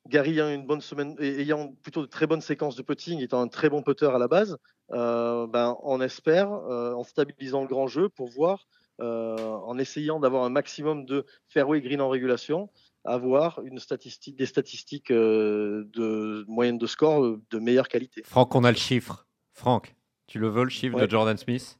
Gary 0.09 0.31
ayant 0.31 0.49
une 0.49 0.65
bonne 0.65 0.81
semaine, 0.81 1.15
ayant 1.21 1.73
plutôt 1.81 2.01
de 2.01 2.07
très 2.07 2.27
bonnes 2.27 2.41
séquences 2.41 2.75
de 2.75 2.81
putting, 2.81 3.21
étant 3.21 3.41
un 3.41 3.47
très 3.47 3.69
bon 3.69 3.81
putter 3.81 4.07
à 4.07 4.17
la 4.17 4.27
base, 4.27 4.57
euh, 4.91 5.47
ben, 5.47 5.77
on 5.81 6.01
espère, 6.01 6.51
euh, 6.51 6.93
en 6.93 7.05
stabilisant 7.05 7.61
le 7.61 7.67
grand 7.67 7.87
jeu, 7.87 8.09
pour 8.09 8.29
voir, 8.29 8.67
en 8.99 9.77
essayant 9.79 10.19
d'avoir 10.19 10.43
un 10.43 10.49
maximum 10.49 11.05
de 11.05 11.25
fairway 11.47 11.81
green 11.81 11.99
en 11.99 12.09
régulation, 12.09 12.69
avoir 13.03 13.59
une 13.65 13.79
statistique, 13.79 14.37
des 14.37 14.45
statistiques 14.45 15.11
de 15.11 16.45
moyenne 16.47 16.77
de 16.77 16.87
score 16.87 17.37
de 17.49 17.59
meilleure 17.59 17.89
qualité. 17.89 18.21
Franck, 18.23 18.55
on 18.55 18.63
a 18.63 18.71
le 18.71 18.77
chiffre. 18.77 19.27
Franck, 19.51 19.95
tu 20.27 20.39
le 20.39 20.47
veux 20.47 20.63
le 20.63 20.69
chiffre 20.69 20.97
de 20.99 21.09
Jordan 21.09 21.35
Smith? 21.35 21.79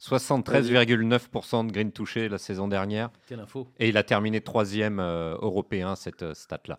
73,9% 0.00 1.66
de 1.66 1.72
green 1.72 1.90
touché 1.90 2.28
la 2.28 2.38
saison 2.38 2.68
dernière. 2.68 3.10
Quelle 3.26 3.40
info. 3.40 3.66
Et 3.78 3.88
il 3.88 3.96
a 3.96 4.02
terminé 4.02 4.40
troisième 4.40 5.00
euh, 5.00 5.36
européen, 5.40 5.96
cette 5.96 6.22
euh, 6.22 6.34
stat-là. 6.34 6.78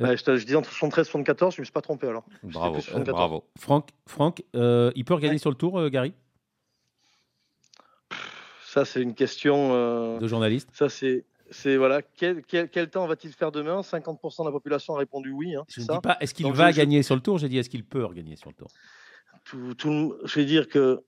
je, 0.00 0.36
je, 0.36 0.44
dis 0.44 0.56
entre 0.56 0.70
73 0.70 1.06
et 1.06 1.10
74, 1.10 1.54
je 1.54 1.60
ne 1.60 1.62
me 1.62 1.64
suis 1.64 1.72
pas 1.72 1.80
trompé 1.80 2.08
alors. 2.08 2.24
Bravo, 2.42 2.78
bravo. 3.06 3.44
Franck, 3.56 3.90
Franck 4.06 4.42
euh, 4.56 4.90
il 4.96 5.04
peut 5.04 5.14
regagner 5.14 5.38
sur 5.38 5.50
le 5.50 5.56
tour, 5.56 5.88
Gary? 5.90 6.12
Ça, 8.64 8.84
c'est 8.84 9.00
une 9.00 9.14
question. 9.14 10.18
de 10.18 10.26
journaliste 10.26 10.68
Ça, 10.72 10.88
c'est. 10.88 11.24
C'est 11.50 11.76
voilà, 11.76 12.00
quel, 12.02 12.42
quel, 12.42 12.70
quel 12.70 12.88
temps 12.88 13.06
va-t-il 13.06 13.32
faire 13.32 13.52
demain? 13.52 13.82
50% 13.82 14.40
de 14.40 14.46
la 14.46 14.50
population 14.50 14.96
a 14.96 14.98
répondu 14.98 15.30
oui. 15.30 15.54
Hein, 15.54 15.62
je 15.68 15.82
ne 15.82 15.86
dis 15.86 16.00
pas 16.02 16.16
est-ce 16.20 16.32
qu'il 16.32 16.50
va 16.50 16.72
gagner 16.72 17.02
sur 17.02 17.14
le 17.14 17.20
tour, 17.20 17.36
j'ai 17.38 17.50
dit 17.50 17.58
est-ce 17.58 17.68
qu'il 17.68 17.84
peut 17.84 18.04
regagner 18.04 18.34
sur 18.34 18.48
le 18.48 18.54
tour? 18.56 18.68
Tout, 19.44 19.74
tout, 19.74 20.16
je 20.24 20.40
vais 20.40 20.46
dire 20.46 20.68
que 20.68 21.04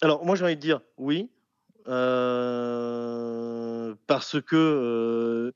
alors, 0.00 0.24
moi, 0.24 0.36
j'ai 0.36 0.44
envie 0.44 0.56
de 0.56 0.60
dire 0.60 0.80
oui, 0.96 1.28
euh, 1.88 3.14
parce 4.06 4.40
que 4.40 4.54
euh, 4.56 5.52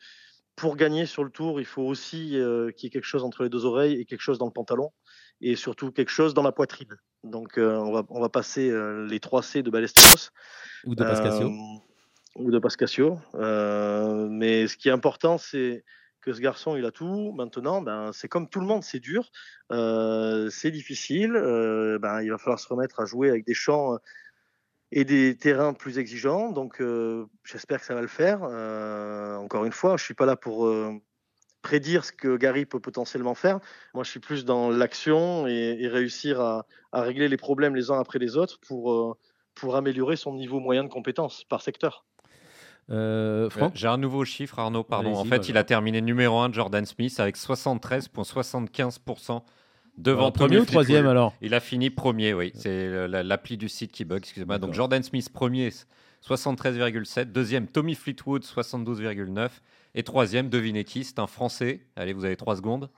pour 0.57 0.76
gagner 0.76 1.07
sur 1.07 1.22
le 1.24 1.31
tour, 1.31 1.61
il 1.61 1.66
faut 1.66 1.83
aussi 1.83 2.37
euh, 2.38 2.72
qu'il 2.72 2.87
y 2.87 2.88
ait 2.88 2.90
quelque 2.90 3.05
chose 3.05 3.22
entre 3.22 3.44
les 3.44 3.48
deux 3.48 3.64
oreilles 3.66 4.00
et 4.00 4.05
quelque 4.05 4.22
chose 4.22 4.38
dans 4.38 4.46
le 4.46 4.52
pantalon, 4.52 4.90
et 5.40 5.55
surtout 5.57 5.92
quelque 5.92 6.11
chose 6.11 6.35
dans 6.35 6.42
la 6.42 6.52
poitrine. 6.52 6.96
Donc, 7.22 7.52
on, 7.57 7.92
va, 7.92 8.05
on 8.09 8.20
va 8.20 8.28
passer 8.28 8.72
les 9.09 9.20
3 9.20 9.44
C 9.44 9.62
de 9.62 9.70
Ballesteros. 9.70 10.31
Ou 10.85 10.96
de 10.96 11.05
Pascasio. 11.05 11.52
ou 12.35 12.50
de 12.50 12.59
Pascasio. 12.59 13.20
mais 14.28 14.66
ce 14.66 14.76
qui 14.76 14.88
est 14.88 14.92
important, 14.92 15.38
c'est 15.38 15.85
que 16.20 16.33
ce 16.33 16.40
garçon, 16.40 16.76
il 16.76 16.85
a 16.85 16.90
tout. 16.90 17.33
Maintenant, 17.33 17.81
ben, 17.81 18.11
c'est 18.12 18.26
comme 18.26 18.48
tout 18.48 18.59
le 18.59 18.66
monde, 18.66 18.83
c'est 18.83 18.98
dur, 18.98 19.31
c'est 19.70 20.72
difficile. 20.72 21.33
ben, 22.00 22.22
il 22.22 22.31
va 22.31 22.38
falloir 22.38 22.59
se 22.59 22.66
remettre 22.66 22.98
à 22.98 23.05
jouer 23.05 23.31
avec 23.31 23.46
des 23.46 23.55
champs 23.55 23.98
et 24.92 25.05
des 25.05 25.37
terrains 25.37 25.72
plus 25.72 25.98
exigeants. 25.98 26.52
Donc 26.52 26.81
euh, 26.81 27.26
j'espère 27.44 27.81
que 27.81 27.87
ça 27.87 27.94
va 27.94 28.02
le 28.02 28.07
faire. 28.07 28.40
Euh, 28.44 29.35
encore 29.37 29.64
une 29.64 29.72
fois, 29.72 29.96
je 29.96 30.05
suis 30.05 30.14
pas 30.14 30.26
là 30.26 30.37
pour 30.37 30.66
euh, 30.66 30.92
prédire 31.62 32.05
ce 32.05 32.12
que 32.12 32.37
Gary 32.37 32.66
peut 32.66 32.78
potentiellement 32.78 33.35
faire. 33.35 33.59
Moi, 33.94 34.05
je 34.05 34.11
suis 34.11 34.20
plus 34.20 34.44
dans 34.44 34.70
l'action 34.70 35.46
et, 35.46 35.88
réussir 35.88 36.40
à, 36.40 36.66
régler 36.92 37.28
les 37.28 37.38
problèmes 37.38 37.74
les 37.74 37.90
uns 37.90 37.98
après 37.98 38.18
les 38.18 38.37
autres 38.37 38.61
pour, 38.61 39.16
pour 39.55 39.76
améliorer 39.76 40.16
son 40.16 40.35
niveau 40.35 40.61
moyen 40.61 40.85
de 40.85 40.88
compétence 40.88 41.44
par 41.44 41.62
secteur. 41.62 42.05
J'ai 42.88 43.87
un 43.87 43.96
nouveau 43.96 44.26
chiffre, 44.26 44.59
Arnaud. 44.59 44.85
Pardon. 44.85 45.14
En 45.14 45.24
fait, 45.24 45.48
il 45.48 45.57
a 45.57 45.64
terminé 45.64 46.02
numéro 46.02 46.40
1 46.40 46.52
Jordan 46.52 46.85
Smith 46.85 47.18
avec 47.18 47.38
73,75% 47.38 49.40
Devant 49.98 50.33
premier 50.33 50.59
ou 50.59 50.64
troisième 50.64 51.07
alors 51.07 51.35
Il 51.42 51.55
a 51.55 51.61
fini 51.61 51.90
premier, 51.90 52.35
oui. 52.35 52.50
C'est 52.55 53.09
l'appli 53.09 53.57
du 53.57 53.68
site 53.68 53.92
qui 53.92 54.05
bug, 54.05 54.18
excusez-moi. 54.18 54.59
Donc 54.59 54.74
Jordan 54.74 55.02
Smith 55.02 55.33
premier, 55.33 55.70
73,7. 56.26 57.26
Deuxième, 57.26 57.66
Tommy 57.66 57.94
Fleetwood, 57.94 58.44
72,9. 58.44 59.50
Et 59.94 60.02
troisième, 60.02 60.48
devinez 60.48 60.85
qui? 60.85 61.05
C'est 61.05 61.18
un 61.18 61.26
Français. 61.26 61.83
Allez, 61.96 62.14
vous 62.14 62.24
avez 62.24 62.37
trois 62.37 62.57
secondes. 62.57 62.88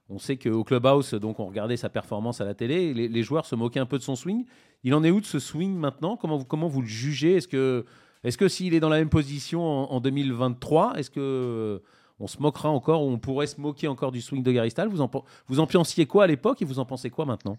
on 0.09 0.19
sait 0.19 0.37
qu'au 0.37 0.65
clubhouse, 0.65 1.13
donc 1.15 1.39
on 1.39 1.47
regardait 1.47 1.77
sa 1.77 1.91
performance 1.91 2.41
à 2.41 2.45
la 2.45 2.55
télé, 2.55 2.95
les, 2.95 3.23
joueurs 3.23 3.47
se 3.47 3.55
moquaient 3.55 3.79
un 3.81 3.87
peu 3.87 3.99
de 3.99 4.03
son 4.03 4.17
swing. 4.17 4.47
Il 4.85 4.95
en 4.95 5.05
est 5.05 5.11
où 5.11 5.21
de 5.21 5.27
ce 5.27 5.39
swing 5.39 5.77
maintenant? 5.77 6.17
Comment 6.17 6.39
vous, 6.39 6.45
comment 6.45 6.67
vous 6.67 6.81
le 6.81 6.89
jugez? 6.89 7.37
Est-ce 7.37 7.47
que, 7.47 7.85
est-ce 8.25 8.39
que 8.39 8.49
s'il 8.49 8.75
est 8.75 8.81
dans 8.81 8.89
la 8.89 8.99
même 8.99 9.11
position 9.11 9.63
en, 9.63 9.93
en 9.93 10.01
2023, 10.01 10.95
est-ce 10.97 11.11
que 11.11 11.83
on 12.21 12.27
se 12.27 12.41
moquera 12.41 12.69
encore, 12.69 13.03
ou 13.03 13.11
on 13.11 13.19
pourrait 13.19 13.47
se 13.47 13.61
moquer 13.61 13.89
encore 13.89 14.13
du 14.13 14.21
swing 14.21 14.43
de 14.43 14.53
Gary 14.53 14.71
Stahl? 14.71 14.89
Vous 14.89 15.01
en, 15.01 15.11
vous 15.49 15.59
en 15.59 15.67
pensiez 15.67 16.07
quoi 16.07 16.25
à 16.25 16.27
l'époque 16.27 16.61
et 16.61 16.67
vous 16.67 16.79
en 16.79 16.85
pensez 16.85 17.09
quoi 17.09 17.25
maintenant? 17.25 17.57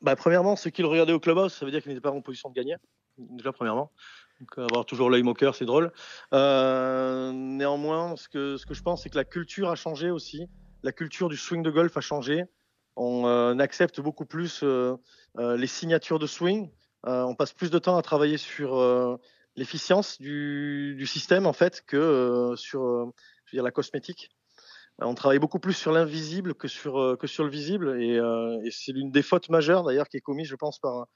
Bah, 0.00 0.16
Premièrement, 0.16 0.56
ceux 0.56 0.70
qui 0.70 0.82
le 0.82 0.88
regardaient 0.88 1.12
au 1.12 1.20
clubhouse, 1.20 1.52
ça 1.52 1.64
veut 1.64 1.70
dire 1.70 1.82
qu'il 1.82 1.90
n'était 1.90 2.00
pas 2.00 2.10
en 2.10 2.20
position 2.20 2.48
de 2.50 2.54
gagner. 2.54 2.76
Déjà, 3.18 3.52
premièrement. 3.52 3.90
Donc, 4.40 4.58
avoir 4.58 4.84
toujours 4.84 5.08
l'œil 5.08 5.22
moqueur, 5.22 5.54
c'est 5.54 5.64
drôle. 5.64 5.92
Euh, 6.34 7.32
néanmoins, 7.32 8.16
ce 8.16 8.28
que, 8.28 8.56
ce 8.56 8.66
que 8.66 8.74
je 8.74 8.82
pense, 8.82 9.02
c'est 9.02 9.10
que 9.10 9.16
la 9.16 9.24
culture 9.24 9.70
a 9.70 9.76
changé 9.76 10.10
aussi. 10.10 10.46
La 10.82 10.92
culture 10.92 11.28
du 11.28 11.36
swing 11.36 11.62
de 11.62 11.70
golf 11.70 11.96
a 11.96 12.00
changé. 12.00 12.44
On 12.96 13.26
euh, 13.26 13.58
accepte 13.58 14.00
beaucoup 14.00 14.26
plus 14.26 14.60
euh, 14.62 14.96
les 15.36 15.66
signatures 15.66 16.18
de 16.18 16.26
swing. 16.26 16.70
on 17.04 17.34
passe 17.34 17.52
plus 17.52 17.70
de 17.70 17.78
temps 17.78 17.96
à 17.96 18.02
travailler 18.02 18.36
sur 18.36 19.18
l'efficience 19.54 20.20
du, 20.20 20.94
du, 20.96 21.06
système, 21.06 21.46
en 21.46 21.52
fait, 21.52 21.82
que 21.86 22.54
sur 22.56 23.12
je 23.46 23.52
veux 23.52 23.56
dire, 23.58 23.64
la 23.64 23.70
cosmétique. 23.70 24.30
On 24.98 25.14
travaille 25.14 25.38
beaucoup 25.38 25.58
plus 25.58 25.74
sur 25.74 25.92
l'invisible 25.92 26.54
que 26.54 26.68
sur, 26.68 27.16
que 27.18 27.26
sur 27.26 27.44
le 27.44 27.50
visible. 27.50 28.00
Et, 28.00 28.16
et 28.16 28.70
c'est 28.70 28.92
l'une 28.92 29.10
des 29.10 29.22
fautes 29.22 29.50
majeures, 29.50 29.84
d'ailleurs, 29.84 30.08
qui 30.08 30.16
est 30.16 30.22
commise, 30.22 30.48
je 30.48 30.56
pense, 30.56 30.78
par 30.78 31.06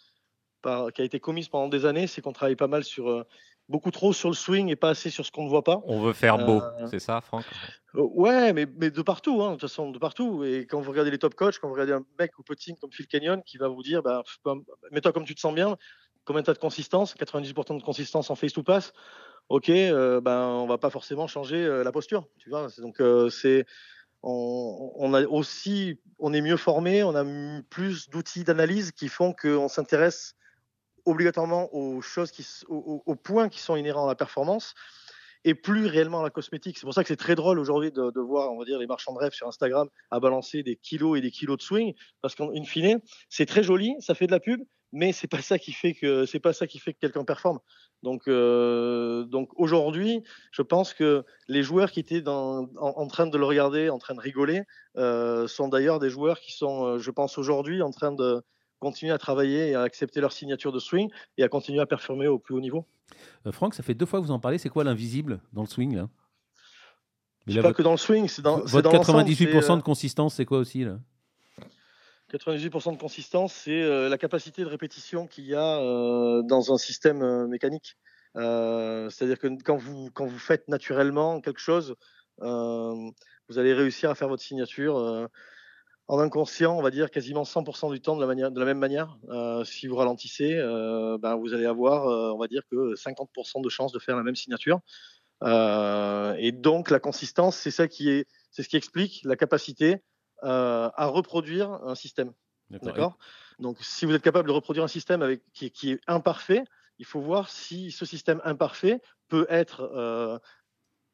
qui 0.94 1.02
a 1.02 1.04
été 1.04 1.20
commise 1.20 1.48
pendant 1.48 1.68
des 1.68 1.86
années, 1.86 2.06
c'est 2.06 2.20
qu'on 2.20 2.32
travaille 2.32 2.56
pas 2.56 2.66
mal 2.66 2.84
sur 2.84 3.08
euh, 3.08 3.24
beaucoup 3.68 3.90
trop 3.90 4.12
sur 4.12 4.28
le 4.28 4.34
swing 4.34 4.68
et 4.68 4.76
pas 4.76 4.90
assez 4.90 5.10
sur 5.10 5.24
ce 5.24 5.30
qu'on 5.30 5.44
ne 5.44 5.48
voit 5.48 5.64
pas. 5.64 5.80
On 5.84 6.00
veut 6.00 6.12
faire 6.12 6.38
beau, 6.38 6.60
euh, 6.60 6.86
c'est 6.90 6.98
ça, 6.98 7.20
Franck? 7.20 7.44
euh, 7.94 8.02
Ouais, 8.14 8.52
mais, 8.52 8.66
mais, 8.76 8.90
de 8.90 9.02
partout, 9.02 9.42
hein, 9.42 9.48
de 9.48 9.52
toute 9.52 9.62
façon, 9.62 9.90
de 9.90 9.98
partout. 9.98 10.44
Et 10.44 10.66
quand 10.66 10.80
vous 10.80 10.90
regardez 10.90 11.10
les 11.10 11.18
top 11.18 11.34
coachs, 11.34 11.58
quand 11.58 11.68
vous 11.68 11.74
regardez 11.74 11.92
un 11.92 12.04
mec 12.18 12.38
ou 12.38 12.42
petit 12.42 12.74
comme 12.76 12.92
Phil 12.92 13.06
Kenyon 13.06 13.42
qui 13.44 13.58
va 13.58 13.68
vous 13.68 13.82
dire, 13.82 14.02
bah, 14.02 14.22
mets-toi 14.90 15.12
comme 15.12 15.24
tu 15.24 15.34
te 15.34 15.40
sens 15.40 15.54
bien, 15.54 15.76
combien 16.24 16.42
tu 16.42 16.50
as 16.50 16.54
de 16.54 16.58
consistance, 16.58 17.14
98% 17.14 17.78
de 17.78 17.82
consistance 17.82 18.30
en 18.30 18.34
face 18.34 18.52
to 18.52 18.62
pass, 18.62 18.92
ok, 19.50 19.66
ben 19.68 20.46
on 20.46 20.66
va 20.66 20.78
pas 20.78 20.90
forcément 20.90 21.26
changer 21.26 21.82
la 21.84 21.92
posture, 21.92 22.26
tu 22.38 22.48
vois. 22.48 22.68
Donc 22.78 23.02
c'est 23.30 23.66
on, 24.22 24.92
on, 24.96 25.14
a 25.14 25.22
aussi, 25.26 25.98
on 26.18 26.32
est 26.32 26.40
mieux 26.40 26.56
formé, 26.56 27.02
on 27.02 27.14
a 27.14 27.24
plus 27.70 28.08
d'outils 28.10 28.44
d'analyse 28.44 28.92
qui 28.92 29.08
font 29.08 29.32
qu'on 29.32 29.68
s'intéresse 29.68 30.34
obligatoirement 31.04 31.74
aux 31.74 32.00
choses 32.00 32.30
qui, 32.30 32.46
aux, 32.68 33.14
points 33.16 33.48
qui 33.48 33.60
sont 33.60 33.76
inhérents 33.76 34.04
à 34.04 34.08
la 34.08 34.14
performance 34.14 34.74
et 35.44 35.54
plus 35.54 35.86
réellement 35.86 36.20
à 36.20 36.22
la 36.22 36.30
cosmétique. 36.30 36.76
C'est 36.76 36.84
pour 36.84 36.92
ça 36.92 37.02
que 37.02 37.08
c'est 37.08 37.16
très 37.16 37.34
drôle 37.34 37.58
aujourd'hui 37.58 37.90
de, 37.90 38.20
voir, 38.20 38.52
on 38.52 38.58
va 38.58 38.64
dire, 38.64 38.78
les 38.78 38.86
marchands 38.86 39.14
de 39.14 39.18
rêve 39.18 39.32
sur 39.32 39.48
Instagram 39.48 39.88
à 40.10 40.20
balancer 40.20 40.62
des 40.62 40.76
kilos 40.76 41.16
et 41.18 41.22
des 41.22 41.30
kilos 41.30 41.56
de 41.56 41.62
swing, 41.62 41.94
parce 42.20 42.34
qu'en 42.34 42.52
fine, 42.64 43.00
c'est 43.30 43.46
très 43.46 43.62
joli, 43.62 43.94
ça 44.00 44.14
fait 44.14 44.26
de 44.26 44.32
la 44.32 44.40
pub, 44.40 44.60
mais 44.92 45.12
c'est 45.12 45.28
pas 45.28 45.42
ça 45.42 45.58
qui 45.58 45.72
fait 45.72 45.94
que 45.94 46.26
c'est 46.26 46.40
pas 46.40 46.52
ça 46.52 46.66
qui 46.66 46.78
fait 46.78 46.92
que 46.92 46.98
quelqu'un 46.98 47.24
performe. 47.24 47.58
Donc, 48.02 48.28
euh, 48.28 49.24
donc 49.24 49.50
aujourd'hui, 49.56 50.22
je 50.52 50.62
pense 50.62 50.94
que 50.94 51.24
les 51.48 51.62
joueurs 51.62 51.90
qui 51.90 52.00
étaient 52.00 52.22
dans, 52.22 52.68
en, 52.76 53.06
train 53.06 53.26
de 53.26 53.36
le 53.36 53.44
regarder, 53.44 53.90
en 53.90 53.98
train 53.98 54.14
de 54.14 54.20
rigoler, 54.20 54.62
euh, 54.96 55.46
sont 55.46 55.68
d'ailleurs 55.68 55.98
des 55.98 56.10
joueurs 56.10 56.40
qui 56.40 56.52
sont, 56.52 56.84
euh, 56.84 56.98
je 56.98 57.10
pense 57.10 57.36
aujourd'hui, 57.36 57.82
en 57.82 57.90
train 57.90 58.12
de 58.12 58.42
continuer 58.78 59.12
à 59.12 59.18
travailler 59.18 59.70
et 59.70 59.74
à 59.74 59.82
accepter 59.82 60.20
leur 60.20 60.32
signature 60.32 60.72
de 60.72 60.78
swing 60.78 61.10
et 61.36 61.44
à 61.44 61.48
continuer 61.48 61.80
à 61.80 61.86
performer 61.86 62.26
au 62.26 62.38
plus 62.38 62.54
haut 62.54 62.60
niveau. 62.60 62.86
Euh, 63.46 63.52
Franck, 63.52 63.74
ça 63.74 63.82
fait 63.82 63.94
deux 63.94 64.06
fois 64.06 64.20
que 64.20 64.24
vous 64.24 64.30
en 64.30 64.40
parlez. 64.40 64.58
C'est 64.58 64.70
quoi 64.70 64.84
l'invisible 64.84 65.40
dans 65.52 65.62
le 65.62 65.68
swing 65.68 65.94
là? 65.94 66.08
C'est 67.48 67.62
pas 67.62 67.72
que 67.72 67.82
dans 67.82 67.92
le 67.92 67.96
swing, 67.96 68.28
c'est 68.28 68.42
dans 68.42 68.60
votre 68.60 68.90
98% 68.90 69.78
de 69.78 69.82
consistance, 69.82 70.34
c'est 70.34 70.44
quoi 70.44 70.58
aussi 70.58 70.84
là? 70.84 70.98
98% 72.30 72.92
de 72.92 72.98
consistance, 72.98 73.52
c'est 73.52 73.82
euh, 73.82 74.08
la 74.08 74.18
capacité 74.18 74.62
de 74.62 74.68
répétition 74.68 75.26
qu'il 75.26 75.44
y 75.44 75.54
a 75.54 75.78
euh, 75.78 76.42
dans 76.42 76.72
un 76.72 76.78
système 76.78 77.46
mécanique. 77.46 77.96
C'est-à-dire 78.34 79.38
que 79.38 79.48
quand 79.62 79.76
vous, 79.76 80.38
faites 80.38 80.68
naturellement 80.68 81.40
quelque 81.40 81.60
chose, 81.60 81.96
vous 82.38 83.58
allez 83.58 83.74
réussir 83.74 84.08
à 84.10 84.14
faire 84.14 84.28
votre 84.28 84.42
signature 84.42 85.28
en 86.10 86.18
inconscient, 86.18 86.76
on 86.76 86.82
va 86.82 86.90
dire 86.90 87.08
quasiment 87.08 87.44
100% 87.44 87.92
du 87.92 88.00
temps 88.00 88.16
de 88.16 88.26
la, 88.26 88.64
même 88.64 88.78
manière. 88.78 89.16
Euh, 89.28 89.62
si 89.62 89.86
vous 89.86 89.94
ralentissez, 89.94 90.54
euh, 90.56 91.16
ben 91.18 91.36
vous 91.36 91.54
allez 91.54 91.66
avoir, 91.66 92.08
euh, 92.08 92.32
on 92.32 92.38
va 92.38 92.48
dire 92.48 92.62
que 92.68 92.96
50% 92.96 93.62
de 93.62 93.68
chances 93.68 93.92
de 93.92 94.00
faire 94.00 94.16
la 94.16 94.24
même 94.24 94.34
signature. 94.34 94.80
et 95.44 96.52
donc 96.52 96.90
la 96.90 96.98
consistance, 96.98 97.56
c'est 97.56 97.70
ça 97.70 97.86
qui 97.86 98.10
est, 98.10 98.26
c'est 98.50 98.64
ce 98.64 98.68
qui 98.68 98.76
explique 98.76 99.20
la 99.24 99.36
capacité 99.36 100.02
à 100.42 101.06
reproduire 101.06 101.70
un 101.70 101.94
système. 101.94 102.32
D'accord. 102.70 103.18
Donc 103.58 103.76
si 103.80 104.06
vous 104.06 104.14
êtes 104.14 104.22
capable 104.22 104.48
de 104.48 104.52
reproduire 104.52 104.84
un 104.84 104.88
système 104.88 105.22
avec 105.22 105.42
qui, 105.52 105.70
qui, 105.70 105.92
est 105.92 106.00
imparfait, 106.06 106.64
il 106.98 107.04
faut 107.04 107.20
voir 107.20 107.48
si 107.48 107.90
ce 107.90 108.06
système 108.06 108.40
imparfait 108.44 109.00
peut 109.28 109.46
être 109.48 110.40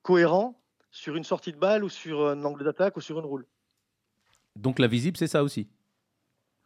cohérent 0.03 0.63
sur 0.91 1.17
une 1.17 1.25
sortie 1.25 1.53
de 1.53 1.59
balle 1.59 1.85
ou 1.85 1.89
sur 1.89 2.27
un 2.27 2.45
angle 2.45 2.65
d'attaque 2.65 2.97
ou 2.97 3.01
sur 3.01 3.19
une 3.19 3.27
roule. 3.27 3.47
Donc 4.57 4.79
l'invisible, 4.79 5.17
c'est 5.17 5.27
ça 5.27 5.43
aussi? 5.43 5.69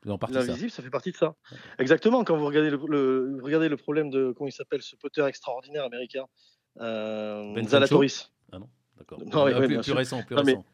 L'invisible, 0.04 0.70
ça. 0.70 0.76
ça 0.76 0.82
fait 0.82 0.90
partie 0.90 1.12
de 1.12 1.16
ça. 1.16 1.34
Exactement. 1.78 2.24
Quand 2.24 2.36
vous 2.36 2.46
regardez 2.46 2.70
le, 2.70 3.38
regardez 3.42 3.68
le 3.68 3.76
problème 3.76 4.08
de 4.08 4.32
comment 4.32 4.48
il 4.48 4.52
s'appelle 4.52 4.82
ce 4.82 4.96
poteur 4.96 5.26
extraordinaire 5.26 5.84
américain, 5.84 6.24
euh, 6.78 7.52
ben 7.54 7.68
Zalatoris. 7.68 8.32
Ah 8.52 8.58
non, 8.58 8.70
d'accord. 8.96 9.18
plus, 9.18 9.92
récent, 9.92 10.22
plus 10.22 10.36
récent. 10.36 10.64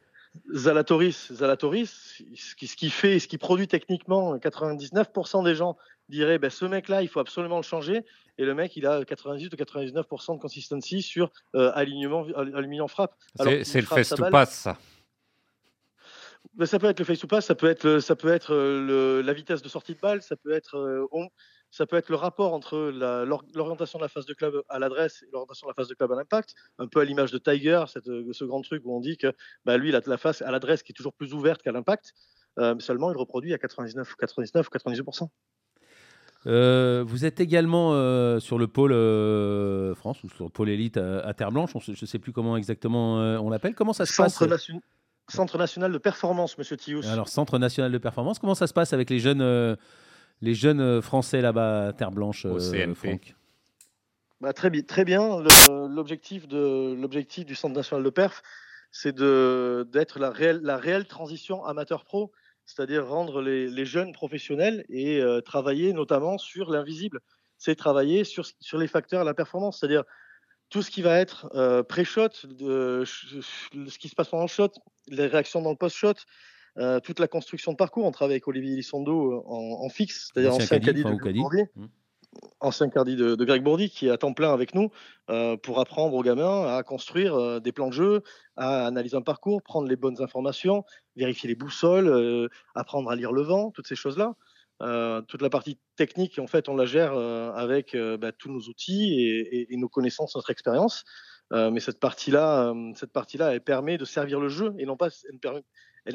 Zalatoris, 0.53 1.33
Zalatoris, 1.33 2.23
ce 2.35 2.55
qui, 2.55 2.67
ce 2.67 2.77
qui 2.77 2.91
fait, 2.91 3.19
ce 3.19 3.29
qui 3.29 3.39
produit 3.39 3.69
techniquement, 3.69 4.37
99% 4.37 5.45
des 5.45 5.55
gens 5.55 5.77
diraient 6.09 6.39
ben, 6.39 6.51
ce 6.51 6.65
mec-là, 6.65 7.03
il 7.03 7.09
faut 7.09 7.21
absolument 7.21 7.57
le 7.57 7.63
changer. 7.63 8.05
Et 8.39 8.45
le 8.45 8.55
mec, 8.55 8.77
il 8.77 8.87
a 8.87 9.05
98 9.05 9.53
ou 9.53 9.57
99% 9.57 10.35
de 10.35 10.41
consistency 10.41 11.03
sur 11.03 11.31
euh, 11.55 11.73
alignement, 11.75 12.27
alignement 12.37 12.89
frappe. 12.89 13.15
C'est 13.39 13.81
le 13.81 13.87
face 13.87 14.11
to 14.11 14.25
pass, 14.31 14.53
ça. 14.53 14.79
Bah, 16.55 16.67
ça 16.67 16.79
peut 16.79 16.87
être 16.87 17.01
le 17.01 17.05
face 17.05 17.19
to 17.19 17.27
pass, 17.27 17.45
ça 17.45 17.55
peut 17.55 17.69
être, 17.69 17.99
ça 17.99 18.17
peut 18.17 18.33
être 18.33 18.55
la 18.55 19.33
vitesse 19.33 19.63
de 19.63 19.69
sortie 19.69 19.95
de 19.95 20.01
balle, 20.01 20.23
ça 20.23 20.37
peut 20.37 20.53
être, 20.53 20.77
euh, 20.77 21.07
ça 21.71 21.87
peut 21.87 21.97
être 21.97 22.09
le 22.09 22.17
rapport 22.17 22.53
entre 22.53 22.77
l'orientation 23.55 23.99
de 23.99 24.05
la 24.05 24.09
phase 24.09 24.27
de 24.27 24.35
club 24.35 24.63
à 24.69 24.79
l'adresse 24.79 25.23
et 25.23 25.31
l'orientation 25.33 25.67
de 25.67 25.71
la 25.71 25.75
phase 25.75 25.89
de 25.89 25.95
club 25.95 26.13
à 26.13 26.17
l'impact, 26.17 26.55
un 26.79 26.87
peu 26.87 27.01
à 27.01 27.05
l'image 27.05 27.33
de 27.33 27.39
Tiger, 27.39 27.85
cette, 27.89 28.05
ce 28.05 28.45
grand 28.45 28.63
truc 28.63 28.83
où 28.85 28.97
on 28.97 29.01
dit 29.01 29.17
que 29.17 29.33
bah, 29.65 29.77
lui, 29.77 29.91
il 29.91 29.97
a 29.97 30.01
la 30.07 30.19
face 30.19 30.43
à 30.43 30.51
l'adresse 30.51 30.83
qui 30.83 30.93
est 30.93 30.95
toujours 30.95 31.15
plus 31.15 31.35
ouverte 31.35 31.63
qu'à 31.63 31.73
l'impact, 31.73 32.15
euh, 32.59 32.75
seulement 32.79 33.11
il 33.11 33.17
reproduit 33.17 33.53
à 33.53 33.59
99, 33.59 34.17
99 34.17 34.69
98%. 34.71 35.29
vous 37.05 37.25
êtes 37.25 37.41
également 37.41 37.91
sur 38.41 38.59
le 38.59 38.67
pôle 38.67 38.93
France 39.97 40.23
ou 40.25 40.29
sur 40.29 40.45
le 40.45 40.51
pôle 40.51 40.71
élite 40.71 40.97
à, 40.97 41.35
Terre 41.35 41.53
Blanche. 41.53 41.73
je 41.81 41.91
ne 41.91 42.07
sais 42.07 42.19
plus 42.19 42.33
comment 42.33 42.57
exactement 42.57 43.17
on 43.17 43.51
l'appelle. 43.51 43.75
Comment 43.75 43.93
ça 43.93 44.07
se 44.07 44.17
passe 44.17 44.43
Centre 45.29 45.59
national 45.59 45.93
de 45.93 45.99
performance, 45.99 46.57
monsieur 46.57 46.77
Thius. 46.77 47.07
Alors, 47.09 47.29
Centre 47.29 47.59
national 47.59 47.91
de 47.91 47.99
performance, 47.99 48.39
comment 48.39 48.55
ça 48.55 48.67
se 48.67 48.73
passe 48.73 48.93
avec 48.93 49.11
les 49.11 49.19
jeunes, 49.19 49.41
euh, 49.41 49.75
les 50.41 50.55
jeunes 50.55 50.81
euh, 50.81 51.01
Français 51.01 51.41
là-bas, 51.41 51.93
Terre 51.93 52.11
Blanche, 52.11 52.45
Au 52.45 52.75
euh, 52.75 52.95
Franck 52.95 53.35
bah, 54.41 54.53
très, 54.53 54.71
très 54.83 55.05
bien. 55.05 55.43
L'objectif 55.89 56.47
du 56.47 57.55
Centre 57.55 57.75
national 57.75 58.05
de 58.05 58.11
perf, 58.11 58.43
c'est 58.91 59.15
d'être 59.15 60.19
la 60.19 60.31
réelle, 60.31 60.61
la 60.63 60.77
réelle 60.77 61.07
transition 61.07 61.65
amateur-pro, 61.65 62.33
c'est-à-dire 62.67 63.07
rendre 63.07 63.41
les, 63.41 63.69
les, 63.69 63.87
jeunes 63.87 64.13
professionnels 64.13 64.85
et 64.91 65.23
travailler 65.45 65.95
notamment 65.95 66.37
sur 66.37 66.71
l'invisible. 66.71 67.21
C'est 67.57 67.77
travailler 67.77 68.25
sur, 68.25 68.45
sur 68.61 68.77
les 68.77 68.89
facteurs 68.89 69.23
de 69.23 69.27
la 69.27 69.33
performance, 69.33 69.81
c'est-à-dire 69.81 70.05
tout 70.69 70.83
ce 70.83 70.91
qui 70.91 71.03
va 71.03 71.19
être 71.19 71.49
euh, 71.55 71.83
pré-shot, 71.83 72.31
ce 72.33 73.99
qui 73.99 74.09
se 74.09 74.15
passe 74.15 74.29
pendant 74.29 74.45
le 74.45 74.49
shot, 74.49 74.73
les 75.09 75.27
réactions 75.27 75.63
dans 75.63 75.71
le 75.71 75.77
post-shot, 75.77 76.15
euh, 76.79 77.01
toute 77.01 77.21
la 77.21 77.29
construction 77.29 77.73
de 77.73 77.77
parcours. 77.77 78.05
On 78.05 78.11
travaille 78.11 78.35
avec 78.35 78.49
Olivier 78.49 78.77
Lissondo 78.77 79.33
euh, 79.33 79.43
en, 79.47 79.89
fixe, 79.89 80.31
c'est-à-dire 80.33 80.55
ancien 80.55 80.79
caddie 80.79 81.03
de, 81.03 81.11
mmh. 81.11 81.87
ancien 82.61 82.89
caddie 82.89 83.17
de, 83.17 83.45
Greg 83.45 83.63
Bourdi, 83.63 83.91
qui 83.91 84.07
est 84.07 84.11
à 84.11 84.19
temps 84.19 84.33
plein 84.33 84.53
avec 84.53 84.75
nous 84.75 84.91
pour 85.63 85.81
apprendre 85.81 86.15
aux 86.15 86.23
gamins 86.23 86.77
à 86.77 86.83
construire 86.83 87.61
des 87.61 87.73
plans 87.73 87.89
de 87.89 87.93
jeu, 87.93 88.23
à 88.57 88.87
analyser 88.87 89.17
un 89.17 89.23
parcours, 89.23 89.63
prendre 89.63 89.89
les 89.89 89.97
bonnes 89.97 90.23
informations, 90.23 90.85
vérifier 91.17 91.49
les 91.49 91.55
boussoles, 91.55 92.49
apprendre 92.75 93.11
à 93.11 93.17
lire 93.17 93.33
le 93.33 93.43
vent, 93.43 93.71
toutes 93.71 93.87
ces 93.87 93.97
choses-là. 93.97 94.35
Euh, 94.83 95.23
toute 95.23 95.41
la 95.41 95.49
partie 95.49 95.79
technique, 95.97 96.39
en 96.39 96.47
fait, 96.47 96.69
on 96.69 96.77
la 96.77 96.85
gère 96.85 97.15
euh, 97.15 97.51
avec 97.53 97.95
euh, 97.95 98.19
bah, 98.19 98.33
tous 98.33 98.51
nos 98.51 98.61
outils 98.61 99.19
et, 99.71 99.77
nos 99.77 99.89
connaissances, 99.89 100.37
notre 100.37 100.51
expérience. 100.51 101.05
mais 101.51 101.81
cette 101.81 102.01
partie-là, 102.01 102.75
cette 102.95 103.13
partie-là, 103.13 103.55
elle 103.55 103.63
permet 103.63 103.99
de 103.99 104.05
servir 104.05 104.41
le 104.41 104.49
jeu 104.49 104.75
et 104.79 104.85
non 104.85 104.97
pas, 104.97 105.09
elle, 105.31 105.63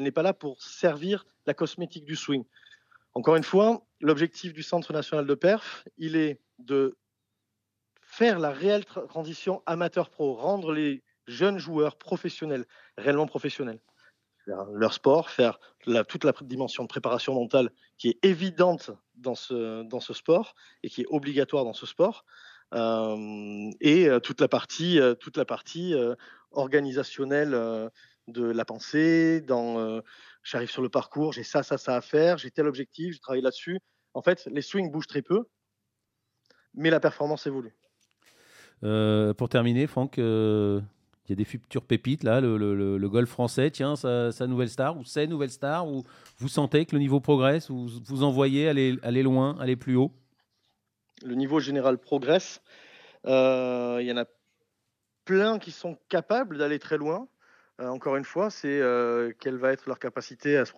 n'est 0.00 0.12
pas 0.12 0.22
là 0.22 0.32
pour 0.32 0.62
servir 0.62 1.26
la 1.46 1.54
cosmétique 1.54 2.04
du 2.04 2.16
swing. 2.16 2.44
Encore 3.14 3.36
une 3.36 3.44
fois, 3.44 3.84
l'objectif 4.00 4.52
du 4.52 4.62
Centre 4.62 4.92
national 4.92 5.26
de 5.26 5.34
perf, 5.34 5.84
il 5.98 6.16
est 6.16 6.40
de 6.58 6.96
faire 8.00 8.38
la 8.38 8.50
réelle 8.50 8.84
transition 8.84 9.62
amateur-pro, 9.66 10.34
rendre 10.34 10.72
les 10.72 11.02
jeunes 11.26 11.58
joueurs 11.58 11.96
professionnels, 11.96 12.64
réellement 12.96 13.26
professionnels 13.26 13.80
leur 14.46 14.92
sport, 14.92 15.30
faire 15.30 15.58
toute 16.08 16.24
la 16.24 16.32
dimension 16.42 16.82
de 16.82 16.88
préparation 16.88 17.34
mentale 17.34 17.70
qui 17.98 18.08
est 18.08 18.18
évidente 18.24 18.90
dans 19.14 19.34
ce, 19.34 19.82
dans 19.84 20.00
ce 20.00 20.14
sport 20.14 20.54
et 20.82 20.88
qui 20.88 21.02
est 21.02 21.06
obligatoire 21.10 21.64
dans 21.64 21.72
ce 21.72 21.86
sport. 21.86 22.24
et 22.72 24.08
toute 24.22 24.40
la 24.40 24.48
partie, 24.48 24.98
toute 25.20 25.36
la 25.36 25.44
partie 25.44 25.94
organisationnelle 26.50 27.90
de 28.28 28.44
la 28.44 28.64
pensée, 28.64 29.40
dans 29.40 30.02
j'arrive 30.42 30.70
sur 30.70 30.82
le 30.82 30.88
parcours, 30.88 31.32
j'ai 31.32 31.42
ça, 31.42 31.62
ça, 31.62 31.78
ça 31.78 31.96
à 31.96 32.00
faire, 32.00 32.38
j'ai 32.38 32.50
tel 32.50 32.66
objectif, 32.66 33.14
je 33.14 33.20
travaille 33.20 33.42
là-dessus. 33.42 33.78
En 34.14 34.22
fait, 34.22 34.48
les 34.50 34.62
swings 34.62 34.90
bougent 34.90 35.06
très 35.06 35.22
peu, 35.22 35.44
mais 36.74 36.90
la 36.90 37.00
performance 37.00 37.46
évolue. 37.46 37.74
Euh, 38.84 39.32
pour 39.34 39.48
terminer, 39.48 39.86
Franck, 39.86 40.18
euh, 40.18 40.80
il 41.26 41.30
y 41.30 41.32
a 41.32 41.36
des 41.36 41.44
futures 41.44 41.84
pépites 41.84 42.24
là, 42.24 42.40
le, 42.40 43.08
golf 43.08 43.30
français, 43.30 43.70
tiens, 43.70 43.96
sa, 43.96 44.46
nouvelle 44.46 44.68
star 44.68 44.96
ou 44.98 45.04
ses 45.04 45.26
nouvelles 45.26 45.50
stars, 45.50 45.86
ou 45.86 46.02
vous 46.38 46.48
sentez 46.48 46.84
que 46.84 46.94
le 46.94 46.98
niveau 46.98 47.20
progresse, 47.20 47.70
ou 47.70 47.88
vous 48.04 48.22
envoyez 48.22 48.68
aller, 48.68 48.98
aller 49.02 49.22
loin, 49.22 49.56
aller 49.60 49.76
plus 49.76 49.96
haut? 49.96 50.12
Le 51.24 51.34
niveau 51.34 51.60
général 51.60 51.98
progresse. 51.98 52.60
Euh, 53.26 53.98
il 54.00 54.08
y 54.08 54.12
en 54.12 54.16
a 54.16 54.24
plein 55.24 55.60
qui 55.60 55.70
sont 55.70 55.96
capables 56.08 56.58
d'aller 56.58 56.80
très 56.80 56.96
loin. 56.96 57.28
Encore 57.78 58.16
une 58.16 58.24
fois, 58.24 58.50
c'est 58.50 58.80
quelle 59.40 59.56
va 59.56 59.72
être 59.72 59.86
leur 59.86 59.98
capacité 59.98 60.56
à 60.56 60.64
se 60.64 60.72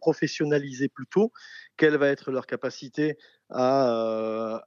professionnaliser 0.00 0.88
plus 0.88 1.06
tôt, 1.06 1.32
quelle 1.76 1.96
va 1.96 2.08
être 2.08 2.30
leur 2.30 2.46
capacité 2.46 3.16
à, 3.50 4.64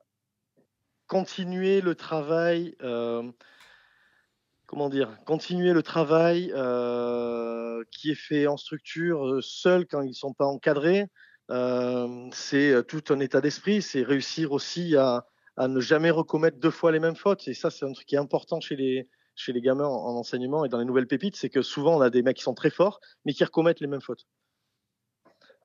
continuer 1.07 1.81
le 1.81 1.95
travail, 1.95 2.75
euh, 2.81 3.31
comment 4.65 4.89
dire, 4.89 5.17
continuer 5.25 5.73
le 5.73 5.83
travail 5.83 6.51
euh, 6.55 7.83
qui 7.91 8.11
est 8.11 8.15
fait 8.15 8.47
en 8.47 8.57
structure 8.57 9.25
euh, 9.25 9.41
seul 9.41 9.85
quand 9.85 10.01
ils 10.01 10.09
ne 10.09 10.13
sont 10.13 10.33
pas 10.33 10.45
encadrés. 10.45 11.05
c'est 12.33 12.83
tout 12.87 13.03
un 13.09 13.19
état 13.19 13.41
d'esprit, 13.41 13.81
c'est 13.81 14.03
réussir 14.03 14.51
aussi 14.51 14.95
à, 14.95 15.25
ne 15.57 15.79
jamais 15.79 16.11
recommettre 16.11 16.57
deux 16.57 16.71
fois 16.71 16.91
les 16.91 16.99
mêmes 16.99 17.15
fautes. 17.15 17.47
Et 17.47 17.53
ça, 17.53 17.69
c'est 17.69 17.85
un 17.85 17.93
truc 17.93 18.07
qui 18.07 18.15
est 18.15 18.19
important 18.19 18.59
chez 18.59 18.75
les, 18.75 19.07
chez 19.35 19.53
les 19.53 19.61
gamins 19.61 19.87
en 19.87 20.15
enseignement 20.15 20.65
et 20.65 20.69
dans 20.69 20.79
les 20.79 20.85
nouvelles 20.85 21.07
pépites, 21.07 21.35
c'est 21.35 21.49
que 21.49 21.61
souvent 21.61 21.97
on 21.97 22.01
a 22.01 22.09
des 22.09 22.21
mecs 22.21 22.37
qui 22.37 22.43
sont 22.43 22.53
très 22.53 22.69
forts, 22.69 22.99
mais 23.25 23.33
qui 23.33 23.43
recommettent 23.43 23.79
les 23.81 23.87
mêmes 23.87 24.01
fautes 24.01 24.25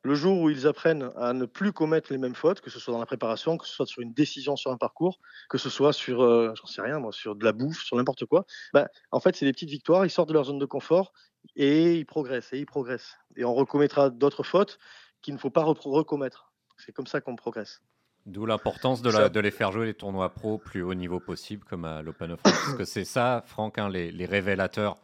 le 0.03 0.15
jour 0.15 0.41
où 0.41 0.51
ils 0.51 0.67
apprennent 0.67 1.11
à 1.17 1.33
ne 1.33 1.45
plus 1.45 1.73
commettre 1.73 2.13
les 2.13 2.19
mêmes 2.19 2.35
fautes, 2.35 2.61
que 2.61 2.71
ce 2.71 2.79
soit 2.79 2.93
dans 2.93 3.01
la 3.01 3.07
préparation, 3.07 3.59
que 3.59 3.67
ce 3.67 3.75
soit 3.75 3.87
sur 3.87 4.01
une 4.01 4.13
décision 4.13 4.57
sur 4.57 4.71
un 4.71 4.77
parcours, 4.77 5.19
que 5.49 5.59
ce 5.59 5.69
soit 5.69 5.93
sur, 5.93 6.23
euh, 6.23 6.53
j'en 6.55 6.67
sais 6.67 6.83
rien, 6.83 6.99
moi, 6.99 7.13
sur 7.13 7.37
de 7.37 7.45
la 7.45 7.53
bouffe, 7.53 7.83
sur 7.83 7.97
n'importe 7.97 8.25
quoi, 8.25 8.47
bah, 8.73 8.89
en 9.11 9.21
fait, 9.21 9.37
c'est 9.37 9.45
des 9.45 9.53
petites 9.53 9.71
victoires, 9.71 10.07
ils 10.07 10.11
sortent 10.11 10.29
de 10.29 10.35
leur 10.35 10.45
zone 10.45 10.59
de 10.59 10.67
confort 10.67 11.13
et 11.57 11.97
ils 11.97 12.07
progressent, 12.07 12.53
et 12.53 12.59
ils 12.59 12.67
progressent. 12.67 13.17
Et 13.37 13.45
on 13.45 13.55
recommettra 13.55 14.11
d'autres 14.11 14.43
fautes 14.43 14.79
qu'il 15.23 15.35
ne 15.35 15.39
faut 15.39 15.51
pas 15.51 15.65
recommettre. 15.65 16.53
C'est 16.79 16.93
comme 16.93 17.07
ça 17.07 17.21
qu'on 17.21 17.37
progresse. 17.37 17.83
D'où 18.27 18.47
l'importance 18.47 19.03
de, 19.03 19.29
de, 19.29 19.41
les 19.41 19.51
faire 19.51 19.73
jouer 19.73 19.87
les 19.87 19.95
tournois 19.95 20.29
pro 20.29 20.59
plus 20.59 20.83
haut 20.83 20.95
niveau 20.95 21.21
possible, 21.21 21.65
comme 21.65 21.85
à 21.85 22.03
l'Open 22.03 22.33
of 22.33 22.41
France. 22.41 22.53
Parce 22.53 22.77
que 22.77 22.85
c'est 22.85 23.05
ça, 23.05 23.43
Franck, 23.47 23.79
hein, 23.79 23.89
les, 23.89 24.13
les 24.13 24.27
révélateurs 24.27 24.99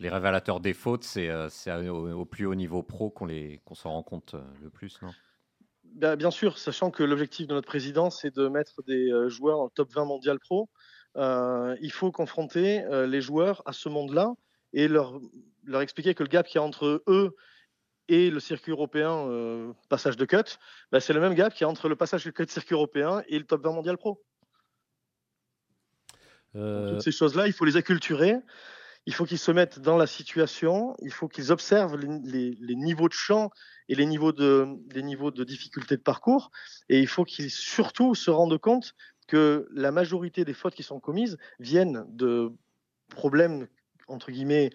les 0.00 0.08
révélateurs 0.08 0.60
des 0.60 0.72
fautes, 0.72 1.04
c'est 1.04 1.28
euh, 1.28 1.48
au, 1.92 2.24
plus 2.24 2.46
haut 2.46 2.54
niveau 2.54 2.82
pro 2.82 3.10
qu'on 3.10 3.28
qu'on 3.64 3.74
s'en 3.74 3.90
rend 3.90 4.02
compte 4.02 4.34
euh, 4.34 4.40
le 4.62 4.70
plus, 4.70 5.00
non? 5.02 5.10
Bah, 5.84 6.16
Bien 6.16 6.30
sûr, 6.30 6.58
sachant 6.58 6.90
que 6.90 7.02
l'objectif 7.02 7.46
de 7.46 7.54
notre 7.54 7.66
président, 7.66 8.10
c'est 8.10 8.34
de 8.34 8.48
mettre 8.48 8.82
des 8.86 9.12
euh, 9.12 9.28
joueurs 9.28 9.60
en 9.60 9.68
top 9.68 9.92
20 9.92 10.06
mondial 10.06 10.38
pro. 10.38 10.68
il 11.16 11.90
faut 11.92 12.10
confronter 12.10 12.82
les 13.06 13.20
joueurs 13.20 13.62
à 13.66 13.72
ce 13.72 13.88
monde-là 13.88 14.32
et 14.72 14.88
leur, 14.88 15.20
leur 15.64 15.82
expliquer 15.82 16.14
que 16.14 16.22
le 16.22 16.28
gap 16.28 16.46
qu'il 16.46 16.56
y 16.56 16.58
a 16.58 16.62
entre 16.62 17.02
eux 17.06 17.36
et 18.10 18.30
le 18.30 18.40
circuit 18.40 18.72
européen 18.72 19.26
passage 19.88 20.16
de 20.16 20.24
cut, 20.24 20.58
bah, 20.92 21.00
c'est 21.00 21.12
le 21.12 21.20
même 21.20 21.34
gap 21.34 21.54
qu'il 21.54 21.62
y 21.62 21.64
a 21.64 21.68
entre 21.68 21.88
le 21.88 21.96
passage 21.96 22.24
de 22.24 22.30
cut 22.30 22.46
circuit 22.48 22.74
européen 22.74 23.22
et 23.28 23.38
le 23.38 23.44
top 23.44 23.62
20 23.64 23.72
mondial 23.72 23.96
pro. 23.96 24.22
Toutes 26.52 27.02
ces 27.02 27.12
choses-là, 27.12 27.46
il 27.46 27.52
faut 27.52 27.64
les 27.64 27.76
acculturer 27.76 28.36
il 29.06 29.14
faut 29.14 29.24
qu'ils 29.24 29.38
se 29.38 29.50
mettent 29.50 29.78
dans 29.78 29.96
la 29.96 30.06
situation, 30.06 30.94
il 31.00 31.12
faut 31.12 31.28
qu'ils 31.28 31.52
observent 31.52 31.96
les, 31.96 32.76
niveaux 32.76 33.08
de 33.08 33.14
champ 33.14 33.50
et 33.88 33.94
les 33.94 34.06
niveaux 34.06 34.32
de, 34.32 34.68
les 34.92 35.02
niveaux 35.02 35.30
de 35.30 35.42
difficulté 35.42 35.96
de 35.96 36.02
parcours, 36.02 36.50
et 36.88 37.00
il 37.00 37.08
faut 37.08 37.24
qu'ils 37.24 37.50
surtout 37.50 38.14
se 38.14 38.30
rendent 38.30 38.58
compte 38.58 38.94
que 39.26 39.68
la 39.72 39.90
majorité 39.90 40.44
des 40.44 40.54
fautes 40.54 40.74
qui 40.74 40.82
sont 40.82 41.00
commises 41.00 41.38
viennent 41.58 42.04
de 42.08 42.52
problèmes, 43.08 43.68
entre 44.06 44.30
guillemets, 44.30 44.70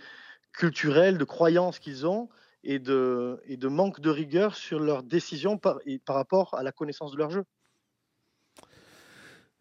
culturels, 0.54 1.18
de 1.18 1.24
croyances 1.24 1.80
qu'ils 1.80 2.08
ont, 2.08 2.30
et 2.66 2.80
de, 2.80 3.39
et 3.45 3.57
de 3.57 3.68
manque 3.68 4.01
de 4.01 4.09
rigueur 4.09 4.55
sur 4.55 4.80
leurs 4.80 5.03
décisions 5.03 5.57
par, 5.57 5.80
par 6.05 6.16
rapport 6.16 6.53
à 6.55 6.63
la 6.63 6.72
connaissance 6.72 7.11
de 7.11 7.18
leur 7.18 7.30
jeu. 7.30 7.43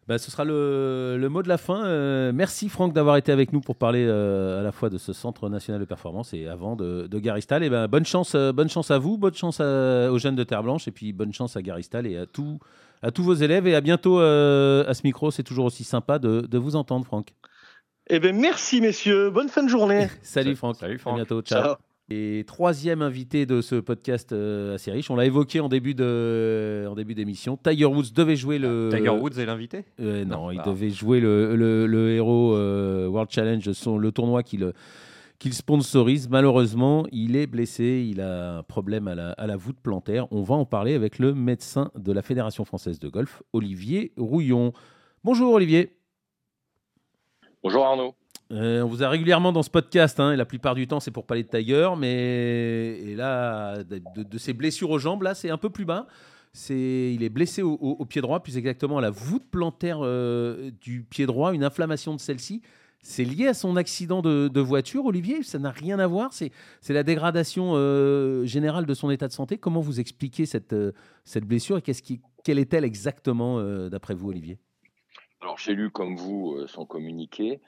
Bah, 0.07 0.19
ce 0.19 0.29
sera 0.29 0.43
le, 0.43 1.27
mot 1.31 1.41
de 1.41 1.47
la 1.47 1.57
fin. 1.57 1.83
Euh, 1.85 2.31
merci 2.31 2.69
Franck 2.69 2.93
d'avoir 2.93 3.17
été 3.17 3.31
avec 3.31 3.53
nous 3.53 3.61
pour 3.61 3.75
parler 3.75 4.05
euh, 4.07 4.59
à 4.59 4.63
la 4.63 4.71
fois 4.71 4.91
de 4.91 4.99
ce 4.99 5.13
Centre 5.13 5.49
national 5.49 5.81
de 5.81 5.85
performance 5.85 6.33
et 6.33 6.47
avant 6.47 6.75
de, 6.75 7.07
de 7.07 7.19
Garistal. 7.19 7.63
Et 7.63 7.71
ben, 7.71 7.87
bonne, 7.87 8.05
chance, 8.05 8.35
euh, 8.35 8.51
bonne 8.51 8.69
chance 8.69 8.91
à 8.91 8.99
vous, 8.99 9.17
bonne 9.17 9.33
chance 9.33 9.59
aux 9.59 10.19
jeunes 10.19 10.35
de 10.35 10.43
Terre 10.43 10.61
Blanche 10.61 10.87
et 10.87 10.91
puis 10.91 11.11
bonne 11.11 11.33
chance 11.33 11.57
à 11.57 11.63
Garistal 11.63 12.05
et 12.05 12.17
à, 12.17 12.25
tout, 12.27 12.59
à 13.01 13.09
tous 13.09 13.23
vos 13.23 13.33
élèves. 13.33 13.65
Et 13.65 13.73
à 13.73 13.81
bientôt 13.81 14.19
à 14.19 14.93
ce 14.93 15.01
micro. 15.03 15.31
C'est 15.31 15.43
toujours 15.43 15.65
aussi 15.65 15.83
sympa 15.83 16.19
de, 16.19 16.41
de 16.41 16.57
vous 16.59 16.75
entendre, 16.75 17.05
Franck. 17.05 17.33
Eh 18.07 18.19
ben, 18.19 18.35
merci 18.35 18.81
messieurs. 18.81 19.31
Bonne 19.31 19.49
fin 19.49 19.63
de 19.63 19.69
journée. 19.69 20.07
Salut 20.21 20.55
Franck. 20.55 20.75
Salut 20.75 20.99
Franck. 20.99 21.13
À 21.13 21.17
bientôt. 21.17 21.41
Ciao. 21.41 21.75
Et 22.09 22.43
troisième 22.45 23.01
invité 23.01 23.47
de 23.47 23.61
ce 23.61 23.75
podcast 23.75 24.31
euh, 24.31 24.75
assez 24.75 24.91
riche, 24.91 25.09
on 25.09 25.15
l'a 25.15 25.25
évoqué 25.25 25.59
en 25.59 25.69
début 25.69 25.95
de, 25.95 26.85
en 26.87 26.93
début 26.93 27.15
d'émission. 27.15 27.57
Tiger 27.57 27.85
Woods 27.85 28.11
devait 28.13 28.35
jouer 28.35 28.59
le. 28.59 28.89
Tiger 28.91 29.09
Woods 29.09 29.39
est 29.39 29.45
l'invité? 29.45 29.85
Euh, 29.99 30.23
non, 30.23 30.51
il 30.51 30.61
devait 30.61 30.91
jouer 30.91 31.19
le, 31.19 31.55
le, 31.55 32.11
héros 32.11 32.53
euh, 32.53 33.07
World 33.07 33.31
Challenge, 33.31 33.71
son, 33.71 33.97
le 33.97 34.11
tournoi 34.11 34.43
qu'il 34.43 34.71
qu'il 35.39 35.53
sponsorise. 35.53 36.29
Malheureusement, 36.29 37.07
il 37.11 37.35
est 37.35 37.47
blessé, 37.47 38.05
il 38.07 38.21
a 38.21 38.57
un 38.57 38.63
problème 38.63 39.07
à 39.07 39.15
la, 39.15 39.31
à 39.31 39.47
la 39.47 39.57
voûte 39.57 39.79
plantaire. 39.81 40.31
On 40.31 40.43
va 40.43 40.53
en 40.53 40.65
parler 40.65 40.93
avec 40.93 41.17
le 41.17 41.33
médecin 41.33 41.89
de 41.95 42.11
la 42.11 42.21
Fédération 42.21 42.65
française 42.65 42.99
de 42.99 43.09
golf, 43.09 43.41
Olivier 43.51 44.13
Rouillon. 44.15 44.73
Bonjour 45.23 45.53
Olivier. 45.53 45.97
Bonjour 47.63 47.83
Arnaud. 47.83 48.13
Euh, 48.51 48.81
on 48.83 48.87
vous 48.87 49.03
a 49.03 49.09
régulièrement 49.09 49.51
dans 49.51 49.63
ce 49.63 49.71
podcast, 49.71 50.19
hein, 50.19 50.31
et 50.31 50.35
la 50.35 50.45
plupart 50.45 50.75
du 50.75 50.87
temps 50.87 50.99
c'est 50.99 51.11
pour 51.11 51.25
parler 51.25 51.43
de 51.43 51.49
Tiger, 51.49 51.89
mais 51.97 53.15
là, 53.15 53.83
de, 53.83 54.37
ses 54.37 54.53
blessures 54.53 54.91
aux 54.91 54.99
jambes, 54.99 55.23
là 55.23 55.33
c'est 55.33 55.49
un 55.49 55.57
peu 55.57 55.69
plus 55.69 55.85
bas. 55.85 56.07
C'est, 56.53 57.11
il 57.13 57.21
est 57.23 57.29
blessé 57.29 57.61
au, 57.63 58.05
pied 58.05 58.21
droit, 58.21 58.41
plus 58.41 58.57
exactement 58.57 58.97
à 58.97 59.01
la 59.01 59.09
voûte 59.09 59.43
plantaire 59.51 59.97
euh, 60.01 60.71
du 60.79 61.01
pied 61.03 61.25
droit, 61.25 61.53
une 61.53 61.65
inflammation 61.65 62.13
de 62.13 62.19
celle-ci. 62.19 62.61
C'est 63.01 63.25
lié 63.25 63.47
à 63.47 63.53
son 63.53 63.75
accident 63.75 64.21
de, 64.21 64.59
voiture, 64.61 65.05
Olivier 65.05 65.43
Ça 65.43 65.59
n'a 65.59 65.69
rien 65.69 65.99
à 65.99 66.07
voir 66.07 66.31
C'est, 66.31 66.51
la 66.87 67.03
dégradation 67.03 67.73
euh, 67.75 68.45
générale 68.45 68.85
de 68.85 68.93
son 68.93 69.11
état 69.11 69.27
de 69.27 69.33
santé. 69.33 69.57
Comment 69.57 69.81
vous 69.81 69.99
expliquez 69.99 70.45
cette, 70.45 70.73
cette 71.25 71.43
blessure 71.43 71.77
et 71.77 71.81
qu'est-ce 71.81 72.01
qui, 72.01 72.21
quelle 72.43 72.57
est-elle 72.57 72.85
exactement, 72.85 73.61
d'après 73.89 74.13
vous, 74.13 74.29
Olivier? 74.29 74.57
Alors, 75.41 75.57
j'ai 75.57 75.73
lu 75.73 75.91
comme 75.91 76.15
vous 76.15 76.55
son 76.67 76.85
communiqué. 76.85 77.59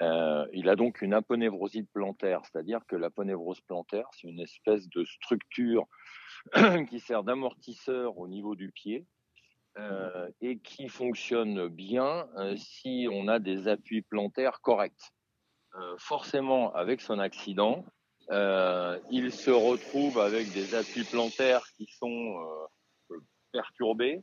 Euh, 0.00 0.46
il 0.52 0.68
a 0.68 0.76
donc 0.76 1.02
une 1.02 1.12
aponevrosite 1.12 1.90
plantaire, 1.92 2.40
c'est-à-dire 2.44 2.80
que 2.86 2.96
l'aponévrose 2.96 3.60
plantaire, 3.60 4.08
c'est 4.12 4.28
une 4.28 4.40
espèce 4.40 4.88
de 4.88 5.04
structure 5.04 5.86
qui 6.88 7.00
sert 7.00 7.24
d'amortisseur 7.24 8.18
au 8.18 8.26
niveau 8.26 8.54
du 8.54 8.70
pied 8.70 9.06
euh, 9.78 10.30
et 10.40 10.58
qui 10.58 10.88
fonctionne 10.88 11.68
bien 11.68 12.26
euh, 12.36 12.56
si 12.56 13.06
on 13.10 13.28
a 13.28 13.38
des 13.38 13.68
appuis 13.68 14.02
plantaires 14.02 14.60
corrects. 14.60 15.12
forcément, 15.98 16.72
avec 16.74 17.00
son 17.00 17.18
accident, 17.18 17.84
il 19.10 19.30
se 19.30 19.50
retrouve 19.50 20.18
avec 20.18 20.52
des 20.52 20.74
appuis 20.74 21.04
plantaires 21.04 21.64
qui 21.76 21.86
sont 21.86 22.36
perturbés. 23.52 24.22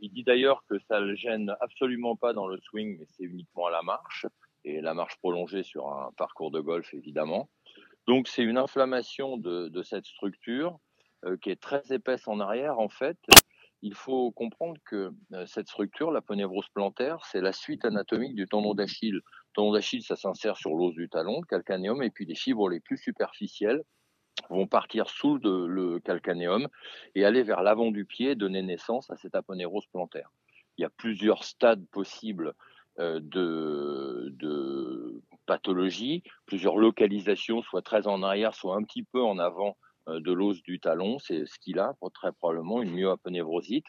il 0.00 0.10
dit 0.12 0.24
d'ailleurs 0.24 0.62
que 0.68 0.78
ça 0.80 1.00
le 1.00 1.14
gêne 1.16 1.54
absolument 1.60 2.14
pas 2.16 2.32
dans 2.34 2.46
le 2.46 2.58
swing, 2.58 2.98
mais 2.98 3.06
c'est 3.08 3.24
uniquement 3.24 3.66
à 3.66 3.70
la 3.70 3.82
marche 3.82 4.26
et 4.64 4.80
la 4.80 4.94
marche 4.94 5.16
prolongée 5.18 5.62
sur 5.62 5.88
un 5.88 6.10
parcours 6.16 6.50
de 6.50 6.60
golf, 6.60 6.92
évidemment. 6.94 7.48
Donc, 8.06 8.28
c'est 8.28 8.42
une 8.42 8.58
inflammation 8.58 9.36
de, 9.36 9.82
cette 9.82 10.06
structure 10.06 10.78
euh, 11.24 11.36
qui 11.36 11.50
est 11.50 11.60
très 11.60 11.82
épaisse 11.90 12.26
en 12.28 12.40
arrière. 12.40 12.78
En 12.78 12.88
fait, 12.88 13.18
il 13.82 13.94
faut 13.94 14.30
comprendre 14.32 14.78
que 14.84 15.12
euh, 15.32 15.46
cette 15.46 15.68
structure, 15.68 16.10
la 16.10 16.20
ponévrose 16.20 16.68
plantaire, 16.74 17.24
c'est 17.24 17.40
la 17.40 17.52
suite 17.52 17.84
anatomique 17.84 18.34
du 18.34 18.46
tendon 18.46 18.74
d'Achille. 18.74 19.14
Le 19.14 19.22
tendon 19.54 19.72
d'Achille, 19.72 20.02
ça 20.02 20.16
s'insère 20.16 20.56
sur 20.56 20.74
l'os 20.74 20.94
du 20.94 21.08
talon, 21.08 21.40
le 21.40 21.46
calcanéum, 21.46 22.02
et 22.02 22.10
puis 22.10 22.26
les 22.26 22.34
fibres 22.34 22.68
les 22.68 22.80
plus 22.80 22.98
superficielles 22.98 23.82
vont 24.48 24.66
partir 24.66 25.08
sous 25.08 25.38
le, 25.38 25.98
calcanéum 26.00 26.68
et 27.14 27.24
aller 27.24 27.42
vers 27.42 27.62
l'avant 27.62 27.90
du 27.90 28.04
pied, 28.04 28.34
donner 28.34 28.62
naissance 28.62 29.10
à 29.10 29.16
cette 29.16 29.34
aponévrose 29.34 29.86
plantaire. 29.86 30.30
Il 30.78 30.82
y 30.82 30.84
a 30.84 30.90
plusieurs 30.90 31.44
stades 31.44 31.86
possibles 31.88 32.54
de, 33.00 34.28
de 34.36 35.22
pathologie, 35.46 36.22
plusieurs 36.46 36.76
localisations, 36.76 37.62
soit 37.62 37.82
très 37.82 38.06
en 38.06 38.22
arrière, 38.22 38.54
soit 38.54 38.76
un 38.76 38.84
petit 38.84 39.02
peu 39.02 39.20
en 39.22 39.38
avant 39.38 39.76
euh, 40.08 40.20
de 40.20 40.32
l'os 40.32 40.62
du 40.62 40.78
talon. 40.78 41.18
C'est 41.18 41.44
ce 41.44 41.58
qu'il 41.58 41.78
a, 41.78 41.94
très 42.14 42.32
probablement 42.32 42.82
une 42.82 42.92
myoaponévrosite. 42.92 43.86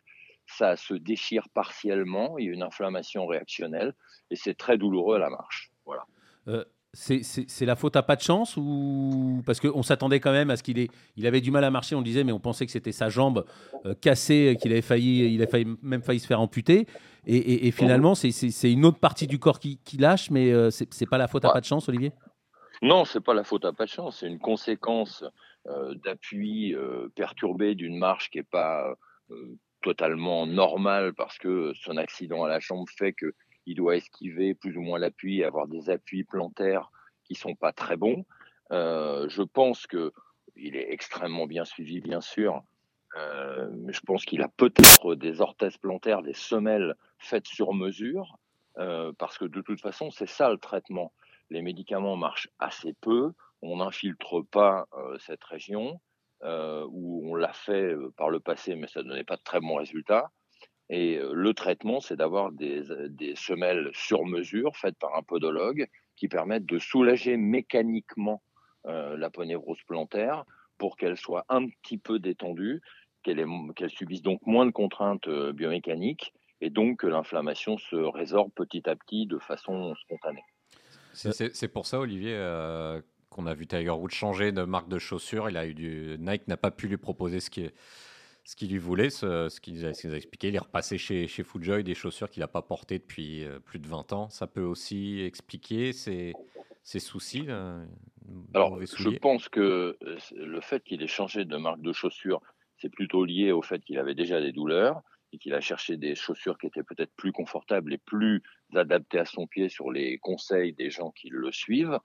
ça 0.47 0.75
se 0.75 0.93
déchire 0.93 1.47
partiellement, 1.53 2.37
il 2.37 2.45
y 2.45 2.49
a 2.49 2.53
une 2.53 2.63
inflammation 2.63 3.27
réactionnelle 3.27 3.93
et 4.31 4.35
c'est 4.35 4.55
très 4.55 4.77
douloureux 4.77 5.17
à 5.17 5.19
la 5.19 5.29
marche. 5.29 5.71
Voilà. 5.85 6.03
Euh, 6.47 6.65
c'est 6.93 7.65
la 7.65 7.75
faute 7.75 7.95
à 7.95 8.03
pas 8.03 8.17
de 8.17 8.21
chance 8.21 8.57
ou 8.57 9.41
parce 9.45 9.61
qu'on 9.61 9.81
s'attendait 9.81 10.19
quand 10.19 10.33
même 10.33 10.49
à 10.49 10.57
ce 10.57 10.63
qu'il 10.63 10.87
il 11.15 11.27
avait 11.27 11.39
du 11.39 11.49
mal 11.49 11.63
à 11.63 11.71
marcher, 11.71 11.95
on 11.95 12.01
disait, 12.01 12.23
mais 12.23 12.33
on 12.33 12.39
pensait 12.39 12.65
que 12.65 12.71
c'était 12.71 12.91
sa 12.91 13.07
jambe 13.07 13.45
euh, 13.85 13.93
cassée, 13.95 14.57
qu'il 14.61 14.71
avait 14.73 14.81
failli, 14.81 15.33
il 15.33 15.41
a 15.41 15.47
failli, 15.47 15.77
même 15.81 16.01
failli 16.01 16.19
se 16.19 16.27
faire 16.27 16.41
amputer. 16.41 16.87
Et, 17.27 17.69
finalement, 17.69 18.15
c'est 18.15 18.71
une 18.71 18.83
autre 18.83 18.97
partie 18.97 19.27
du 19.27 19.37
corps 19.37 19.59
qui, 19.59 19.79
lâche, 19.99 20.31
mais 20.31 20.51
euh, 20.51 20.71
c'est 20.71 21.05
pas 21.07 21.19
la 21.19 21.27
faute 21.27 21.45
à 21.45 21.51
pas 21.53 21.61
de 21.61 21.65
chance, 21.65 21.87
Olivier? 21.87 22.13
Non, 22.81 23.05
c'est 23.05 23.21
pas 23.21 23.35
la 23.35 23.43
faute 23.43 23.63
à 23.63 23.73
pas 23.73 23.85
de 23.85 23.91
chance, 23.91 24.17
c'est 24.19 24.27
une 24.27 24.39
conséquence 24.39 25.23
euh, 25.67 25.93
d'appui 26.03 26.75
perturbé 27.15 27.75
d'une 27.75 27.97
marche 27.97 28.31
qui 28.31 28.39
est 28.39 28.43
pas 28.43 28.95
totalement 29.81 30.45
normale 30.47 31.13
parce 31.13 31.37
que 31.37 31.73
son 31.75 31.97
accident 31.97 32.43
à 32.43 32.49
la 32.49 32.59
jambe 32.59 32.87
fait 32.97 33.13
que 33.13 33.33
il 33.65 33.75
doit 33.75 33.97
esquiver 33.97 34.53
plus 34.53 34.77
ou 34.77 34.81
moins 34.81 34.99
l'appui, 34.99 35.43
avoir 35.43 35.67
des 35.67 35.89
appuis 35.89 36.23
plantaires 36.23 36.91
qui 37.23 37.35
sont 37.35 37.55
pas 37.55 37.71
très 37.71 37.97
bons. 37.97 38.25
Euh, 38.71 39.27
je 39.29 39.43
pense 39.43 39.87
que 39.87 40.11
il 40.55 40.75
est 40.75 40.91
extrêmement 40.91 41.47
bien 41.47 41.65
suivi, 41.65 42.01
bien 42.01 42.21
sûr. 42.21 42.63
Euh, 43.17 43.69
je 43.89 43.99
pense 44.01 44.25
qu'il 44.25 44.41
a 44.41 44.47
peut-être 44.47 45.15
des 45.15 45.41
orthèses 45.41 45.77
plantaires, 45.77 46.21
des 46.21 46.33
semelles 46.33 46.95
faites 47.17 47.47
sur 47.47 47.73
mesure, 47.73 48.37
euh, 48.77 49.11
parce 49.17 49.37
que 49.37 49.45
de 49.45 49.61
toute 49.61 49.81
façon, 49.81 50.11
c'est 50.11 50.29
ça 50.29 50.49
le 50.49 50.57
traitement. 50.57 51.13
Les 51.49 51.61
médicaments 51.61 52.15
marchent 52.15 52.49
assez 52.59 52.93
peu, 53.01 53.33
on 53.61 53.77
n'infiltre 53.77 54.41
pas 54.49 54.87
cette 55.19 55.43
région, 55.43 55.99
où 56.43 57.29
on 57.29 57.35
l'a 57.35 57.53
fait 57.53 57.93
par 58.17 58.29
le 58.29 58.39
passé, 58.39 58.75
mais 58.75 58.87
ça 58.87 59.03
ne 59.03 59.09
donnait 59.09 59.25
pas 59.25 59.35
de 59.35 59.43
très 59.43 59.59
bons 59.59 59.75
résultats. 59.75 60.31
Et 60.91 61.17
euh, 61.17 61.31
le 61.33 61.53
traitement, 61.53 62.01
c'est 62.01 62.17
d'avoir 62.17 62.51
des, 62.51 62.83
des, 63.09 63.33
semelles 63.35 63.89
sur 63.93 64.25
mesure 64.25 64.75
faites 64.75 64.99
par 64.99 65.15
un 65.15 65.23
podologue 65.23 65.87
qui 66.17 66.27
permettent 66.27 66.65
de 66.65 66.77
soulager 66.79 67.37
mécaniquement 67.37 68.43
euh, 68.85 69.15
la 69.17 69.29
ponévrose 69.29 69.81
plantaire 69.87 70.43
pour 70.77 70.97
qu'elle 70.97 71.15
soit 71.15 71.45
un 71.47 71.67
petit 71.67 71.97
peu 71.97 72.19
détendue, 72.19 72.81
qu'elle 73.23 73.47
subisse 73.87 74.21
donc 74.21 74.41
moins 74.45 74.65
de 74.65 74.71
contraintes 74.71 75.29
euh, 75.29 75.53
biomécaniques 75.53 76.33
et 76.59 76.69
donc 76.69 76.99
que 76.99 77.07
l'inflammation 77.07 77.77
se 77.77 77.95
résorbe 77.95 78.51
petit 78.53 78.87
à 78.89 78.95
petit 78.97 79.25
de 79.25 79.39
façon 79.39 79.95
spontanée. 79.95 80.43
C'est 81.13 81.67
pour 81.69 81.85
ça, 81.85 81.99
Olivier, 81.99 82.37
qu'on 83.29 83.47
a 83.47 83.53
vu 83.53 83.65
Tiger 83.65 83.89
Woods 83.89 84.11
changer 84.11 84.51
de 84.51 84.63
marque 84.63 84.87
de 84.87 84.99
chaussures. 84.99 85.49
Il 85.49 85.57
a 85.57 85.65
eu 85.65 85.73
du 85.73 86.17
Nike 86.19 86.47
n'a 86.47 86.57
pas 86.57 86.69
pu 86.69 86.87
lui 86.87 86.97
proposer 86.97 87.39
ce 87.39 87.49
qui 87.49 87.61
est 87.61 87.73
ce 88.51 88.57
qu'il 88.57 88.69
lui 88.69 88.79
voulait, 88.79 89.09
ce, 89.09 89.61
qu'il 89.61 89.75
nous, 89.75 89.85
a 89.85 90.17
expliqué. 90.17 90.49
Il 90.49 90.55
est 90.55 90.59
repassé 90.59 90.97
chez, 90.97 91.25
chez 91.29 91.41
Foodjoy 91.41 91.85
des 91.85 91.95
chaussures 91.95 92.29
qu'il 92.29 92.41
n'a 92.41 92.49
pas 92.49 92.61
portées 92.61 92.99
depuis 92.99 93.45
euh, 93.45 93.59
plus 93.59 93.79
de 93.79 93.87
20 93.87 94.11
ans. 94.11 94.29
Ça 94.29 94.45
peut 94.45 94.61
aussi 94.61 95.21
expliquer 95.21 95.93
ses, 95.93 96.33
soucis 96.83 97.47
Alors, 98.53 98.77
je 98.83 99.17
pense 99.19 99.47
que 99.47 99.97
euh, 100.03 100.17
le 100.35 100.59
fait 100.59 100.83
qu'il 100.83 101.01
ait 101.01 101.07
changé 101.07 101.45
de 101.45 101.55
marque 101.55 101.79
de 101.79 101.93
chaussures, 101.93 102.41
c'est 102.75 102.89
plutôt 102.89 103.23
lié 103.23 103.53
au 103.53 103.61
fait 103.61 103.81
qu'il 103.85 103.97
avait 103.97 104.15
déjà 104.15 104.41
des 104.41 104.51
douleurs 104.51 105.01
et 105.31 105.37
qu'il 105.37 105.53
a 105.53 105.61
cherché 105.61 105.95
des 105.95 106.15
chaussures 106.15 106.57
qui 106.57 106.67
étaient 106.67 106.83
peut-être 106.83 107.13
plus 107.15 107.31
confortables 107.31 107.93
et 107.93 107.99
plus 107.99 108.43
adaptées 108.75 109.19
à 109.19 109.25
son 109.25 109.47
pied 109.47 109.69
sur 109.69 109.91
les 109.91 110.17
conseils 110.17 110.73
des 110.73 110.89
gens 110.89 111.11
qui 111.11 111.29
le 111.29 111.53
suivent. 111.53 111.99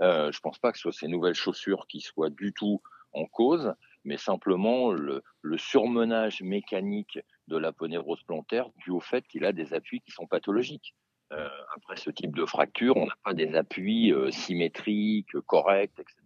Euh, 0.00 0.32
je 0.32 0.38
ne 0.38 0.42
pense 0.42 0.58
pas 0.58 0.72
que 0.72 0.78
ce 0.78 0.82
soit 0.82 0.92
ces 0.92 1.06
nouvelles 1.06 1.34
chaussures 1.34 1.86
qui 1.86 2.00
soient 2.00 2.30
du 2.30 2.52
tout 2.52 2.82
en 3.12 3.26
cause 3.26 3.72
mais 4.04 4.16
simplement 4.16 4.90
le, 4.92 5.22
surmenage 5.56 6.42
mécanique 6.42 7.18
de 7.48 7.56
la 7.56 7.72
ponévrose 7.72 8.22
plantaire 8.22 8.66
dû 8.78 8.90
au 8.90 9.00
fait 9.00 9.26
qu'il 9.26 9.44
a 9.44 9.52
des 9.52 9.74
appuis 9.74 10.00
qui 10.00 10.10
sont 10.12 10.26
pathologiques. 10.26 10.94
Euh, 11.32 11.48
après 11.76 11.96
ce 11.96 12.10
type 12.10 12.34
de 12.36 12.44
fracture, 12.44 12.96
on 12.96 13.06
n'a 13.06 13.16
pas 13.24 13.34
des 13.34 13.54
appuis 13.54 14.12
euh, 14.12 14.30
symétriques, 14.30 15.38
corrects, 15.46 15.98
etc. 15.98 16.16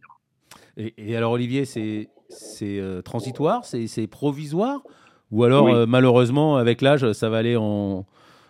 Et, 0.77 1.17
alors 1.17 1.33
Olivier, 1.33 1.65
c'est 1.65 2.09
euh, 2.63 3.03
transitoire, 3.03 3.65
c'est 3.65 4.07
provisoire? 4.07 4.83
Ou 5.33 5.45
alors 5.45 5.87
malheureusement, 5.87 6.57
avec 6.57 6.83
l'âge, 6.83 7.13
ça 7.13 7.29
va 7.29 7.39
aller 7.39 7.57
en... 7.57 8.07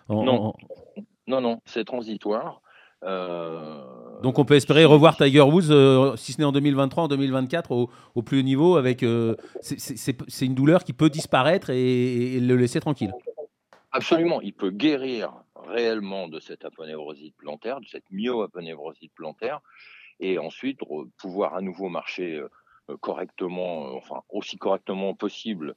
non. 0.09 0.53
non, 1.27 1.41
non, 1.41 1.61
c'est 1.65 1.85
transitoire. 1.85 2.61
Euh, 3.03 3.83
Donc 4.21 4.39
on 4.39 4.45
peut 4.45 4.55
espérer 4.55 4.85
revoir 4.85 5.15
Tiger 5.15 5.41
Woods, 5.41 5.69
euh, 5.69 6.15
si 6.15 6.33
ce 6.33 6.39
n'est 6.39 6.45
en 6.45 6.51
2023, 6.51 7.03
en 7.03 7.07
2024, 7.07 7.71
au, 7.71 8.21
plus 8.21 8.39
haut 8.39 8.43
niveau. 8.43 8.77
Avec, 8.77 9.03
euh, 9.03 9.35
c'est 9.61 10.45
une 10.45 10.55
douleur 10.55 10.83
qui 10.83 10.93
peut 10.93 11.09
disparaître 11.09 11.69
et, 11.69 12.39
le 12.39 12.55
laisser 12.55 12.79
tranquille. 12.79 13.13
Absolument, 13.91 14.41
il 14.41 14.53
peut 14.53 14.71
guérir 14.71 15.33
réellement 15.67 16.27
de 16.27 16.39
cette 16.39 16.65
aponevrosite 16.65 17.35
plantaire, 17.35 17.79
de 17.79 17.85
cette 17.85 18.09
myoaponevrosite 18.11 19.11
plantaire, 19.13 19.61
et 20.19 20.37
ensuite 20.39 20.79
pouvoir 21.17 21.55
à 21.55 21.61
nouveau 21.61 21.89
marcher 21.89 22.41
correctement, 23.01 23.95
enfin 23.95 24.21
aussi 24.29 24.57
correctement 24.57 25.13
possible 25.13 25.75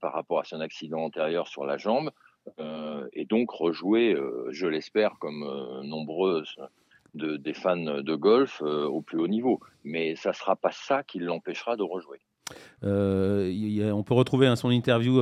par 0.00 0.12
rapport 0.12 0.40
à 0.40 0.44
son 0.44 0.60
accident 0.60 1.04
antérieur 1.04 1.46
sur 1.46 1.64
la 1.64 1.76
jambe, 1.76 2.10
euh, 2.60 3.08
et 3.12 3.24
donc 3.24 3.50
rejouer, 3.50 4.14
euh, 4.14 4.48
je 4.50 4.66
l'espère, 4.66 5.18
comme 5.18 5.42
euh, 5.42 5.82
nombreuses 5.82 6.56
de, 7.18 7.36
des 7.36 7.52
fans 7.52 7.76
de 7.76 8.14
golf 8.14 8.62
au 8.62 9.02
plus 9.02 9.18
haut 9.18 9.28
niveau. 9.28 9.60
Mais 9.84 10.16
ça 10.16 10.30
ne 10.30 10.34
sera 10.34 10.56
pas 10.56 10.72
ça 10.72 11.02
qui 11.02 11.18
l'empêchera 11.18 11.76
de 11.76 11.82
rejouer. 11.82 12.20
on 12.82 14.02
peut 14.02 14.14
retrouver 14.14 14.54
son 14.56 14.70
interview 14.70 15.14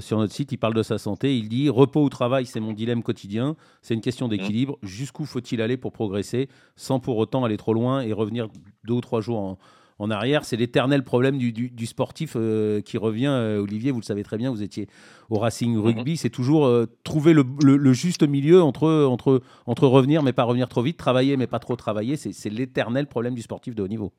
sur 0.00 0.18
notre 0.18 0.32
site. 0.32 0.52
Il 0.52 0.58
parle 0.58 0.74
de 0.74 0.82
sa 0.82 0.98
santé. 0.98 1.36
Il 1.36 1.48
dit 1.48 1.68
Repos 1.68 2.02
ou 2.02 2.08
travail, 2.08 2.46
c'est 2.46 2.60
mon 2.60 2.72
dilemme 2.72 3.02
quotidien. 3.02 3.56
C'est 3.82 3.94
une 3.94 4.00
question 4.00 4.28
d'équilibre. 4.28 4.78
Mmh. 4.82 4.86
Jusqu'où 4.86 5.24
faut-il 5.24 5.62
aller 5.62 5.76
pour 5.76 5.92
progresser 5.92 6.48
sans 6.74 6.98
pour 6.98 7.16
autant 7.18 7.44
aller 7.44 7.56
trop 7.56 7.74
loin 7.74 8.00
et 8.00 8.12
revenir 8.12 8.48
deux 8.84 8.94
ou 8.94 9.00
trois 9.00 9.20
jours 9.20 9.38
en, 9.38 9.58
en 9.98 10.10
arrière. 10.10 10.44
C'est 10.44 10.56
l'éternel 10.56 11.02
problème 11.02 11.38
du, 11.38 11.86
sportif 11.86 12.32
euh, 12.36 12.80
qui 12.80 12.98
revient. 12.98 13.26
Euh, 13.28 13.62
Olivier, 13.62 13.90
vous 13.90 14.00
le 14.00 14.04
savez 14.04 14.22
très 14.22 14.36
bien, 14.36 14.50
vous 14.50 14.62
étiez 14.62 14.88
au 15.30 15.38
Racing 15.38 15.74
mhm. 15.74 15.80
Rugby. 15.80 16.16
C'est 16.16 16.30
toujours 16.30 16.66
euh, 16.66 16.86
trouver 17.04 17.32
le, 17.32 17.92
juste 17.92 18.22
milieu 18.22 18.62
entre, 18.62 19.04
entre, 19.04 19.42
entre 19.66 19.86
revenir 19.86 20.22
mais 20.22 20.32
pas 20.32 20.44
revenir 20.44 20.68
trop 20.68 20.82
vite, 20.82 20.96
travailler 20.96 21.36
mais 21.36 21.46
pas 21.46 21.58
trop 21.58 21.76
travailler. 21.76 22.16
C'est 22.16 22.50
l'éternel 22.50 23.06
problème 23.06 23.34
du 23.34 23.42
sportif 23.42 23.74
de 23.74 23.82
haut 23.82 23.88
niveau. 23.88 24.12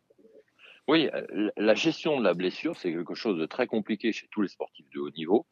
Oui, 0.89 1.09
la 1.57 1.73
gestion 1.73 2.17
de 2.17 2.23
la 2.23 2.33
blessure, 2.33 2.77
c'est 2.77 2.93
quelque 2.93 3.13
chose 3.13 3.37
de 3.37 3.45
très 3.45 3.67
compliqué 3.67 4.13
chez 4.13 4.29
tous 4.31 4.41
les 4.41 4.47
sportifs 4.47 4.89
de 4.95 4.99
haut 5.01 5.09
niveau. 5.09 5.45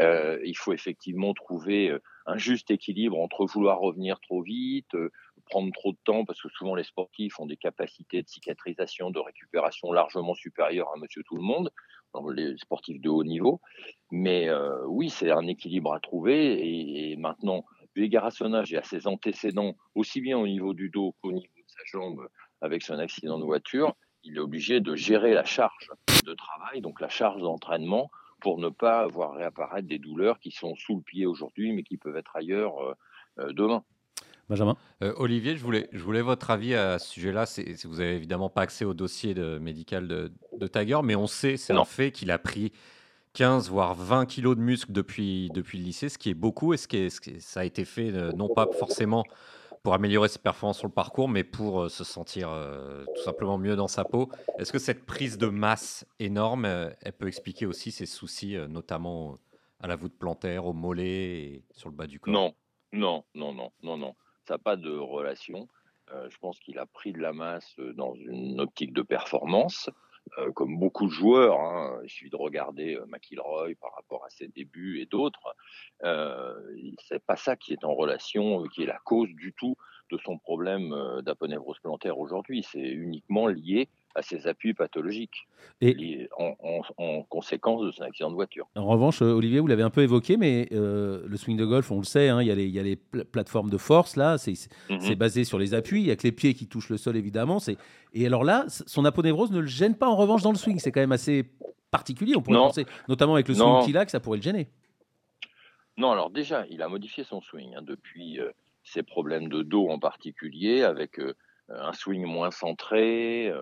il 0.00 0.54
faut 0.56 0.72
effectivement 0.72 1.32
trouver 1.34 1.96
un 2.26 2.36
juste 2.36 2.72
équilibre 2.72 3.16
entre 3.20 3.46
vouloir 3.46 3.78
revenir 3.78 4.18
trop 4.18 4.42
vite, 4.42 4.96
prendre 5.46 5.72
trop 5.72 5.92
de 5.92 5.98
temps 6.04 6.24
parce 6.24 6.40
que 6.40 6.48
souvent 6.48 6.74
les 6.74 6.84
sportifs 6.84 7.38
ont 7.38 7.46
des 7.46 7.56
capacités 7.56 8.22
de 8.22 8.28
cicatrisation, 8.28 9.10
de 9.10 9.18
récupération 9.18 9.92
largement 9.92 10.34
supérieures 10.34 10.90
à 10.94 10.98
monsieur 10.98 11.22
tout 11.24 11.36
le 11.36 11.42
monde, 11.42 11.70
les 12.34 12.56
sportifs 12.58 13.00
de 13.00 13.08
haut 13.08 13.24
niveau. 13.24 13.60
Mais 14.10 14.48
euh, 14.48 14.84
oui, 14.86 15.10
c'est 15.10 15.30
un 15.30 15.46
équilibre 15.46 15.94
à 15.94 16.00
trouver 16.00 17.12
et, 17.12 17.16
maintenant, 17.16 17.64
vu 17.94 18.04
à 18.16 18.28
et 18.70 18.76
à 18.76 18.82
ses 18.82 19.06
antécédents, 19.06 19.74
aussi 19.94 20.20
bien 20.20 20.38
au 20.38 20.46
niveau 20.46 20.74
du 20.74 20.88
dos 20.88 21.14
qu'au 21.22 21.32
niveau 21.32 21.46
de 21.56 21.70
sa 21.70 21.82
jambe 21.86 22.28
avec 22.60 22.82
son 22.82 22.98
accident 22.98 23.38
de 23.38 23.44
voiture, 23.44 23.94
il 24.24 24.36
est 24.36 24.40
obligé 24.40 24.80
de 24.80 24.94
gérer 24.94 25.34
la 25.34 25.44
charge 25.44 25.90
de 26.24 26.34
travail, 26.34 26.80
donc 26.80 27.00
la 27.00 27.08
charge 27.08 27.42
d'entraînement, 27.42 28.10
pour 28.40 28.58
ne 28.58 28.68
pas 28.68 29.00
avoir 29.00 29.34
réapparaître 29.34 29.88
des 29.88 29.98
douleurs 29.98 30.38
qui 30.38 30.50
sont 30.50 30.74
sous 30.76 30.96
le 30.96 31.02
pied 31.02 31.26
aujourd'hui, 31.26 31.72
mais 31.72 31.82
qui 31.82 31.96
peuvent 31.96 32.16
être 32.16 32.36
ailleurs 32.36 32.78
euh, 32.82 32.94
euh, 33.38 33.52
demain. 33.52 33.84
Benjamin 34.52 34.76
euh, 35.02 35.14
Olivier, 35.16 35.56
je 35.56 35.62
voulais, 35.62 35.88
je 35.92 36.02
voulais 36.04 36.20
votre 36.20 36.50
avis 36.50 36.74
à 36.74 36.98
ce 36.98 37.08
sujet-là. 37.08 37.46
Vous 37.84 37.96
n'avez 37.96 38.16
évidemment 38.16 38.50
pas 38.50 38.60
accès 38.60 38.84
au 38.84 38.92
dossier 38.92 39.32
de, 39.32 39.56
médical 39.56 40.06
de, 40.06 40.30
de, 40.58 40.66
Tiger, 40.66 40.98
mais 41.02 41.16
on 41.16 41.26
sait, 41.26 41.56
c'est 41.56 41.72
un 41.72 41.86
fait 41.86 42.12
qu'il 42.12 42.30
a 42.30 42.38
pris 42.38 42.70
15 43.32 43.70
voire 43.70 43.94
20 43.94 44.26
kilos 44.26 44.54
de 44.54 44.60
muscles 44.60 44.92
depuis, 44.92 45.48
depuis 45.54 45.78
le 45.78 45.84
lycée, 45.84 46.10
ce 46.10 46.18
qui 46.18 46.28
est 46.28 46.34
beaucoup 46.34 46.74
et 46.74 46.76
ce 46.76 46.86
qui, 46.86 46.98
est, 46.98 47.08
ce 47.08 47.22
qui 47.22 47.40
ça 47.40 47.60
a 47.60 47.64
été 47.64 47.86
fait 47.86 48.12
euh, 48.12 48.30
non 48.32 48.50
pas 48.50 48.68
forcément 48.78 49.24
pour 49.82 49.94
améliorer 49.94 50.28
ses 50.28 50.38
performances 50.38 50.78
sur 50.78 50.86
le 50.86 50.92
parcours, 50.92 51.30
mais 51.30 51.44
pour 51.44 51.84
euh, 51.84 51.88
se 51.88 52.04
sentir 52.04 52.50
tout 53.16 53.22
simplement 53.22 53.56
mieux 53.56 53.74
dans 53.74 53.88
sa 53.88 54.04
peau. 54.04 54.28
Est-ce 54.58 54.70
que 54.70 54.78
cette 54.78 55.06
prise 55.06 55.38
de 55.38 55.46
masse 55.46 56.04
énorme, 56.20 56.66
elle 56.66 57.12
peut 57.14 57.26
expliquer 57.26 57.64
aussi 57.64 57.90
ses 57.90 58.04
soucis, 58.04 58.58
notamment 58.68 59.38
à 59.80 59.86
la 59.86 59.96
voûte 59.96 60.12
plantaire, 60.18 60.66
au 60.66 60.74
mollet 60.74 61.40
et 61.40 61.64
sur 61.70 61.88
le 61.88 61.94
bas 61.94 62.06
du 62.06 62.20
corps? 62.20 62.34
Non, 62.34 62.54
non, 62.92 63.24
non, 63.34 63.54
non, 63.54 63.72
non, 63.82 63.96
non 63.96 64.14
ça 64.46 64.54
n'a 64.54 64.58
pas 64.58 64.76
de 64.76 64.96
relation. 64.96 65.68
Euh, 66.12 66.28
je 66.30 66.38
pense 66.38 66.58
qu'il 66.58 66.78
a 66.78 66.86
pris 66.86 67.12
de 67.12 67.20
la 67.20 67.32
masse 67.32 67.74
euh, 67.78 67.92
dans 67.94 68.14
une 68.14 68.60
optique 68.60 68.92
de 68.92 69.02
performance, 69.02 69.88
euh, 70.38 70.50
comme 70.52 70.78
beaucoup 70.78 71.06
de 71.06 71.12
joueurs. 71.12 71.60
Hein. 71.60 72.00
Il 72.02 72.10
suffit 72.10 72.30
de 72.30 72.36
regarder 72.36 72.98
McIlroy 73.06 73.74
par 73.80 73.94
rapport 73.94 74.24
à 74.24 74.30
ses 74.30 74.48
débuts 74.48 75.00
et 75.00 75.06
d'autres. 75.06 75.54
C'est 77.08 77.24
pas 77.24 77.36
ça 77.36 77.56
qui 77.56 77.72
est 77.72 77.84
en 77.84 77.94
relation, 77.94 78.64
qui 78.64 78.82
est 78.82 78.86
la 78.86 78.98
cause 79.04 79.30
du 79.30 79.52
tout 79.52 79.76
de 80.10 80.18
son 80.18 80.38
problème 80.38 80.94
d'aponévrose 81.22 81.78
plantaire 81.80 82.18
aujourd'hui. 82.18 82.62
C'est 82.70 82.80
uniquement 82.80 83.46
lié 83.46 83.88
à 84.14 84.22
ses 84.22 84.46
appuis 84.46 84.74
pathologiques 84.74 85.46
et 85.80 86.28
en, 86.38 87.22
conséquence 87.28 87.82
de 87.82 87.90
son 87.90 88.02
accident 88.02 88.30
de 88.30 88.34
voiture. 88.34 88.68
En 88.76 88.86
revanche, 88.86 89.22
euh, 89.22 89.32
Olivier, 89.32 89.60
vous 89.60 89.66
l'avez 89.66 89.82
un 89.82 89.90
peu 89.90 90.02
évoqué, 90.02 90.36
mais 90.36 90.68
euh, 90.72 91.22
le 91.26 91.36
swing 91.36 91.56
de 91.56 91.64
golf, 91.64 91.90
on 91.90 91.98
le 91.98 92.04
sait, 92.04 92.28
hein, 92.28 92.40
il, 92.40 92.48
y 92.48 92.50
a 92.50 92.54
les, 92.54 92.64
il, 92.64 92.70
y 92.70 92.78
a 92.78 92.82
les, 92.82 92.96
plateformes 92.96 93.70
de 93.70 93.78
force, 93.78 94.16
là, 94.16 94.38
c'est 94.38 94.54
mhm. 94.90 95.14
basé 95.14 95.44
sur 95.44 95.58
les 95.58 95.74
appuis, 95.74 96.00
il 96.00 96.04
n'y 96.04 96.10
a 96.10 96.16
que 96.16 96.22
les 96.22 96.32
pieds 96.32 96.54
qui 96.54 96.66
touchent 96.66 96.90
le 96.90 96.96
sol, 96.96 97.16
évidemment. 97.16 97.58
Et 98.12 98.26
alors 98.26 98.44
là, 98.44 98.66
son 98.68 99.04
aponévrose 99.04 99.50
ne 99.50 99.60
le 99.60 99.66
gêne 99.66 99.96
pas 99.96 100.08
en 100.08 100.16
revanche 100.16 100.42
dans 100.42 100.52
le 100.52 100.58
swing, 100.58 100.78
c'est 100.78 100.92
quand 100.92 101.00
même 101.00 101.12
assez 101.12 101.44
particulier, 101.90 102.36
on 102.36 102.42
pourrait 102.42 102.58
penser, 102.58 102.86
notamment 103.08 103.34
avec 103.34 103.48
le 103.48 103.54
swing 103.54 103.84
qu'il 103.84 103.96
a, 103.96 104.04
que 104.04 104.10
ça 104.10 104.20
pourrait 104.20 104.38
le 104.38 104.42
gêner. 104.42 104.68
Non, 105.96 106.10
alors 106.10 106.30
déjà, 106.30 106.64
il 106.70 106.80
a 106.80 106.88
modifié 106.88 107.24
son 107.24 107.40
swing 107.40 107.74
hein, 107.76 107.82
depuis 107.82 108.40
euh, 108.40 108.50
ses 108.82 109.02
problèmes 109.02 109.48
de 109.48 109.62
dos 109.62 109.88
en 109.88 109.98
particulier, 109.98 110.82
avec 110.82 111.20
un 111.68 111.92
swing 111.92 112.24
moins 112.24 112.50
centré, 112.50 113.52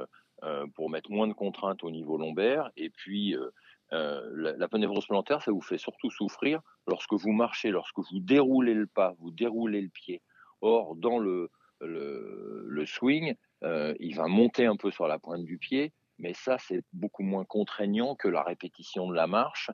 pour 0.75 0.91
mettre 0.91 1.11
moins 1.11 1.29
de 1.29 1.33
contraintes 1.33 1.85
au 1.85 1.91
niveau 1.91 2.17
lombaire. 2.17 2.71
Et 2.77 2.91
puis, 2.91 3.37
euh, 3.37 3.51
euh, 3.93 4.31
la, 4.35 4.57
la 4.57 4.69
plantaire, 4.69 5.43
ça 5.43 5.51
vous 5.51 5.61
fait 5.61 5.79
surtout 5.79 6.11
souffrir 6.11 6.61
lorsque 6.87 7.13
vous 7.13 7.33
marchez, 7.33 7.71
lorsque 7.71 7.99
vous 7.99 8.21
déroulez 8.21 8.75
le 8.75 8.87
pas, 8.87 9.15
vous 9.19 9.31
déroulez 9.31 9.81
le 9.81 9.89
pied. 9.89 10.23
Or, 10.61 10.95
dans 10.97 11.19
le, 11.19 11.51
le, 11.81 12.85
swing, 12.87 13.35
il 13.63 14.15
va 14.15 14.27
monter 14.27 14.67
un 14.67 14.77
peu 14.77 14.91
sur 14.91 15.07
la 15.07 15.19
pointe 15.19 15.45
du 15.45 15.59
pied, 15.59 15.93
mais 16.19 16.35
ça, 16.35 16.59
c'est 16.59 16.83
beaucoup 16.93 17.23
moins 17.23 17.45
contraignant 17.45 18.15
que 18.15 18.29
la 18.29 18.43
répétition 18.43 19.09
de 19.09 19.15
la 19.15 19.27
marche. 19.27 19.71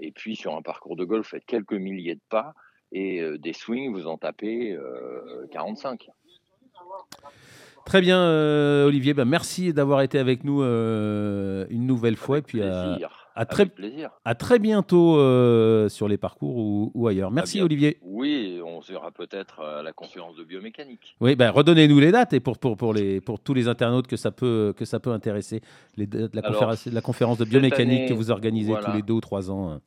et 0.00 0.10
puis, 0.12 0.34
sur 0.34 0.56
un 0.56 0.62
parcours 0.62 0.96
de 0.96 1.04
golf, 1.04 1.28
faites 1.28 1.46
quelques 1.46 1.72
milliers 1.72 2.16
de 2.16 2.22
pas 2.28 2.54
et 2.90 3.22
des 3.38 3.52
swings, 3.52 3.92
vous 3.92 4.08
en 4.08 4.18
tapez 4.18 4.76
45. 5.52 6.08
Très 7.88 8.02
bien, 8.02 8.20
euh, 8.20 8.86
Olivier. 8.86 9.14
Ben, 9.14 9.24
merci 9.24 9.72
d'avoir 9.72 10.02
été 10.02 10.18
avec 10.18 10.44
nous 10.44 10.62
euh, 10.62 11.64
une 11.70 11.86
nouvelle 11.86 12.16
fois. 12.16 12.36
Et 12.36 12.42
puis 12.42 12.60
à, 12.60 13.46
très, 13.46 13.64
plaisir. 13.64 14.10
à 14.26 14.34
très 14.34 14.58
bientôt 14.58 15.16
euh, 15.16 15.88
sur 15.88 16.06
les 16.06 16.18
parcours 16.18 16.90
ou, 16.94 17.08
ailleurs. 17.08 17.30
Merci, 17.30 17.62
Olivier. 17.62 17.96
Oui, 18.02 18.60
on 18.62 18.82
se 18.82 18.92
verra 18.92 19.10
peut-être 19.10 19.60
à 19.60 19.82
la 19.82 19.94
conférence 19.94 20.36
de 20.36 20.44
biomécanique. 20.44 21.16
Oui, 21.22 21.34
ben, 21.34 21.48
redonnez-nous 21.48 21.98
les 21.98 22.12
dates 22.12 22.34
et 22.34 22.40
pour, 22.40 22.58
pour, 22.58 22.76
pour, 22.76 22.92
les, 22.92 23.22
pour 23.22 23.40
tous 23.40 23.54
les 23.54 23.68
internautes 23.68 24.06
que 24.06 24.16
ça 24.16 24.32
peut, 24.32 24.74
que 24.76 24.84
ça 24.84 25.00
peut 25.00 25.12
intéresser. 25.12 25.62
Les, 25.96 26.06
la, 26.34 26.42
conférence, 26.42 26.84
la 26.84 27.00
conférence 27.00 27.38
de 27.38 27.46
biomécanique 27.46 28.10
que 28.10 28.14
vous 28.14 28.30
organisez 28.30 28.74
tous 28.84 28.92
les 28.92 29.02
deux 29.02 29.14
ou 29.14 29.22
trois 29.22 29.50
ans 29.50 29.80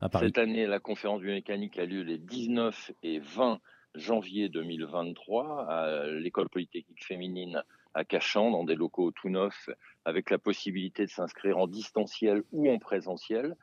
à 0.00 0.08
Paris. 0.08 0.26
Cette 0.26 0.38
année, 0.38 0.66
la 0.66 0.80
conférence 0.80 1.20
biomécanique 1.20 1.78
a 1.78 1.86
lieu 1.86 2.02
les 2.02 2.18
19 2.18 2.90
et 3.04 3.20
20 3.20 3.60
janvier 3.94 4.48
2023 4.48 5.66
à 5.68 6.06
l'école 6.06 6.48
polytechnique 6.48 7.04
féminine 7.04 7.62
à 7.94 8.04
Cachan, 8.04 8.50
dans 8.50 8.64
des 8.64 8.74
locaux 8.74 9.12
tout 9.12 9.28
neufs, 9.28 9.70
avec 10.04 10.30
la 10.30 10.38
possibilité 10.38 11.04
de 11.06 11.10
s'inscrire 11.10 11.58
en 11.58 11.66
distanciel 11.66 12.42
ou 12.52 12.70
en 12.70 12.78
présentiel. 12.78 13.56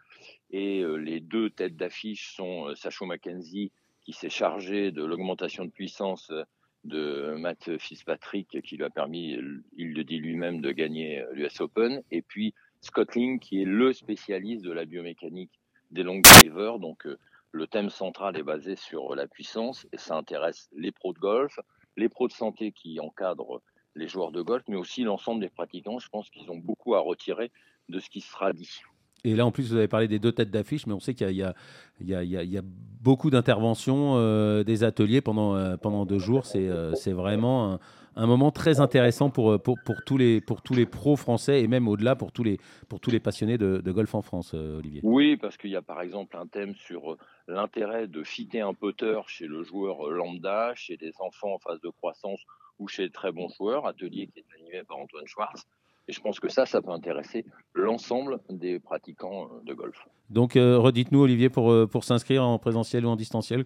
Et 0.52 0.80
euh, 0.82 0.96
les 0.96 1.20
deux 1.20 1.50
têtes 1.50 1.76
d'affiche 1.76 2.34
sont 2.34 2.70
euh, 2.70 2.76
Sacho 2.76 3.06
Mackenzie, 3.06 3.72
qui 4.02 4.14
s'est 4.14 4.30
chargé 4.30 4.92
de 4.92 5.04
l'augmentation 5.04 5.66
de 5.66 5.70
puissance 5.70 6.32
euh, 6.32 6.44
de 6.84 7.36
Matt 7.38 7.78
Fitzpatrick, 7.78 8.62
qui 8.64 8.78
lui 8.78 8.84
a 8.84 8.90
permis, 8.90 9.38
il 9.78 9.94
le 9.94 10.04
dit 10.04 10.18
lui-même, 10.18 10.62
de 10.62 10.72
gagner 10.72 11.24
l'US 11.34 11.62
Open, 11.62 12.02
et 12.10 12.24
puis 12.24 12.56
Scott 12.80 13.14
Ling, 13.14 13.40
qui 13.40 13.62
est 13.62 13.66
le 13.66 13.94
spécialiste 13.94 14.64
de 14.64 14.72
la 14.72 14.86
biomécanique 14.86 15.52
des 15.92 16.02
long 16.02 16.20
drivers, 16.20 16.80
donc 16.80 17.06
le 17.52 17.68
thème 17.68 17.90
central 17.90 18.38
est 18.38 18.44
basé 18.44 18.76
sur 18.76 19.16
la 19.16 19.28
puissance 19.28 19.86
et 19.92 19.98
ça 19.98 20.16
intéresse 20.16 20.70
les 20.76 20.92
pros 20.92 21.14
de 21.14 21.20
golf, 21.20 21.60
les 21.98 22.10
pros 22.10 22.28
de 22.28 22.34
santé 22.34 22.72
qui 22.72 23.00
encadrent 23.00 23.62
les 23.96 24.08
joueurs 24.08 24.32
de 24.32 24.42
golf, 24.42 24.64
mais 24.68 24.78
aussi 24.78 25.04
l'ensemble 25.04 25.42
des 25.42 25.50
pratiquants. 25.50 26.00
Je 26.00 26.10
pense 26.10 26.30
qu'ils 26.30 26.50
ont 26.50 26.58
beaucoup 26.58 26.96
à 26.96 27.00
retirer 27.00 27.52
de 27.90 28.00
ce 28.00 28.10
qui 28.10 28.22
sera 28.22 28.54
dit. 28.54 28.80
Et 29.24 29.36
là, 29.36 29.46
en 29.46 29.52
plus, 29.52 29.70
vous 29.70 29.76
avez 29.76 29.88
parlé 29.88 30.08
des 30.08 30.18
deux 30.18 30.32
têtes 30.32 30.50
d'affiche, 30.50 30.88
mais 30.88 30.94
on 30.94 31.00
sait 31.00 31.14
qu'il 31.14 31.32
y, 31.32 31.44
a 31.44 32.62
beaucoup 33.02 33.30
d'interventions, 33.30 34.16
euh, 34.16 34.64
des 34.64 34.84
ateliers 34.84 35.22
pendant, 35.22 35.56
euh, 35.56 35.78
pendant 35.78 36.06
deux 36.06 36.18
jours. 36.18 36.46
C'est 36.46 36.68
euh, 36.70 36.94
vraiment 37.08 37.80
un 38.16 38.28
moment 38.28 38.52
très 38.52 38.80
intéressant 38.80 39.30
pour, 39.30 39.62
pour, 39.62 39.78
pour, 39.84 40.04
tous 40.04 40.18
les, 40.18 40.42
pour 40.42 40.62
tous 40.62 40.74
les 40.74 40.86
pros 40.86 41.16
français 41.16 41.62
et 41.62 41.68
même 41.68 41.88
au-delà 41.88 42.16
pour 42.16 42.32
tous 42.32 42.44
les, 42.44 42.60
pour 42.90 43.00
tous 43.00 43.12
les 43.12 43.20
passionnés 43.20 43.58
de, 43.58 43.92
golf 43.92 44.14
en 44.16 44.22
France, 44.22 44.52
euh, 44.54 44.80
Olivier. 44.80 45.02
Oui, 45.04 45.38
parce 45.38 45.58
qu'il 45.58 45.70
y 45.70 45.76
a 45.76 45.82
par 45.82 46.02
exemple 46.02 46.38
un 46.38 46.48
thème 46.48 46.76
sur 46.76 47.14
euh, 47.14 47.18
l'intérêt 47.48 48.08
de 48.08 48.24
fitter 48.24 48.62
un 48.62 48.74
putter 48.74 49.20
chez 49.28 49.48
le 49.48 49.64
joueur 49.64 50.08
euh, 50.08 50.14
lambda, 50.14 50.74
chez 50.76 50.98
des 50.98 51.14
enfants 51.20 51.56
en 51.56 51.60
phase 51.60 51.82
de 51.82 51.90
croissance 51.90 52.42
ou 52.80 52.88
chez 52.88 53.08
de 53.08 53.14
très 53.14 53.32
bons 53.32 53.50
joueurs, 53.50 53.86
atelier 53.86 54.28
qui 54.28 54.40
est 54.40 54.46
animé 54.60 54.84
par 54.88 54.98
Antoine 54.98 55.28
Schwartz. 55.28 55.66
Et 56.08 56.14
je 56.14 56.20
pense 56.20 56.40
que 56.40 56.50
ça, 56.50 56.66
ça 56.66 56.82
peut 56.82 56.92
intéresser 56.92 57.46
l'ensemble 57.74 58.40
des 58.50 58.80
pratiquants 58.80 59.50
de 59.64 59.74
golf. 59.74 60.08
Donc, 60.32 60.54
redites-nous, 60.56 61.22
Olivier, 61.22 61.50
pour, 61.50 61.88
pour 61.90 62.04
s'inscrire 62.04 62.44
en 62.44 62.58
présentiel 62.58 63.06
ou 63.06 63.10
en 63.10 63.16
distanciel, 63.16 63.66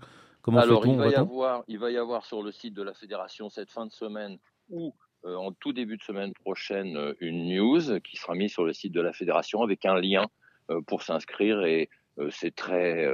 alors, 0.54 0.86
il 0.86 0.98
va, 0.98 1.08
y 1.10 1.16
avoir, 1.16 1.64
il 1.68 1.80
va 1.80 1.92
y 1.92 1.98
avoir 1.98 2.26
sur 2.26 2.44
le 2.44 2.52
site 2.52 2.74
de 2.74 2.84
la 2.84 2.94
fédération 2.94 3.50
cette 3.50 3.72
fin 3.72 3.86
de 3.86 3.92
semaine 3.92 4.38
ou 4.70 4.94
euh, 5.26 5.36
en 5.36 5.52
tout 5.54 5.74
début 5.74 5.98
de 5.98 6.04
semaine 6.04 6.34
prochaine 6.34 6.98
euh, 6.98 7.14
une 7.20 7.50
news 7.50 8.00
qui 8.02 8.16
sera 8.16 8.36
mise 8.36 8.52
sur 8.52 8.64
le 8.64 8.74
site 8.74 8.94
de 8.94 9.02
la 9.02 9.12
fédération 9.12 9.64
avec 9.64 9.86
un 9.86 10.00
lien 10.00 10.28
euh, 10.70 10.82
pour 10.82 11.02
s'inscrire 11.02 11.64
et 11.66 11.90
c'est 12.30 12.56
très 12.56 13.06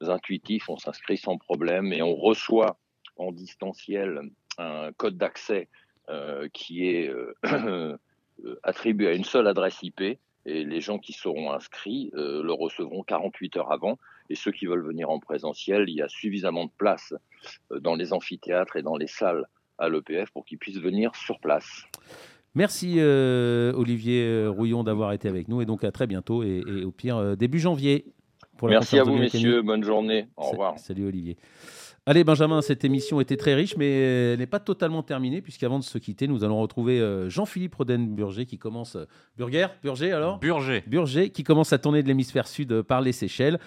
intuitif, 0.00 0.68
on 0.68 0.76
s'inscrit 0.76 1.16
sans 1.16 1.38
problème 1.38 1.92
et 1.92 2.02
on 2.02 2.16
reçoit 2.16 2.80
en 3.14 3.30
distanciel 3.30 4.22
un 4.58 4.90
code 4.94 5.16
d'accès 5.16 5.68
qui 6.52 6.88
est 6.88 7.14
attribué 8.64 9.06
à 9.06 9.12
une 9.12 9.22
seule 9.22 9.46
adresse 9.46 9.80
IP 9.84 10.18
et 10.46 10.64
les 10.64 10.80
gens 10.80 10.98
qui 10.98 11.12
seront 11.12 11.52
inscrits 11.52 12.10
le 12.14 12.52
recevront 12.52 13.02
48 13.02 13.56
heures 13.56 13.72
avant 13.72 13.98
et 14.30 14.36
ceux 14.36 14.52
qui 14.52 14.66
veulent 14.66 14.86
venir 14.86 15.10
en 15.10 15.18
présentiel, 15.18 15.84
il 15.88 15.96
y 15.96 16.02
a 16.02 16.08
suffisamment 16.08 16.64
de 16.64 16.70
place 16.78 17.12
euh, 17.72 17.80
dans 17.80 17.96
les 17.96 18.12
amphithéâtres 18.12 18.76
et 18.76 18.82
dans 18.82 18.96
les 18.96 19.08
salles 19.08 19.44
à 19.78 19.88
l'EPF 19.88 20.30
pour 20.30 20.44
qu'ils 20.44 20.58
puissent 20.58 20.78
venir 20.78 21.14
sur 21.16 21.40
place. 21.40 21.82
Merci 22.54 22.96
euh, 22.98 23.72
Olivier 23.74 24.24
euh, 24.24 24.48
Rouillon 24.48 24.84
d'avoir 24.84 25.12
été 25.12 25.28
avec 25.28 25.48
nous 25.48 25.60
et 25.60 25.66
donc 25.66 25.84
à 25.84 25.92
très 25.92 26.06
bientôt 26.06 26.42
et, 26.42 26.62
au 26.84 26.92
pire 26.92 27.36
début 27.36 27.58
janvier. 27.58 28.06
Pour 28.56 28.68
la 28.68 28.74
Merci 28.74 28.98
à 28.98 29.04
vous 29.04 29.16
messieurs, 29.16 29.62
bonne 29.62 29.82
journée, 29.82 30.28
au 30.36 30.50
revoir. 30.50 30.78
Salut 30.78 31.06
Olivier. 31.06 31.36
Allez 32.10 32.24
Benjamin, 32.24 32.60
cette 32.60 32.84
émission 32.84 33.20
était 33.20 33.36
très 33.36 33.54
riche, 33.54 33.76
mais 33.76 34.32
elle 34.32 34.40
n'est 34.40 34.46
pas 34.46 34.58
totalement 34.58 35.04
terminée, 35.04 35.40
puisqu'avant 35.40 35.78
de 35.78 35.84
se 35.84 35.96
quitter, 35.96 36.26
nous 36.26 36.42
allons 36.42 36.60
retrouver 36.60 37.00
Jean-Philippe 37.28 37.76
Roden-Burger 37.76 38.46
qui 38.46 38.58
commence... 38.58 38.96
Burger 39.38 39.68
Burger 39.80 40.10
alors 40.10 40.40
Burger. 40.40 40.82
Burger 40.88 41.30
qui 41.30 41.44
commence 41.44 41.72
à 41.72 41.78
tourner 41.78 42.02
de 42.02 42.08
l'hémisphère 42.08 42.48
sud 42.48 42.82
par 42.82 43.00
les 43.00 43.12
Seychelles. 43.12 43.60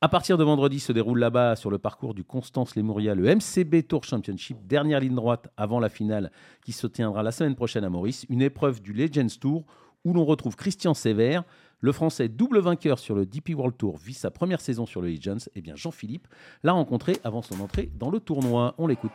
À 0.00 0.08
partir 0.08 0.38
de 0.38 0.44
vendredi 0.44 0.80
se 0.80 0.92
déroule 0.92 1.18
là-bas 1.18 1.56
sur 1.56 1.70
le 1.70 1.76
parcours 1.76 2.14
du 2.14 2.24
Constance 2.24 2.74
Lemuria 2.74 3.14
le 3.14 3.34
MCB 3.34 3.86
Tour 3.86 4.02
Championship, 4.04 4.56
dernière 4.66 5.00
ligne 5.00 5.14
droite 5.14 5.50
avant 5.58 5.78
la 5.78 5.90
finale 5.90 6.32
qui 6.64 6.72
se 6.72 6.86
tiendra 6.86 7.22
la 7.22 7.32
semaine 7.32 7.54
prochaine 7.54 7.84
à 7.84 7.90
Maurice, 7.90 8.24
une 8.30 8.40
épreuve 8.40 8.80
du 8.80 8.94
Legends 8.94 9.36
Tour 9.38 9.66
où 10.06 10.14
l'on 10.14 10.24
retrouve 10.24 10.56
Christian 10.56 10.94
Sévère, 10.94 11.44
le 11.80 11.92
Français 11.92 12.28
double 12.28 12.60
vainqueur 12.60 12.98
sur 12.98 13.14
le 13.14 13.26
DP 13.26 13.50
World 13.54 13.76
Tour, 13.76 13.96
vit 13.96 14.14
sa 14.14 14.30
première 14.30 14.60
saison 14.60 14.86
sur 14.86 15.00
le 15.00 15.08
Legends, 15.08 15.38
et 15.38 15.50
eh 15.56 15.60
bien 15.60 15.76
Jean-Philippe 15.76 16.28
l'a 16.62 16.72
rencontré 16.72 17.18
avant 17.24 17.42
son 17.42 17.60
entrée 17.60 17.90
dans 17.98 18.10
le 18.10 18.20
tournoi. 18.20 18.74
On 18.78 18.86
l'écoute 18.86 19.12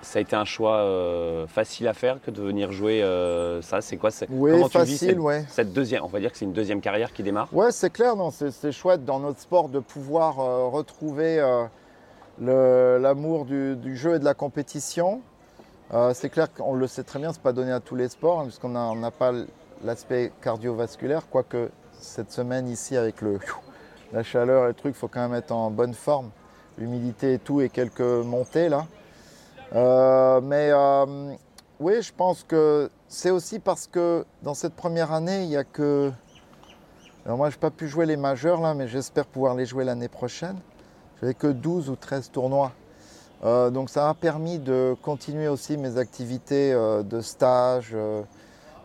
ça 0.00 0.20
a 0.20 0.22
été 0.22 0.36
un 0.36 0.44
choix 0.44 0.76
euh, 0.76 1.48
facile 1.48 1.88
à 1.88 1.92
faire 1.92 2.20
que 2.22 2.30
de 2.30 2.40
venir 2.40 2.70
jouer 2.70 3.02
euh, 3.02 3.60
ça 3.62 3.80
C'est 3.80 3.96
quoi 3.96 4.10
Oui, 4.30 4.52
Comment 4.52 4.68
facile, 4.68 5.16
tu 5.16 5.16
vis 5.16 5.44
cette, 5.48 5.72
deuxième 5.72 6.04
On 6.04 6.06
va 6.06 6.20
dire 6.20 6.30
que 6.30 6.38
c'est 6.38 6.44
une 6.44 6.52
deuxième 6.52 6.80
carrière 6.80 7.12
qui 7.12 7.22
démarre? 7.24 7.48
Ouais, 7.52 7.72
c'est 7.72 7.90
clair. 7.90 8.14
Non, 8.14 8.30
c'est 8.30 8.72
chouette 8.72 9.04
dans 9.04 9.18
notre 9.18 9.40
sport 9.40 9.68
de 9.68 9.80
pouvoir 9.80 10.38
euh, 10.38 10.68
retrouver 10.68 11.38
l'amour 12.38 13.44
du, 13.44 13.96
jeu 13.96 14.14
et 14.14 14.18
de 14.18 14.24
la 14.24 14.34
compétition. 14.34 15.20
c'est 16.12 16.30
clair 16.30 16.52
qu'on 16.52 16.74
le 16.74 16.86
sait 16.86 17.02
très 17.02 17.18
bien, 17.18 17.32
c'est 17.32 17.42
pas 17.42 17.52
donné 17.52 17.72
à 17.72 17.80
tous 17.80 17.96
les 17.96 18.08
sports, 18.08 18.40
hein, 18.40 18.44
puisqu'on 18.44 18.68
n'a 18.68 19.10
pas 19.10 19.32
l'aspect 19.84 20.32
cardiovasculaire, 20.40 21.28
quoique 21.28 21.70
cette 22.00 22.30
semaine 22.32 22.68
ici 22.68 22.96
avec 22.96 23.20
le, 23.22 23.38
la 24.12 24.22
chaleur 24.22 24.64
et 24.64 24.68
le 24.68 24.74
truc, 24.74 24.94
il 24.96 24.98
faut 24.98 25.08
quand 25.08 25.20
même 25.20 25.34
être 25.34 25.52
en 25.52 25.70
bonne 25.70 25.94
forme. 25.94 26.30
L'humidité 26.78 27.34
et 27.34 27.38
tout 27.38 27.60
et 27.60 27.68
quelques 27.68 28.00
montées 28.00 28.68
là. 28.68 28.86
Euh, 29.74 30.40
mais 30.40 30.70
euh, 30.70 31.34
oui, 31.80 32.00
je 32.00 32.12
pense 32.16 32.44
que 32.44 32.90
c'est 33.08 33.30
aussi 33.30 33.58
parce 33.58 33.86
que 33.86 34.24
dans 34.42 34.54
cette 34.54 34.74
première 34.74 35.12
année, 35.12 35.42
il 35.42 35.48
n'y 35.48 35.56
a 35.56 35.64
que. 35.64 36.10
Alors 37.26 37.36
moi, 37.36 37.50
je 37.50 37.56
n'ai 37.56 37.60
pas 37.60 37.70
pu 37.70 37.88
jouer 37.88 38.06
les 38.06 38.16
majeurs 38.16 38.60
là, 38.60 38.74
mais 38.74 38.88
j'espère 38.88 39.26
pouvoir 39.26 39.54
les 39.54 39.66
jouer 39.66 39.84
l'année 39.84 40.08
prochaine. 40.08 40.56
Je 41.16 41.26
n'avais 41.26 41.34
que 41.34 41.48
12 41.48 41.90
ou 41.90 41.96
13 41.96 42.30
tournois. 42.30 42.72
Euh, 43.44 43.70
donc 43.70 43.90
ça 43.90 44.06
m'a 44.06 44.14
permis 44.14 44.58
de 44.58 44.96
continuer 45.02 45.48
aussi 45.48 45.76
mes 45.76 45.98
activités 45.98 46.72
de 46.72 47.20
stage, 47.20 47.94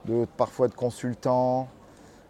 de, 0.06 0.26
parfois 0.38 0.68
de 0.68 0.74
consultant. 0.74 1.68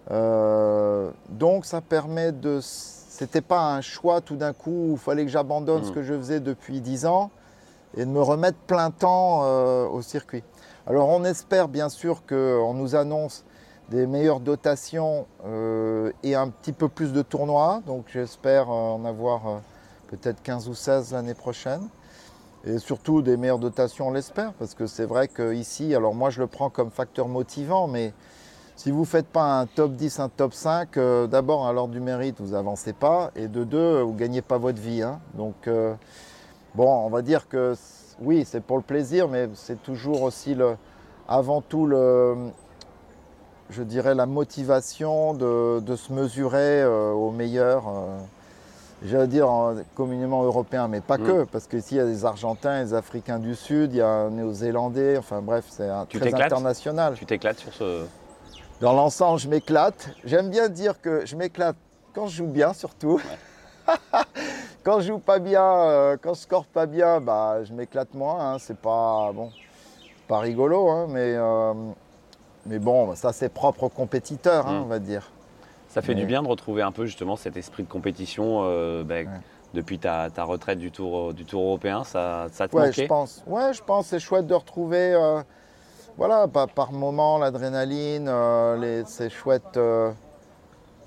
donc 0.09 1.65
ça 1.65 1.81
permet 1.81 2.31
de. 2.31 2.59
C'était 2.61 3.41
pas 3.41 3.75
un 3.75 3.81
choix 3.81 4.21
tout 4.21 4.35
d'un 4.35 4.53
coup 4.53 4.71
où 4.71 4.91
il 4.93 4.97
fallait 4.97 5.23
que 5.23 5.31
j'abandonne 5.31 5.83
ce 5.83 5.91
mmh. 5.91 5.93
que 5.93 6.03
je 6.03 6.13
faisais 6.15 6.39
depuis 6.39 6.81
10 6.81 7.05
ans 7.05 7.29
et 7.95 8.05
de 8.05 8.09
me 8.09 8.21
remettre 8.21 8.57
plein 8.57 8.91
temps 8.91 9.41
euh, 9.43 9.87
au 9.87 10.01
circuit. 10.01 10.43
Alors 10.87 11.09
on 11.09 11.23
espère 11.23 11.67
bien 11.67 11.89
sûr 11.89 12.25
qu'on 12.25 12.73
nous 12.73 12.95
annonce 12.95 13.45
des 13.89 14.07
meilleures 14.07 14.39
dotations 14.39 15.27
euh, 15.45 16.11
et 16.23 16.35
un 16.35 16.49
petit 16.49 16.73
peu 16.73 16.89
plus 16.89 17.13
de 17.13 17.21
tournois. 17.21 17.81
Donc 17.85 18.05
j'espère 18.11 18.69
en 18.69 19.05
avoir 19.05 19.61
peut-être 20.07 20.41
15 20.41 20.69
ou 20.69 20.73
16 20.73 21.13
l'année 21.13 21.33
prochaine. 21.33 21.87
Et 22.65 22.79
surtout 22.79 23.21
des 23.21 23.35
meilleures 23.35 23.59
dotations, 23.59 24.07
on 24.07 24.11
l'espère, 24.11 24.53
parce 24.53 24.73
que 24.73 24.87
c'est 24.87 25.05
vrai 25.05 25.27
qu'ici, 25.27 25.93
alors 25.95 26.15
moi 26.15 26.29
je 26.29 26.39
le 26.39 26.47
prends 26.47 26.69
comme 26.69 26.91
facteur 26.91 27.27
motivant, 27.27 27.87
mais 27.87 28.13
si 28.75 28.89
vous 28.89 29.01
ne 29.01 29.05
faites 29.05 29.27
pas 29.27 29.59
un 29.59 29.65
top 29.65 29.93
10, 29.93 30.19
un 30.19 30.29
top 30.29 30.53
5, 30.53 30.97
euh, 30.97 31.27
d'abord, 31.27 31.67
à 31.67 31.73
l'ordre 31.73 31.93
du 31.93 31.99
mérite, 31.99 32.37
vous 32.39 32.53
n'avancez 32.53 32.93
pas, 32.93 33.31
et 33.35 33.47
de 33.47 33.63
deux, 33.63 34.01
vous 34.01 34.13
ne 34.13 34.17
gagnez 34.17 34.41
pas 34.41 34.57
votre 34.57 34.79
vie. 34.79 35.01
hein. 35.01 35.19
Donc, 35.35 35.67
euh, 35.67 35.93
bon, 36.73 36.87
on 36.87 37.09
va 37.09 37.21
dire 37.21 37.49
que 37.49 37.75
oui, 38.21 38.45
c'est 38.45 38.61
pour 38.61 38.77
le 38.77 38.83
plaisir, 38.83 39.27
mais 39.27 39.49
c'est 39.55 39.81
toujours 39.83 40.23
aussi 40.23 40.55
avant 41.27 41.61
tout 41.61 41.85
le, 41.85 42.35
je 43.69 43.83
dirais, 43.83 44.15
la 44.15 44.25
motivation 44.25 45.33
de, 45.33 45.95
se 45.95 46.13
mesurer 46.13 46.81
euh, 46.81 47.11
au 47.11 47.31
meilleur. 47.31 47.83
Euh, 49.03 49.07
J'allais 49.07 49.27
dire 49.27 49.49
en- 49.49 49.75
communément 49.95 50.43
européen, 50.43 50.87
mais 50.87 51.01
pas 51.01 51.17
Mm. 51.17 51.23
que, 51.23 51.43
parce 51.45 51.67
qu'ici 51.67 51.95
il 51.95 51.97
y 51.97 52.01
a 52.01 52.05
des 52.05 52.25
Argentins, 52.25 52.83
des 52.83 52.93
Africains 52.93 53.39
du 53.39 53.55
Sud, 53.55 53.93
il 53.93 53.97
y 53.97 54.01
a 54.01 54.07
un 54.07 54.29
Néo-Zélandais, 54.31 55.17
enfin 55.17 55.41
bref, 55.41 55.65
c'est 55.69 55.89
un- 55.89 56.05
Tu 56.07 56.19
très 56.19 56.33
international. 56.33 57.13
Tu 57.15 57.25
t'éclates 57.25 57.59
sur 57.59 57.73
ce. 57.73 58.05
Dans 58.81 58.93
l'ensemble, 58.93 59.39
je 59.39 59.47
m'éclate. 59.47 60.09
J'aime 60.25 60.49
bien 60.49 60.67
dire 60.69 60.99
que 61.01 61.25
je 61.25 61.35
m'éclate 61.35 61.75
quand 62.13 62.27
je 62.27 62.37
joue 62.37 62.47
bien, 62.47 62.73
surtout. 62.73 63.19
quand 64.83 64.99
je 64.99 65.07
joue 65.07 65.19
pas 65.19 65.39
bien, 65.39 65.63
euh, 65.63 66.17
quand 66.21 66.33
je 66.33 66.39
score 66.41 66.65
pas 66.65 66.85
bien, 66.85 67.19
bah, 67.21 67.63
je 67.63 67.73
m'éclate 67.73 68.13
moins. 68.13 68.53
hein. 68.53 68.57
C'est 68.59 68.77
pas 68.77 69.31
bon, 69.33 69.51
pas 70.27 70.39
rigolo, 70.39 70.89
hein, 70.89 71.07
mais 71.09 71.33
euh, 71.35 71.73
mais 72.65 72.79
bon, 72.79 73.13
ça 73.15 73.33
c'est 73.33 73.49
propre 73.49 73.83
aux 73.83 73.89
compétiteurs, 73.89 74.67
hein, 74.67 74.79
Mm. 74.79 74.83
on 74.83 74.85
va 74.85 74.99
dire. 74.99 75.29
Ça 75.93 76.01
fait 76.01 76.15
Mais- 76.15 76.21
du 76.21 76.25
bien 76.25 76.41
de 76.41 76.47
retrouver 76.47 76.81
un 76.81 76.91
peu 76.91 77.05
justement 77.05 77.35
cet 77.35 77.55
esprit 77.55 77.83
de 77.83 77.87
compétition 77.87 78.61
euh, 78.63 79.03
ben, 79.03 79.27
Ouais. 79.27 79.33
depuis 79.75 79.99
ta, 79.99 80.31
ta 80.31 80.43
retraite 80.43 80.79
du 80.79 80.89
tour, 80.89 81.35
du 81.35 81.45
tour 81.45 81.61
européen. 81.61 82.03
Ça, 82.03 82.47
ça 82.51 82.67
te 82.67 82.75
Ouais, 82.75 82.87
manquait 82.87 83.03
je 83.03 83.07
pense. 83.07 83.43
Ouais, 83.45 83.73
je 83.73 83.83
pense. 83.83 84.07
C'est 84.07 84.19
chouette 84.19 84.47
de 84.47 84.55
retrouver, 84.55 85.13
euh, 85.13 85.43
voilà, 86.17 86.47
par, 86.47 86.67
par 86.69 86.91
moment 86.93 87.37
l'adrénaline. 87.37 88.25
euh, 88.27 88.75
les- 88.77 89.05
c'est 89.05 89.29
chouette, 89.29 89.77
euh, 89.77 90.11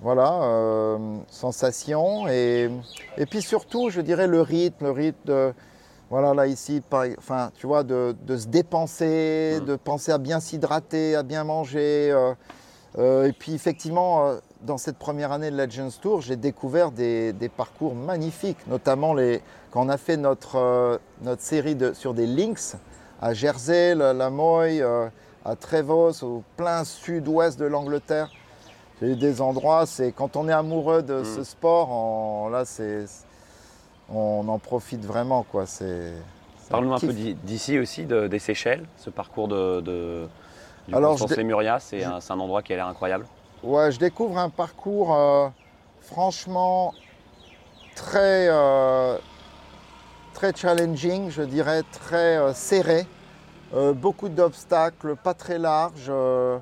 voilà, 0.03 0.35
euh, 0.45 1.17
sensation 1.31 2.29
et 2.29 2.71
et 3.19 3.27
puis 3.27 3.43
surtout, 3.43 3.91
je 3.91 4.01
dirais 4.01 4.29
le 4.29 4.41
rythme, 4.41 4.85
le 4.85 4.91
rythme 4.93 5.19
de, 5.25 5.53
voilà, 6.11 6.33
là 6.33 6.47
ici, 6.47 6.81
par- 6.89 7.07
enfin, 7.19 7.51
tu 7.57 7.67
vois, 7.67 7.83
de, 7.83 8.15
de 8.25 8.37
se 8.37 8.47
dépenser, 8.47 9.59
Mm. 9.61 9.65
de 9.65 9.75
penser 9.75 10.13
à 10.13 10.19
bien 10.19 10.39
s'hydrater, 10.39 11.17
à 11.17 11.25
bien 11.25 11.43
manger. 11.43 12.13
euh, 12.13 12.35
euh, 12.99 13.27
et 13.27 13.33
puis 13.33 13.53
effectivement, 13.53 14.27
euh, 14.29 14.37
dans 14.63 14.79
cette 14.79 14.97
première 14.99 15.33
année 15.33 15.51
de 15.51 15.57
Legends 15.57 15.91
Tour, 16.01 16.21
j'ai 16.23 16.37
découvert 16.37 16.91
des, 16.91 17.33
des 17.33 17.49
parcours 17.49 17.95
magnifiques, 17.95 18.59
notamment 18.67 19.15
les, 19.15 19.43
quand 19.71 19.85
on 19.85 19.89
a 19.89 19.97
fait 19.99 20.17
notre, 20.17 20.57
euh, 20.57 20.99
notre 21.23 21.43
série 21.43 21.75
de, 21.75 21.93
sur 21.93 22.15
des 22.15 22.27
links 22.27 22.75
à 23.21 23.35
Jersey, 23.35 23.95
la, 23.95 24.13
la 24.13 24.31
Moy, 24.31 24.81
euh, 24.81 25.09
à 25.45 25.57
Trevos, 25.57 26.23
au 26.25 26.43
plein 26.57 26.85
sud-ouest 26.85 27.59
de 27.59 27.67
l'Angleterre. 27.67 28.31
J'ai 29.01 29.09
eu 29.13 29.17
des 29.17 29.41
endroits, 29.41 29.85
c'est 29.87 30.11
quand 30.13 30.37
on 30.37 30.49
est 30.49 30.53
amoureux 30.53 31.03
de 31.03 31.23
ce 31.23 31.45
sport, 31.45 31.91
on- 31.91 32.49
là 32.49 32.65
c'est, 32.65 33.05
on 34.09 34.47
en 34.49 34.59
profite 34.59 35.05
vraiment 35.05 35.43
quoi. 35.45 35.67
C'est, 35.67 36.13
Parle-nous 36.71 36.95
un 36.95 36.99
peu 36.99 37.13
d'i- 37.13 37.35
d'ici 37.35 37.79
aussi, 37.79 38.07
de- 38.07 38.27
des 38.27 38.39
Seychelles, 38.39 38.87
ce 38.97 39.11
parcours 39.11 39.49
de, 39.49 39.81
de, 39.83 40.27
du 40.89 40.95
Alors, 40.95 41.13
Constance 41.13 41.31
je 41.31 41.35
dé- 41.37 41.43
Lemuria. 41.43 41.79
C'est 41.79 42.01
je- 42.01 42.09
un, 42.09 42.21
c'est 42.21 42.33
un 42.33 42.41
endroit 42.41 42.63
qui 42.63 42.73
a 42.73 42.77
l'air 42.77 42.87
incroyable. 42.89 43.27
Ouais, 43.63 43.91
je 43.91 43.99
découvre 43.99 44.39
un 44.39 44.49
parcours 44.51 45.15
euh, 45.15 45.49
franchement 46.01 46.95
très, 47.95 48.49
euh, 48.49 49.19
très 50.35 50.55
challenging, 50.55 51.31
je 51.31 51.43
dirais, 51.43 51.83
très 51.93 52.37
euh, 52.39 52.53
serré. 52.55 53.07
Beaucoup 53.97 54.29
d'obstacles, 54.29 55.17
pas 55.17 55.35
très 55.35 55.59
larges, 55.59 56.07
euh, 56.09 56.57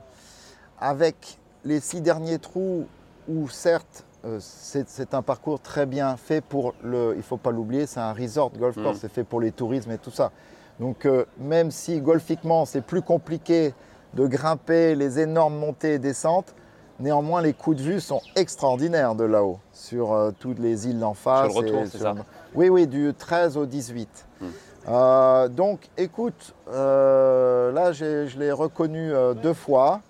avec 0.80 1.38
les 1.64 1.78
six 1.78 2.00
derniers 2.00 2.38
trous 2.38 2.86
où 3.28 3.46
certes 3.48 4.04
c'est 4.40 5.12
un 5.12 5.20
parcours 5.20 5.60
très 5.60 5.84
bien 5.84 6.16
fait 6.16 6.40
pour 6.40 6.72
le, 6.82 7.12
il 7.14 7.22
faut 7.22 7.36
pas 7.36 7.50
l'oublier, 7.50 7.86
c'est 7.86 8.00
un 8.00 8.14
resort 8.14 8.50
golf 8.52 8.74
course, 8.74 8.96
Mm. 8.96 9.00
c'est 9.02 9.12
fait 9.12 9.22
pour 9.22 9.38
les 9.42 9.52
tourismes 9.52 9.90
et 9.90 9.98
tout 9.98 10.10
ça. 10.10 10.32
Donc 10.80 11.06
même 11.38 11.70
si 11.70 12.00
golfiquement 12.00 12.64
c'est 12.64 12.80
plus 12.80 13.02
compliqué 13.02 13.74
de 14.14 14.26
grimper 14.26 14.94
les 14.94 15.20
énormes 15.20 15.56
montées 15.58 15.94
et 15.94 15.98
descentes, 15.98 16.54
néanmoins 17.00 17.42
les 17.42 17.52
coups 17.52 17.76
de 17.78 17.82
vue 17.82 18.00
sont 18.00 18.20
extraordinaires 18.36 19.14
de 19.14 19.24
là-haut, 19.24 19.58
sur 19.72 20.12
euh, 20.12 20.30
toutes 20.38 20.58
les 20.58 20.88
îles 20.88 20.98
d'en 20.98 21.14
face. 21.14 21.50
Sur 21.50 21.62
le 21.62 21.68
retour, 21.68 21.82
c'est 21.90 21.98
ça 21.98 22.14
Oui, 22.54 22.68
oui, 22.68 22.86
du 22.86 23.12
13 23.16 23.56
au 23.56 23.66
18. 23.66 24.08
Mm. 24.40 24.46
Euh, 24.86 25.48
donc 25.48 25.80
écoute, 25.96 26.54
euh, 26.68 27.72
là 27.72 27.92
je 27.92 28.38
l'ai 28.38 28.52
reconnu 28.52 29.12
deux 29.42 29.54
fois. 29.54 30.00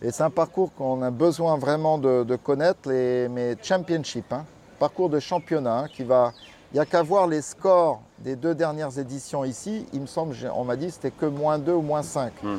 Et 0.00 0.12
c'est 0.12 0.22
un 0.22 0.30
parcours 0.30 0.72
qu'on 0.74 1.02
a 1.02 1.10
besoin 1.10 1.58
vraiment 1.58 1.98
de, 1.98 2.22
de 2.22 2.36
connaître, 2.36 2.88
les, 2.88 3.28
mes 3.28 3.56
championships, 3.60 4.32
hein. 4.32 4.44
parcours 4.78 5.10
de 5.10 5.18
championnat 5.18 5.78
hein, 5.80 5.88
qui 5.92 6.04
va. 6.04 6.32
Il 6.70 6.74
n'y 6.74 6.80
a 6.80 6.84
qu'à 6.84 7.02
voir 7.02 7.26
les 7.26 7.40
scores 7.40 8.00
des 8.18 8.36
deux 8.36 8.54
dernières 8.54 8.96
éditions 8.96 9.44
ici. 9.44 9.86
Il 9.92 10.02
me 10.02 10.06
semble, 10.06 10.36
on 10.54 10.64
m'a 10.64 10.76
dit, 10.76 10.90
c'était 10.90 11.10
que 11.10 11.26
moins 11.26 11.58
2 11.58 11.72
ou 11.72 11.80
moins 11.80 12.02
5. 12.02 12.32
Hmm. 12.42 12.58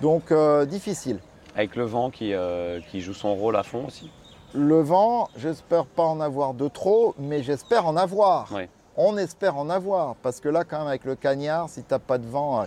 Donc 0.00 0.32
difficile. 0.66 1.20
Avec 1.54 1.76
le 1.76 1.84
vent 1.84 2.10
qui, 2.10 2.32
euh, 2.32 2.80
qui 2.90 3.00
joue 3.00 3.14
son 3.14 3.34
rôle 3.34 3.56
à 3.56 3.62
fond 3.62 3.86
aussi. 3.86 4.10
Le 4.54 4.80
vent, 4.80 5.28
j'espère 5.36 5.86
pas 5.86 6.04
en 6.04 6.20
avoir 6.20 6.54
de 6.54 6.68
trop, 6.68 7.14
mais 7.18 7.42
j'espère 7.42 7.86
en 7.86 7.96
avoir. 7.96 8.52
Ouais. 8.52 8.68
On 8.96 9.16
espère 9.16 9.56
en 9.56 9.70
avoir, 9.70 10.16
parce 10.16 10.40
que 10.40 10.48
là, 10.48 10.64
quand 10.64 10.78
même, 10.78 10.88
avec 10.88 11.04
le 11.04 11.14
cagnard, 11.14 11.68
si 11.68 11.82
t'as 11.82 12.00
pas 12.00 12.18
de 12.18 12.26
vent, 12.26 12.60
ah. 12.60 12.66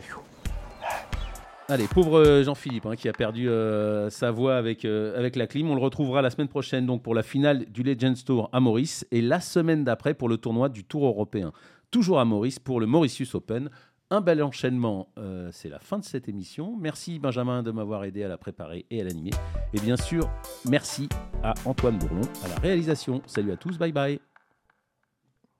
Allez, 1.69 1.87
pauvre 1.87 2.19
euh, 2.19 2.43
Jean-Philippe 2.43 2.85
hein, 2.85 2.95
qui 2.95 3.07
a 3.07 3.13
perdu 3.13 3.49
euh, 3.49 4.09
sa 4.09 4.31
voix 4.31 4.57
avec, 4.57 4.83
euh, 4.83 5.17
avec 5.17 5.37
la 5.37 5.47
clim. 5.47 5.69
On 5.69 5.75
le 5.75 5.81
retrouvera 5.81 6.21
la 6.21 6.29
semaine 6.29 6.49
prochaine 6.49 6.85
donc 6.85 7.01
pour 7.01 7.15
la 7.15 7.23
finale 7.23 7.65
du 7.65 7.83
Legends 7.83 8.13
Tour 8.25 8.49
à 8.51 8.59
Maurice 8.59 9.07
et 9.11 9.21
la 9.21 9.39
semaine 9.39 9.85
d'après 9.85 10.13
pour 10.13 10.27
le 10.27 10.37
tournoi 10.37 10.67
du 10.67 10.83
Tour 10.83 11.05
européen. 11.05 11.53
Toujours 11.89 12.19
à 12.19 12.25
Maurice 12.25 12.59
pour 12.59 12.81
le 12.81 12.85
Mauritius 12.85 13.33
Open. 13.33 13.69
Un 14.13 14.21
bel 14.21 14.43
enchaînement, 14.43 15.07
euh, 15.17 15.49
c'est 15.51 15.69
la 15.69 15.79
fin 15.79 15.97
de 15.97 16.03
cette 16.03 16.29
émission. 16.29 16.77
Merci 16.79 17.17
Benjamin 17.17 17.63
de 17.63 17.71
m'avoir 17.71 18.03
aidé 18.03 18.23
à 18.23 18.27
la 18.27 18.37
préparer 18.37 18.85
et 18.91 19.01
à 19.01 19.05
l'animer. 19.05 19.31
Et 19.73 19.79
bien 19.79 19.97
sûr, 19.97 20.29
merci 20.69 21.09
à 21.41 21.55
Antoine 21.65 21.97
Bourlon 21.97 22.21
à 22.45 22.47
la 22.47 22.55
réalisation. 22.57 23.23
Salut 23.25 23.53
à 23.53 23.57
tous, 23.57 23.79
bye 23.79 23.91
bye. 23.91 24.19